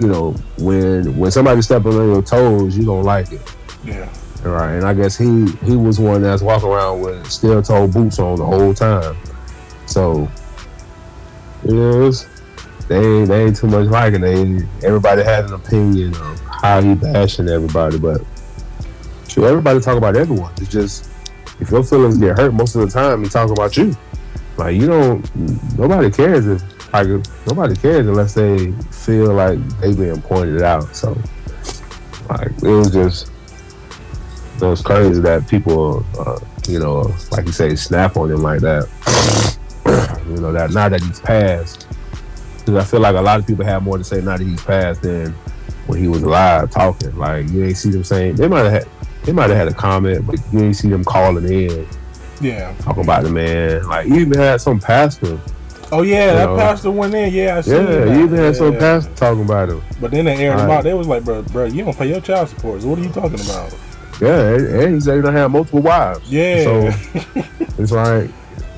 you 0.00 0.08
know 0.08 0.32
when 0.58 1.16
when 1.16 1.30
somebody 1.30 1.62
stepping 1.62 1.92
on 1.92 2.12
your 2.12 2.22
toes, 2.22 2.76
you 2.76 2.84
don't 2.84 3.04
like 3.04 3.30
it. 3.32 3.40
yeah, 3.84 4.08
Right, 4.42 4.72
and 4.72 4.84
I 4.84 4.94
guess 4.94 5.16
he 5.16 5.46
he 5.64 5.76
was 5.76 6.00
one 6.00 6.22
that's 6.22 6.42
walking 6.42 6.68
around 6.68 7.00
with 7.02 7.30
steel 7.30 7.62
toe 7.62 7.86
boots 7.86 8.18
on 8.18 8.36
the 8.36 8.46
whole 8.46 8.74
time. 8.74 9.16
So 9.86 10.28
it 11.64 11.74
is 11.74 12.26
they 12.88 12.98
ain't, 12.98 13.28
they 13.28 13.44
ain't 13.44 13.56
too 13.56 13.68
much 13.68 13.86
liking. 13.86 14.22
They 14.22 14.66
everybody 14.86 15.22
had 15.22 15.44
an 15.44 15.52
opinion 15.52 16.14
of 16.16 16.41
how 16.62 16.80
he 16.80 16.94
bashing 16.94 17.48
everybody, 17.48 17.98
but 17.98 18.22
sure, 19.28 19.48
everybody 19.48 19.80
talk 19.80 19.98
about 19.98 20.16
everyone. 20.16 20.52
It's 20.58 20.68
just 20.68 21.10
if 21.60 21.70
your 21.70 21.82
feelings 21.82 22.18
get 22.18 22.38
hurt 22.38 22.54
most 22.54 22.76
of 22.76 22.82
the 22.82 22.88
time, 22.88 23.24
he 23.24 23.28
talk 23.28 23.50
about 23.50 23.76
you. 23.76 23.94
Like 24.56 24.76
you 24.76 24.86
don't, 24.86 25.76
nobody 25.76 26.10
cares 26.10 26.46
if 26.46 26.62
like 26.92 27.08
nobody 27.46 27.74
cares 27.74 28.06
unless 28.06 28.34
they 28.34 28.70
feel 28.92 29.32
like 29.34 29.58
they 29.80 29.92
being 29.92 30.22
pointed 30.22 30.62
out. 30.62 30.94
So 30.94 31.18
like 32.28 32.52
it 32.62 32.62
was 32.62 32.92
just 32.92 33.32
it 34.56 34.62
was 34.62 34.82
crazy 34.82 35.20
that 35.22 35.48
people, 35.48 36.06
uh, 36.16 36.38
you 36.68 36.78
know, 36.78 37.12
like 37.32 37.46
you 37.46 37.52
say, 37.52 37.74
snap 37.74 38.16
on 38.16 38.30
him 38.30 38.42
like 38.42 38.60
that. 38.60 38.86
you 40.28 40.36
know 40.36 40.52
that 40.52 40.70
now 40.70 40.88
that 40.88 41.02
he's 41.02 41.18
passed, 41.18 41.88
because 42.58 42.76
I 42.76 42.84
feel 42.84 43.00
like 43.00 43.16
a 43.16 43.20
lot 43.20 43.40
of 43.40 43.46
people 43.48 43.64
have 43.64 43.82
more 43.82 43.98
to 43.98 44.04
say 44.04 44.20
now 44.20 44.36
that 44.36 44.44
he's 44.44 44.62
passed 44.62 45.02
than 45.02 45.34
when 45.86 45.98
he 45.98 46.08
was 46.08 46.22
alive 46.22 46.70
talking. 46.70 47.16
Like 47.16 47.48
you 47.50 47.64
ain't 47.64 47.76
see 47.76 47.90
them 47.90 48.04
saying 48.04 48.36
they 48.36 48.48
might 48.48 48.64
have 48.64 48.72
had 48.72 48.88
they 49.24 49.32
might 49.32 49.50
have 49.50 49.58
had 49.58 49.68
a 49.68 49.74
comment, 49.74 50.26
but 50.26 50.36
you 50.52 50.60
ain't 50.60 50.76
see 50.76 50.88
them 50.88 51.04
calling 51.04 51.44
in 51.44 51.86
yeah, 52.40 52.74
talking 52.80 53.04
about 53.04 53.22
the 53.22 53.30
man. 53.30 53.86
Like 53.86 54.08
you 54.08 54.16
even 54.16 54.38
had 54.38 54.60
some 54.60 54.80
pastor 54.80 55.38
Oh 55.92 56.00
yeah, 56.00 56.32
that 56.32 56.46
know. 56.46 56.56
pastor 56.56 56.90
went 56.90 57.14
in. 57.14 57.34
Yeah, 57.34 57.58
I 57.58 57.60
see. 57.60 57.72
Yeah, 57.72 58.04
you 58.06 58.24
even 58.24 58.38
had 58.38 58.56
some 58.56 58.78
pastor 58.78 59.12
talking 59.14 59.44
about 59.44 59.68
him. 59.68 59.82
But 60.00 60.10
then 60.10 60.24
they 60.24 60.36
aired 60.36 60.58
him 60.58 60.70
out. 60.70 60.84
They 60.84 60.94
was 60.94 61.06
like, 61.06 61.22
bro, 61.22 61.42
bro, 61.42 61.66
you 61.66 61.84
don't 61.84 61.96
pay 61.96 62.08
your 62.08 62.22
child 62.22 62.48
support. 62.48 62.80
So 62.80 62.88
what 62.88 62.98
are 62.98 63.02
you 63.02 63.10
talking 63.10 63.38
about? 63.38 63.76
Yeah, 64.18 64.54
and, 64.54 64.66
and 64.68 64.94
he 64.94 65.00
said 65.00 65.16
he 65.16 65.22
don't 65.22 65.34
have 65.34 65.50
multiple 65.50 65.82
wives. 65.82 66.32
Yeah. 66.32 66.64
So 66.64 66.90
it's 67.78 67.92
like 67.92 68.30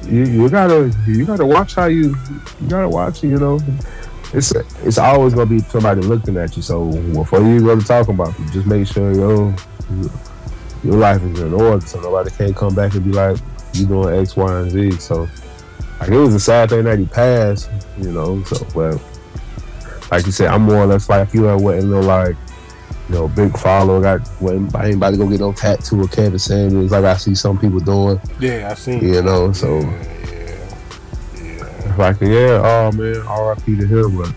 you, 0.06 0.24
you 0.24 0.48
gotta 0.48 0.92
you 1.06 1.24
gotta 1.24 1.46
watch 1.46 1.76
how 1.76 1.84
you 1.84 2.16
you 2.60 2.68
gotta 2.68 2.88
watch 2.88 3.22
you 3.22 3.38
know. 3.38 3.60
It's 4.34 4.50
it's 4.82 4.98
always 4.98 5.32
gonna 5.34 5.46
be 5.50 5.60
somebody 5.60 6.00
looking 6.00 6.36
at 6.36 6.56
you. 6.56 6.62
So 6.62 6.90
before 7.12 7.40
you 7.40 7.60
go 7.60 7.78
to 7.78 7.86
talking 7.86 8.14
about 8.14 8.38
it, 8.38 8.50
just 8.52 8.66
make 8.66 8.86
sure 8.86 9.12
your 9.12 9.54
your 10.82 10.94
life 10.96 11.22
is 11.22 11.40
in 11.40 11.52
order, 11.54 11.86
so 11.86 12.00
nobody 12.00 12.30
can't 12.30 12.54
come 12.56 12.74
back 12.74 12.94
and 12.94 13.04
be 13.04 13.12
like 13.12 13.38
you 13.74 13.86
doing 13.86 14.18
X, 14.20 14.36
Y, 14.36 14.60
and 14.60 14.70
Z. 14.70 14.90
So 14.92 15.28
like 16.00 16.10
it 16.10 16.18
was 16.18 16.34
a 16.34 16.40
sad 16.40 16.70
thing 16.70 16.84
that 16.84 16.98
he 16.98 17.06
passed, 17.06 17.70
you 17.98 18.10
know. 18.12 18.42
So 18.44 18.66
but 18.74 19.00
like 20.10 20.26
you 20.26 20.32
said, 20.32 20.48
I'm 20.48 20.62
more 20.62 20.78
or 20.82 20.86
less 20.86 21.08
like 21.08 21.32
you. 21.32 21.48
I 21.48 21.54
wasn't 21.54 21.92
no 21.92 22.00
like 22.00 22.36
you 23.08 23.14
know 23.14 23.28
big 23.28 23.56
follower. 23.56 24.00
Got 24.02 24.28
wasn't, 24.40 24.74
I 24.74 24.86
ain't 24.86 24.96
about 24.96 25.10
to 25.12 25.16
go 25.16 25.28
get 25.28 25.40
no 25.40 25.52
tattoo 25.52 26.02
of 26.02 26.10
Kevin 26.10 26.38
Samuels 26.38 26.90
like 26.90 27.04
I 27.04 27.16
see 27.16 27.34
some 27.34 27.58
people 27.58 27.80
doing. 27.80 28.20
yeah, 28.40 28.68
I 28.70 28.74
seen. 28.74 29.02
You 29.02 29.22
know, 29.22 29.52
so- 29.52 29.80
yeah, 29.80 30.13
yeah. 31.98 32.04
Like, 32.04 32.20
yeah, 32.20 32.60
oh 32.62 32.92
man, 32.92 33.26
R.I.P. 33.26 33.76
to 33.76 33.86
him, 33.86 34.16
but 34.16 34.34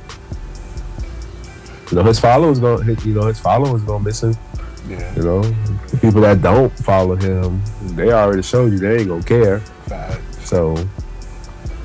you 1.91 1.97
know, 1.97 2.03
his 2.03 2.19
followers 2.19 2.59
gonna, 2.59 2.83
his, 2.83 3.05
you 3.05 3.13
know, 3.13 3.27
his 3.27 3.39
followers 3.39 3.81
gonna 3.83 4.03
miss 4.03 4.23
him. 4.23 4.35
yeah. 4.89 5.15
You 5.15 5.23
know, 5.23 5.41
the 5.41 5.97
people 6.01 6.21
that 6.21 6.41
don't 6.41 6.69
follow 6.79 7.15
him, 7.15 7.61
they 7.95 8.11
already 8.11 8.41
showed 8.41 8.73
you 8.73 8.79
they 8.79 8.99
ain't 8.99 9.07
gonna 9.07 9.23
care. 9.23 9.61
So 10.43 10.75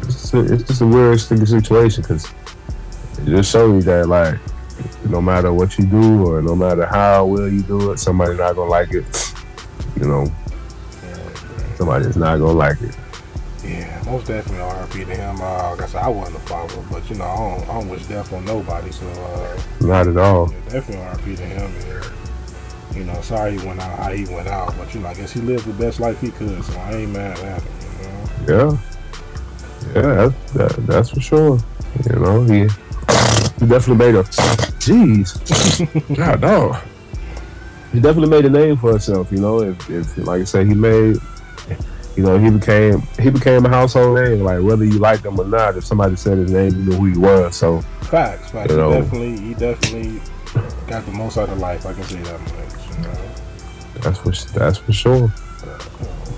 it's 0.02 0.30
just 0.30 0.35
a, 0.35 0.52
it's 0.52 0.62
just 0.64 0.80
a 0.80 0.87
weird 0.87 1.20
situation 1.20 2.02
because 2.02 2.24
it 3.18 3.26
just 3.26 3.50
shows 3.50 3.85
you 3.85 3.92
that 3.92 4.08
like, 4.08 4.38
no 5.08 5.20
matter 5.20 5.52
what 5.52 5.78
you 5.78 5.87
do 5.87 6.26
or 6.26 6.42
no 6.42 6.56
matter 6.56 6.87
how 6.87 7.26
well 7.26 7.48
you 7.48 7.62
do 7.62 7.92
it, 7.92 7.98
somebody 7.98 8.37
not 8.37 8.56
gonna 8.56 8.70
like 8.70 8.92
it. 8.92 9.35
You 10.00 10.08
know, 10.08 10.32
somebody's 11.76 12.16
not 12.16 12.38
gonna 12.38 12.52
like 12.52 12.80
it. 12.82 12.96
Yeah, 13.64 14.03
most 14.07 14.27
definitely 14.27 14.59
RP 14.64 15.07
to 15.07 15.14
him. 15.14 15.40
Uh, 15.40 15.70
like 15.70 15.83
I 15.83 15.87
said, 15.87 16.03
I 16.03 16.09
wasn't 16.09 16.37
a 16.38 16.40
follower, 16.40 16.85
but 16.90 17.09
you 17.09 17.16
know, 17.16 17.25
I 17.25 17.37
don't, 17.37 17.68
I 17.70 17.75
don't 17.75 17.88
wish 17.88 18.07
death 18.07 18.33
on 18.33 18.44
nobody. 18.44 18.90
So 18.90 19.07
uh, 19.09 19.62
Not 19.81 20.09
at 20.09 20.16
all. 20.16 20.51
yeah, 20.53 20.59
definitely 20.68 21.33
RP 21.33 21.37
to 21.37 21.42
him. 21.44 21.72
And, 22.90 22.96
you 22.96 23.05
know, 23.05 23.20
sorry 23.22 23.57
he 23.59 23.66
went 23.66 23.81
out 23.81 23.98
how 23.98 24.11
he 24.12 24.25
went 24.35 24.48
out, 24.48 24.77
but 24.77 24.92
you 24.94 25.01
know, 25.01 25.09
I 25.09 25.14
guess 25.14 25.33
he 25.33 25.40
lived 25.40 25.66
the 25.66 25.72
best 25.75 26.01
life 26.01 26.20
he 26.20 26.31
could. 26.31 26.62
So 26.64 26.79
I 26.81 26.92
ain't 26.94 27.12
mad 27.12 27.38
at 27.38 27.62
him. 27.62 27.72
You 28.48 28.55
know. 28.57 28.79
Yeah, 29.94 29.94
yeah, 29.94 30.03
that, 30.03 30.35
that, 30.55 30.87
that's 30.87 31.11
for 31.11 31.20
sure. 31.20 31.59
You 32.11 32.18
know, 32.18 32.42
he 32.44 32.61
he 33.61 33.66
definitely 33.68 33.96
made 34.07 34.14
a. 34.16 34.25
Jeez, 34.83 36.16
God 36.16 36.40
no. 36.40 36.72
He 37.92 38.01
definitely 38.01 38.31
made 38.31 38.44
a 38.46 38.51
name 38.51 38.77
for 38.77 38.90
himself. 38.90 39.31
You 39.31 39.38
know, 39.38 39.61
if, 39.62 39.88
if 39.90 40.18
like 40.18 40.40
I 40.40 40.44
said, 40.44 40.66
he 40.66 40.75
made. 40.75 41.16
You 42.16 42.22
know, 42.25 42.38
he 42.38 42.51
became 42.51 43.03
he 43.18 43.31
became 43.31 43.64
a 43.64 43.68
household 43.68 44.18
name. 44.18 44.40
Like 44.40 44.62
whether 44.62 44.85
you 44.85 44.98
liked 44.98 45.25
him 45.25 45.38
or 45.38 45.44
not, 45.44 45.77
if 45.77 45.85
somebody 45.85 46.16
said 46.16 46.38
his 46.38 46.53
name, 46.53 46.70
you 46.70 46.85
knew 46.85 46.96
who 46.96 47.07
he 47.07 47.18
was. 47.18 47.57
So 47.57 47.83
Facts, 48.12 48.51
facts. 48.51 48.70
You 48.70 48.77
He 48.77 48.90
definitely, 48.90 49.38
he 49.38 49.55
definitely 49.55 50.20
got 50.87 51.07
the 51.07 51.12
most 51.12 51.38
out 51.38 51.48
of 51.48 51.59
life. 51.59 51.87
I 51.87 51.94
can 51.94 52.03
say 52.03 52.20
that 52.20 52.40
much. 52.40 52.53
You 52.53 53.03
know. 53.03 53.14
that's 54.03 54.18
for 54.18 54.53
that's 54.53 54.79
for 54.79 54.92
sure. 54.92 55.33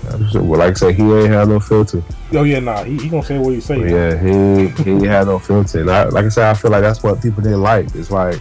That's 0.05 0.31
for. 0.31 0.41
Well, 0.41 0.59
like 0.59 0.71
I 0.71 0.73
said, 0.73 0.95
he 0.95 1.03
ain't 1.03 1.27
had 1.27 1.49
no 1.49 1.59
filter. 1.59 2.01
Oh 2.31 2.43
yeah, 2.43 2.59
nah, 2.59 2.85
he, 2.85 2.97
he 2.97 3.09
gonna 3.09 3.23
say 3.23 3.37
what 3.37 3.53
he 3.53 3.59
say. 3.59 3.79
Yeah, 3.89 4.17
he 4.17 4.69
he 4.83 4.91
ain't 4.91 5.05
had 5.05 5.27
no 5.27 5.37
filter. 5.37 5.81
And 5.81 5.91
I, 5.91 6.05
like 6.05 6.23
I 6.23 6.29
said, 6.29 6.49
I 6.49 6.53
feel 6.53 6.71
like 6.71 6.81
that's 6.81 7.03
what 7.03 7.21
people 7.21 7.43
didn't 7.43 7.61
like. 7.61 7.93
It's 7.93 8.09
like 8.09 8.39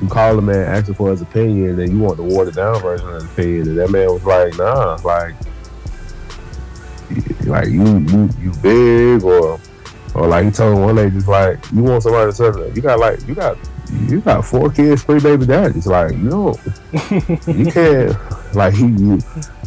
you 0.00 0.06
call 0.06 0.38
a 0.38 0.42
man 0.42 0.64
asking 0.68 0.94
for 0.94 1.10
his 1.10 1.22
opinion, 1.22 1.70
and 1.70 1.78
then 1.80 1.90
you 1.90 1.98
want 1.98 2.16
the 2.18 2.22
watered 2.22 2.54
down 2.54 2.80
version 2.80 3.08
of 3.08 3.14
his 3.14 3.24
opinion, 3.24 3.68
and 3.70 3.78
that 3.78 3.90
man 3.90 4.06
was 4.06 4.22
like, 4.22 4.56
"Nah, 4.56 4.98
like, 5.02 5.34
like 7.52 7.68
you 7.68 7.98
you 7.98 8.28
you 8.40 8.52
big 8.62 9.22
or 9.22 9.60
or 10.14 10.26
like 10.26 10.46
he 10.46 10.50
told 10.50 10.80
one 10.80 10.96
lady, 10.96 11.10
just 11.10 11.28
like 11.28 11.58
you 11.70 11.82
want 11.82 12.02
somebody 12.02 12.30
to 12.30 12.36
say 12.36 12.46
you, 12.46 12.72
you 12.74 12.82
got 12.82 12.98
like 12.98 13.26
you 13.28 13.34
got 13.34 13.58
you 14.08 14.20
got 14.20 14.44
four 14.44 14.70
kids, 14.70 15.02
three 15.02 15.20
baby 15.20 15.44
daddies. 15.46 15.86
Like 15.86 16.12
don't 16.28 16.58
you 17.46 17.70
can't 17.70 18.54
like 18.54 18.74
he 18.74 18.86
you 18.86 19.18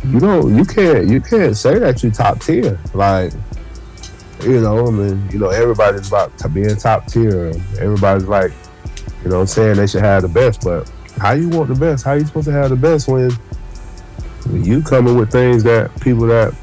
you 0.03 0.19
don't 0.19 0.55
you 0.55 0.65
can't 0.65 1.07
you 1.07 1.21
can't 1.21 1.55
say 1.55 1.79
that 1.79 2.03
you 2.03 2.11
top 2.11 2.41
tier 2.41 2.79
like." 2.93 3.31
you 4.43 4.59
know, 4.59 4.85
I 4.85 4.91
mean, 4.91 5.27
you 5.31 5.39
know, 5.39 5.49
everybody's 5.49 6.09
about 6.09 6.37
to 6.39 6.49
being 6.49 6.75
top 6.75 7.07
tier. 7.07 7.53
Everybody's 7.79 8.27
like, 8.27 8.51
you 9.23 9.29
know, 9.29 9.39
I'm 9.39 9.47
saying 9.47 9.77
they 9.77 9.87
should 9.87 10.03
have 10.03 10.21
the 10.23 10.27
best, 10.27 10.61
but 10.61 10.91
how 11.17 11.31
you 11.31 11.49
want 11.49 11.69
the 11.69 11.75
best? 11.75 12.03
How 12.03 12.13
you 12.13 12.25
supposed 12.25 12.47
to 12.47 12.51
have 12.51 12.69
the 12.69 12.75
best 12.75 13.07
when 13.07 13.31
you 14.51 14.81
coming 14.81 15.15
with 15.15 15.31
things 15.31 15.63
that 15.63 15.89
people 16.01 16.27
that 16.27 16.53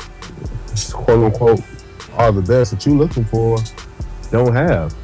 quote 1.05 1.25
unquote 1.25 1.61
are 2.15 2.33
the 2.33 2.43
best 2.43 2.73
that 2.73 2.85
you're 2.85 2.95
looking 2.95 3.25
for 3.25 3.59
don't 4.33 4.55
have, 4.55 4.95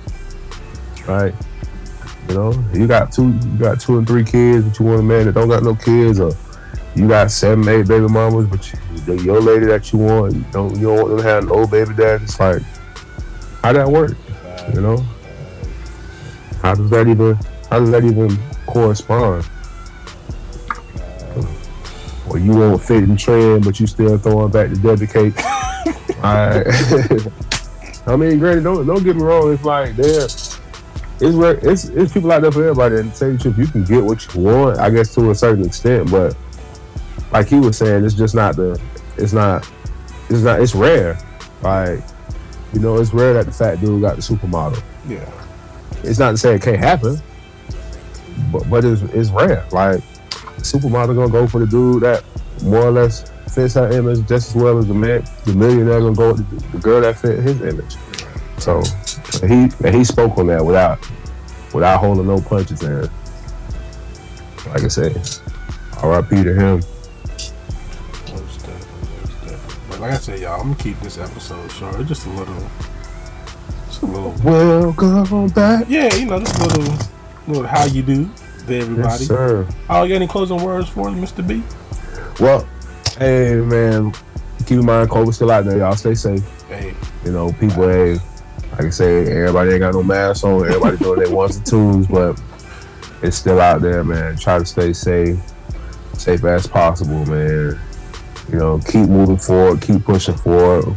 right? 1.07 1.35
You 2.29 2.35
know, 2.35 2.65
you 2.73 2.87
got 2.87 3.13
two, 3.13 3.29
you 3.33 3.59
got 3.59 3.81
two 3.81 3.99
and 3.99 4.07
three 4.07 4.25
kids, 4.25 4.67
but 4.67 4.79
you 4.79 4.87
want 4.87 5.01
a 5.01 5.03
man 5.03 5.27
that 5.27 5.35
don't 5.35 5.49
got 5.49 5.63
no 5.63 5.75
kids, 5.75 6.19
or 6.19 6.33
you 6.95 7.07
got 7.07 7.31
seven, 7.31 7.69
eight 7.69 7.87
baby 7.87 8.09
mamas, 8.09 8.47
but 8.47 8.73
you, 9.07 9.15
your 9.23 9.41
lady 9.41 9.67
that 9.67 9.93
you 9.93 9.99
want, 9.99 10.35
you 10.35 10.45
don't, 10.51 10.75
you 10.77 10.87
don't 10.87 10.97
want 10.97 11.09
them 11.11 11.19
have 11.27 11.45
an 11.45 11.51
old 11.51 11.71
baby 11.71 11.95
dad. 11.95 12.23
It's 12.23 12.41
like, 12.41 12.63
how 13.63 13.73
that 13.73 13.89
work? 13.89 14.17
You 14.75 14.81
know, 14.81 14.97
how 16.63 16.75
does 16.75 16.91
that 16.91 17.07
even, 17.07 17.35
how 17.71 17.81
does 17.81 17.91
that 17.91 18.05
even 18.05 18.37
correspond? 18.67 19.49
Or 22.29 22.39
you 22.39 22.53
won't 22.53 22.83
fit 22.83 23.05
in 23.05 23.17
trend, 23.17 23.65
but 23.65 23.79
you 23.81 23.87
still 23.87 24.19
throwing 24.19 24.51
back 24.51 24.71
the 24.71 24.77
Debbie 24.77 25.07
cake. 25.07 25.35
Alright. 26.19 26.67
I 28.09 28.17
mean, 28.17 28.39
granted, 28.39 28.65
don't 28.65 28.87
don't 28.87 29.05
get 29.05 29.17
me 29.17 29.23
wrong. 29.23 29.53
It's 29.53 29.65
like 29.65 29.95
there, 29.97 30.25
it's 30.25 30.61
re- 31.21 31.59
it's 31.63 31.85
it's 31.87 32.13
people 32.13 32.33
out 32.33 32.43
there 32.43 32.51
for 32.51 32.63
everybody. 32.63 32.97
And 32.97 33.13
to 33.13 33.19
tell 33.19 33.29
you 33.29 33.37
the 33.37 33.43
truth, 33.43 33.59
you 33.59 33.67
can 33.67 33.85
get 33.85 34.03
what 34.03 34.35
you 34.35 34.41
want, 34.41 34.79
I 34.79 34.89
guess, 34.91 35.15
to 35.15 35.31
a 35.31 35.35
certain 35.35 35.65
extent. 35.67 36.11
But 36.11 36.37
like 37.33 37.49
he 37.49 37.57
was 37.57 37.77
saying, 37.77 38.05
it's 38.05 38.15
just 38.15 38.35
not 38.35 38.57
the, 38.57 38.81
it's 39.17 39.33
not, 39.33 39.71
it's 40.31 40.43
not, 40.43 40.61
it's 40.61 40.75
rare. 40.75 41.19
Like, 41.63 42.01
you 42.73 42.81
know, 42.81 42.97
it's 42.99 43.13
rare 43.13 43.35
that 43.35 43.47
the 43.47 43.53
fat 43.53 43.81
dude 43.81 44.01
got 44.01 44.17
the 44.17 44.23
supermodel. 44.23 44.83
Yeah. 45.07 45.31
It's 46.03 46.19
not 46.19 46.31
to 46.31 46.39
say 46.39 46.55
it 46.55 46.63
can't 46.63 46.79
happen, 46.79 47.19
but 48.53 48.69
but 48.71 48.85
it's 48.85 49.03
it's 49.03 49.31
rare. 49.31 49.67
Like, 49.71 50.01
supermodel 50.61 51.15
gonna 51.15 51.29
go 51.29 51.47
for 51.47 51.59
the 51.61 51.67
dude 51.67 52.03
that 52.05 52.25
more 52.63 52.85
or 52.85 52.91
less 52.91 53.31
fits 53.51 53.75
her 53.75 53.91
image 53.91 54.27
just 54.27 54.55
as 54.55 54.63
well 54.63 54.79
as 54.79 54.87
the 54.87 54.95
man, 54.95 55.25
the 55.45 55.55
millionaire 55.55 56.01
gonna 56.01 56.15
go 56.15 56.33
with 56.33 56.73
the, 56.73 56.79
girl 56.79 57.01
that 57.01 57.19
fit 57.19 57.39
his 57.39 57.61
image. 57.63 57.97
So 58.59 58.83
he 59.47 59.69
and 59.85 59.95
he 59.95 60.05
spoke 60.05 60.39
on 60.39 60.47
that 60.49 60.65
without 60.65 60.99
without 61.73 62.01
holding 62.01 62.27
no 62.27 62.41
punches 62.41 62.83
and 62.83 63.11
like 64.67 64.85
I 64.85 64.89
said, 64.89 65.41
R.I.P. 66.03 66.45
to 66.45 66.55
him. 66.55 66.77
Most 66.77 68.67
definitely, 68.67 69.09
most 69.21 69.41
definitely. 69.41 69.77
But 69.89 70.01
like 70.01 70.13
I 70.13 70.19
said, 70.19 70.41
y'all, 70.41 70.61
I'm 70.61 70.73
gonna 70.73 70.83
keep 70.83 71.01
this 71.01 71.19
episode 71.19 71.71
short. 71.73 72.07
Just 72.07 72.27
a 72.27 72.31
little, 72.31 72.71
just 73.87 74.03
a 74.03 74.07
little. 74.07 74.35
Welcome 74.45 75.49
back. 75.49 75.87
Yeah, 75.89 76.15
you 76.15 76.27
know, 76.27 76.41
just 76.41 76.59
a 76.61 76.67
little, 76.67 77.09
little 77.47 77.67
how 77.67 77.85
you 77.87 78.03
do 78.03 78.31
to 78.67 78.79
everybody. 78.79 79.09
Yes, 79.09 79.27
sir. 79.27 79.67
Oh, 79.89 80.03
you 80.03 80.11
got 80.11 80.17
any 80.17 80.27
closing 80.27 80.63
words 80.63 80.89
for 80.89 81.09
us, 81.09 81.15
Mr. 81.15 81.47
B? 81.47 81.63
Well, 82.41 82.69
hey 83.19 83.57
man, 83.57 84.13
keep 84.61 84.79
in 84.79 84.87
mind 84.87 85.11
COVID's 85.11 85.37
still 85.37 85.51
out 85.51 85.65
there, 85.65 85.79
y'all. 85.79 85.97
Stay 85.97 86.15
safe. 86.15 86.43
Hey, 86.69 86.95
You 87.25 87.33
know, 87.33 87.53
people, 87.53 87.89
hey, 87.89 88.15
like 88.73 88.83
I 88.83 88.91
say, 88.91 89.27
everybody 89.33 89.73
ain't 89.73 89.81
got 89.81 89.95
no 89.95 90.03
mask 90.03 90.45
on. 90.45 90.65
Everybody 90.67 90.97
doing 91.03 91.21
their 91.21 91.35
ones 91.35 91.57
and 91.57 91.67
twos, 91.67 92.07
but 92.07 92.41
it's 93.23 93.37
still 93.37 93.61
out 93.61 93.81
there, 93.81 94.05
man. 94.05 94.37
Try 94.37 94.59
to 94.59 94.65
stay 94.65 94.93
safe, 94.93 95.39
safe 96.15 96.45
as 96.45 96.67
possible, 96.67 97.27
man. 97.27 97.79
You 98.51 98.59
know, 98.59 98.79
keep 98.79 99.09
moving 99.09 99.37
forward, 99.37 99.83
keep 99.83 100.05
pushing 100.05 100.37
forward. 100.37 100.95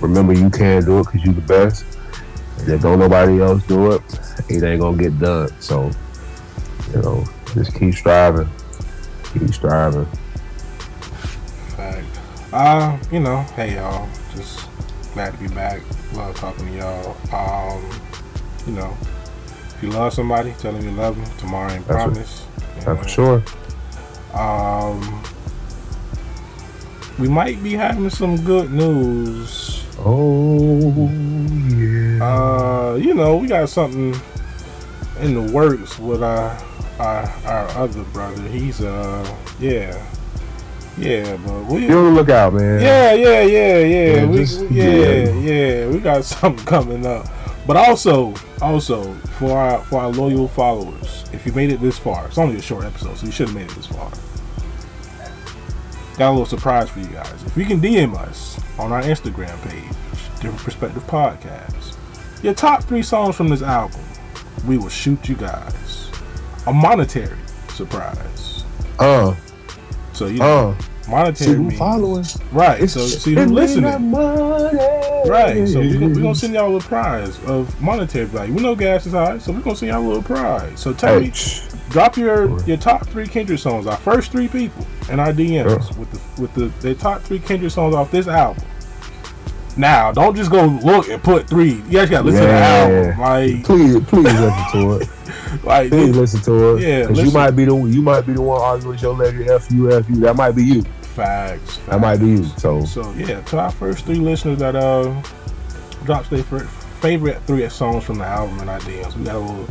Remember, 0.00 0.32
you 0.32 0.50
can 0.50 0.84
do 0.84 0.98
it 0.98 1.04
because 1.04 1.24
you're 1.24 1.34
the 1.34 1.40
best. 1.42 1.84
And 2.58 2.68
if 2.68 2.82
don't 2.82 2.98
nobody 2.98 3.40
else 3.40 3.64
do 3.66 3.92
it, 3.92 4.02
it 4.48 4.62
ain't 4.62 4.80
gonna 4.80 4.96
get 4.96 5.18
done. 5.18 5.48
So, 5.60 5.90
you 6.92 7.02
know, 7.02 7.24
just 7.54 7.74
keep 7.78 7.94
striving, 7.94 8.48
keep 9.32 9.54
striving. 9.54 10.08
Uh, 12.52 12.98
you 13.10 13.18
know, 13.18 13.40
hey 13.56 13.76
y'all, 13.76 14.06
just 14.36 14.68
glad 15.14 15.32
to 15.32 15.38
be 15.38 15.48
back. 15.48 15.80
Love 16.12 16.36
talking 16.36 16.66
to 16.66 16.76
y'all. 16.76 17.16
Um, 17.34 17.82
you 18.66 18.74
know, 18.74 18.94
if 19.68 19.78
you 19.82 19.88
love 19.88 20.12
somebody, 20.12 20.52
tell 20.58 20.74
them 20.74 20.84
you 20.84 20.90
love 20.90 21.16
them. 21.16 21.38
Tomorrow 21.38 21.72
ain't 21.72 21.86
That's 21.86 22.02
promise. 22.02 22.46
That's 22.80 23.02
for 23.02 23.08
sure. 23.08 23.42
Um, 24.34 25.22
we 27.18 27.26
might 27.26 27.62
be 27.62 27.72
having 27.72 28.10
some 28.10 28.36
good 28.44 28.70
news. 28.70 29.86
Oh 30.00 31.08
yeah. 31.70 32.22
Uh, 32.22 32.94
you 32.96 33.14
know, 33.14 33.38
we 33.38 33.48
got 33.48 33.70
something 33.70 34.14
in 35.20 35.34
the 35.34 35.52
works 35.52 35.98
with 35.98 36.22
our 36.22 36.62
our, 36.98 37.24
our 37.46 37.68
other 37.70 38.04
brother. 38.04 38.42
He's 38.48 38.82
uh, 38.82 39.36
yeah, 39.58 40.04
yeah, 41.02 41.36
but 41.44 41.64
we. 41.66 41.86
Be 41.86 41.92
on 41.92 42.04
the 42.14 42.20
lookout, 42.20 42.54
man. 42.54 42.80
Yeah, 42.80 43.12
yeah, 43.14 43.42
yeah, 43.42 43.78
yeah. 43.78 44.14
Yeah, 44.16 44.24
we, 44.26 44.36
just- 44.38 44.60
yeah, 44.70 44.84
yeah. 44.84 45.32
yeah, 45.32 45.86
We 45.88 45.98
got 45.98 46.24
something 46.24 46.64
coming 46.64 47.04
up. 47.06 47.26
But 47.66 47.76
also, 47.76 48.34
also 48.60 49.12
for 49.38 49.56
our 49.58 49.78
for 49.84 50.00
our 50.00 50.08
loyal 50.10 50.48
followers, 50.48 51.24
if 51.32 51.46
you 51.46 51.52
made 51.52 51.70
it 51.70 51.80
this 51.80 51.98
far, 51.98 52.26
it's 52.26 52.38
only 52.38 52.56
a 52.56 52.62
short 52.62 52.84
episode, 52.84 53.16
so 53.16 53.26
you 53.26 53.32
should 53.32 53.48
have 53.48 53.56
made 53.56 53.70
it 53.70 53.74
this 53.76 53.86
far. 53.86 54.10
Got 56.18 56.28
a 56.28 56.32
little 56.32 56.46
surprise 56.46 56.90
for 56.90 57.00
you 57.00 57.06
guys. 57.06 57.42
If 57.46 57.56
you 57.56 57.64
can 57.64 57.80
DM 57.80 58.14
us 58.16 58.60
on 58.78 58.92
our 58.92 59.02
Instagram 59.02 59.60
page, 59.68 59.84
Different 60.40 60.58
Perspective 60.58 61.02
Podcast, 61.06 61.96
your 62.42 62.52
top 62.54 62.84
three 62.84 63.02
songs 63.02 63.34
from 63.36 63.48
this 63.48 63.62
album, 63.62 64.00
we 64.66 64.76
will 64.76 64.88
shoot 64.90 65.28
you 65.28 65.36
guys 65.36 66.10
a 66.66 66.72
monetary 66.72 67.38
surprise. 67.70 68.64
Uh, 68.98 69.34
So 70.12 70.26
you 70.26 70.38
know, 70.40 70.70
uh. 70.78 70.82
Monetary 71.08 71.50
See 71.50 71.56
who 71.62 71.70
following? 71.72 72.24
right. 72.52 72.88
So 72.88 73.00
see 73.06 73.34
who 73.34 73.46
listening. 73.46 74.12
Right, 75.24 75.66
so 75.68 75.78
we're 75.80 75.94
gonna, 75.94 76.08
we 76.08 76.20
gonna 76.22 76.34
send 76.34 76.54
y'all 76.54 76.76
a 76.76 76.80
prize 76.80 77.42
of 77.44 77.80
monetary 77.80 78.26
value. 78.26 78.52
We 78.54 78.62
know 78.62 78.74
gas 78.74 79.06
is 79.06 79.12
high, 79.12 79.38
so 79.38 79.52
we're 79.52 79.60
gonna 79.60 79.76
send 79.76 79.92
y'all 79.92 80.02
a 80.02 80.06
little 80.06 80.22
prize. 80.22 80.78
So 80.80 80.92
tell 80.92 81.20
Hey, 81.20 81.26
me, 81.28 81.32
drop 81.90 82.16
your 82.16 82.58
your 82.64 82.76
top 82.76 83.06
three 83.06 83.26
Kendrick 83.28 83.58
songs. 83.60 83.86
Our 83.86 83.96
first 83.98 84.32
three 84.32 84.48
people 84.48 84.84
in 85.10 85.20
our 85.20 85.32
DMs 85.32 85.96
with 85.96 86.10
the 86.10 86.42
with 86.42 86.54
the 86.54 86.66
their 86.80 86.94
top 86.94 87.22
three 87.22 87.38
Kendrick 87.38 87.70
songs 87.72 87.94
off 87.94 88.10
this 88.10 88.26
album. 88.26 88.64
Now, 89.76 90.12
don't 90.12 90.36
just 90.36 90.50
go 90.50 90.66
look 90.66 91.08
and 91.08 91.22
put 91.22 91.48
three. 91.48 91.74
You 91.74 91.90
guys 91.90 92.10
gotta 92.10 92.24
listen 92.24 92.42
Yeah. 92.42 92.86
to 92.86 92.92
the 92.92 92.98
album. 93.14 93.20
Like, 93.20 93.64
please, 93.64 94.04
please 94.06 94.24
listen 94.40 94.64
to 94.72 94.92
it. 95.00 95.08
like 95.64 95.90
Please 95.90 96.16
listen 96.16 96.40
to 96.42 96.76
us. 96.76 96.82
Yeah, 96.82 97.02
because 97.02 97.22
you 97.24 97.30
might 97.30 97.52
be 97.52 97.64
the 97.64 97.74
you 97.76 98.02
might 98.02 98.26
be 98.26 98.32
the 98.32 98.42
one 98.42 98.60
arguing 98.60 98.92
with 98.92 99.02
your 99.02 99.14
lady. 99.14 99.48
F 99.48 99.70
you, 99.70 99.92
F 99.92 100.08
you. 100.08 100.16
That 100.16 100.36
might 100.36 100.52
be 100.52 100.64
you. 100.64 100.82
facts, 101.02 101.78
That 101.88 102.00
might 102.00 102.18
be 102.18 102.28
you. 102.28 102.44
So 102.44 102.84
So 102.84 103.12
yeah, 103.12 103.40
to 103.42 103.58
our 103.58 103.70
first 103.70 104.04
three 104.06 104.16
listeners 104.16 104.58
that 104.58 104.76
uh 104.76 105.20
drops 106.04 106.28
their 106.28 106.42
favorite 106.42 107.40
three 107.46 107.68
songs 107.68 108.04
from 108.04 108.18
the 108.18 108.24
album 108.24 108.68
our 108.68 108.78
DMs, 108.80 109.16
we 109.16 109.24
got 109.24 109.36
a 109.36 109.38
little 109.38 109.66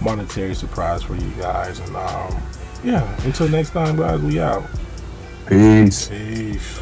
monetary 0.00 0.54
surprise 0.54 1.02
for 1.02 1.14
you 1.14 1.30
guys. 1.38 1.78
And 1.78 1.96
um, 1.96 2.42
yeah, 2.82 3.24
until 3.24 3.48
next 3.48 3.70
time, 3.70 3.96
guys, 3.96 4.20
we 4.20 4.40
out. 4.40 4.64
peace. 5.48 6.08
Peace. 6.08 6.80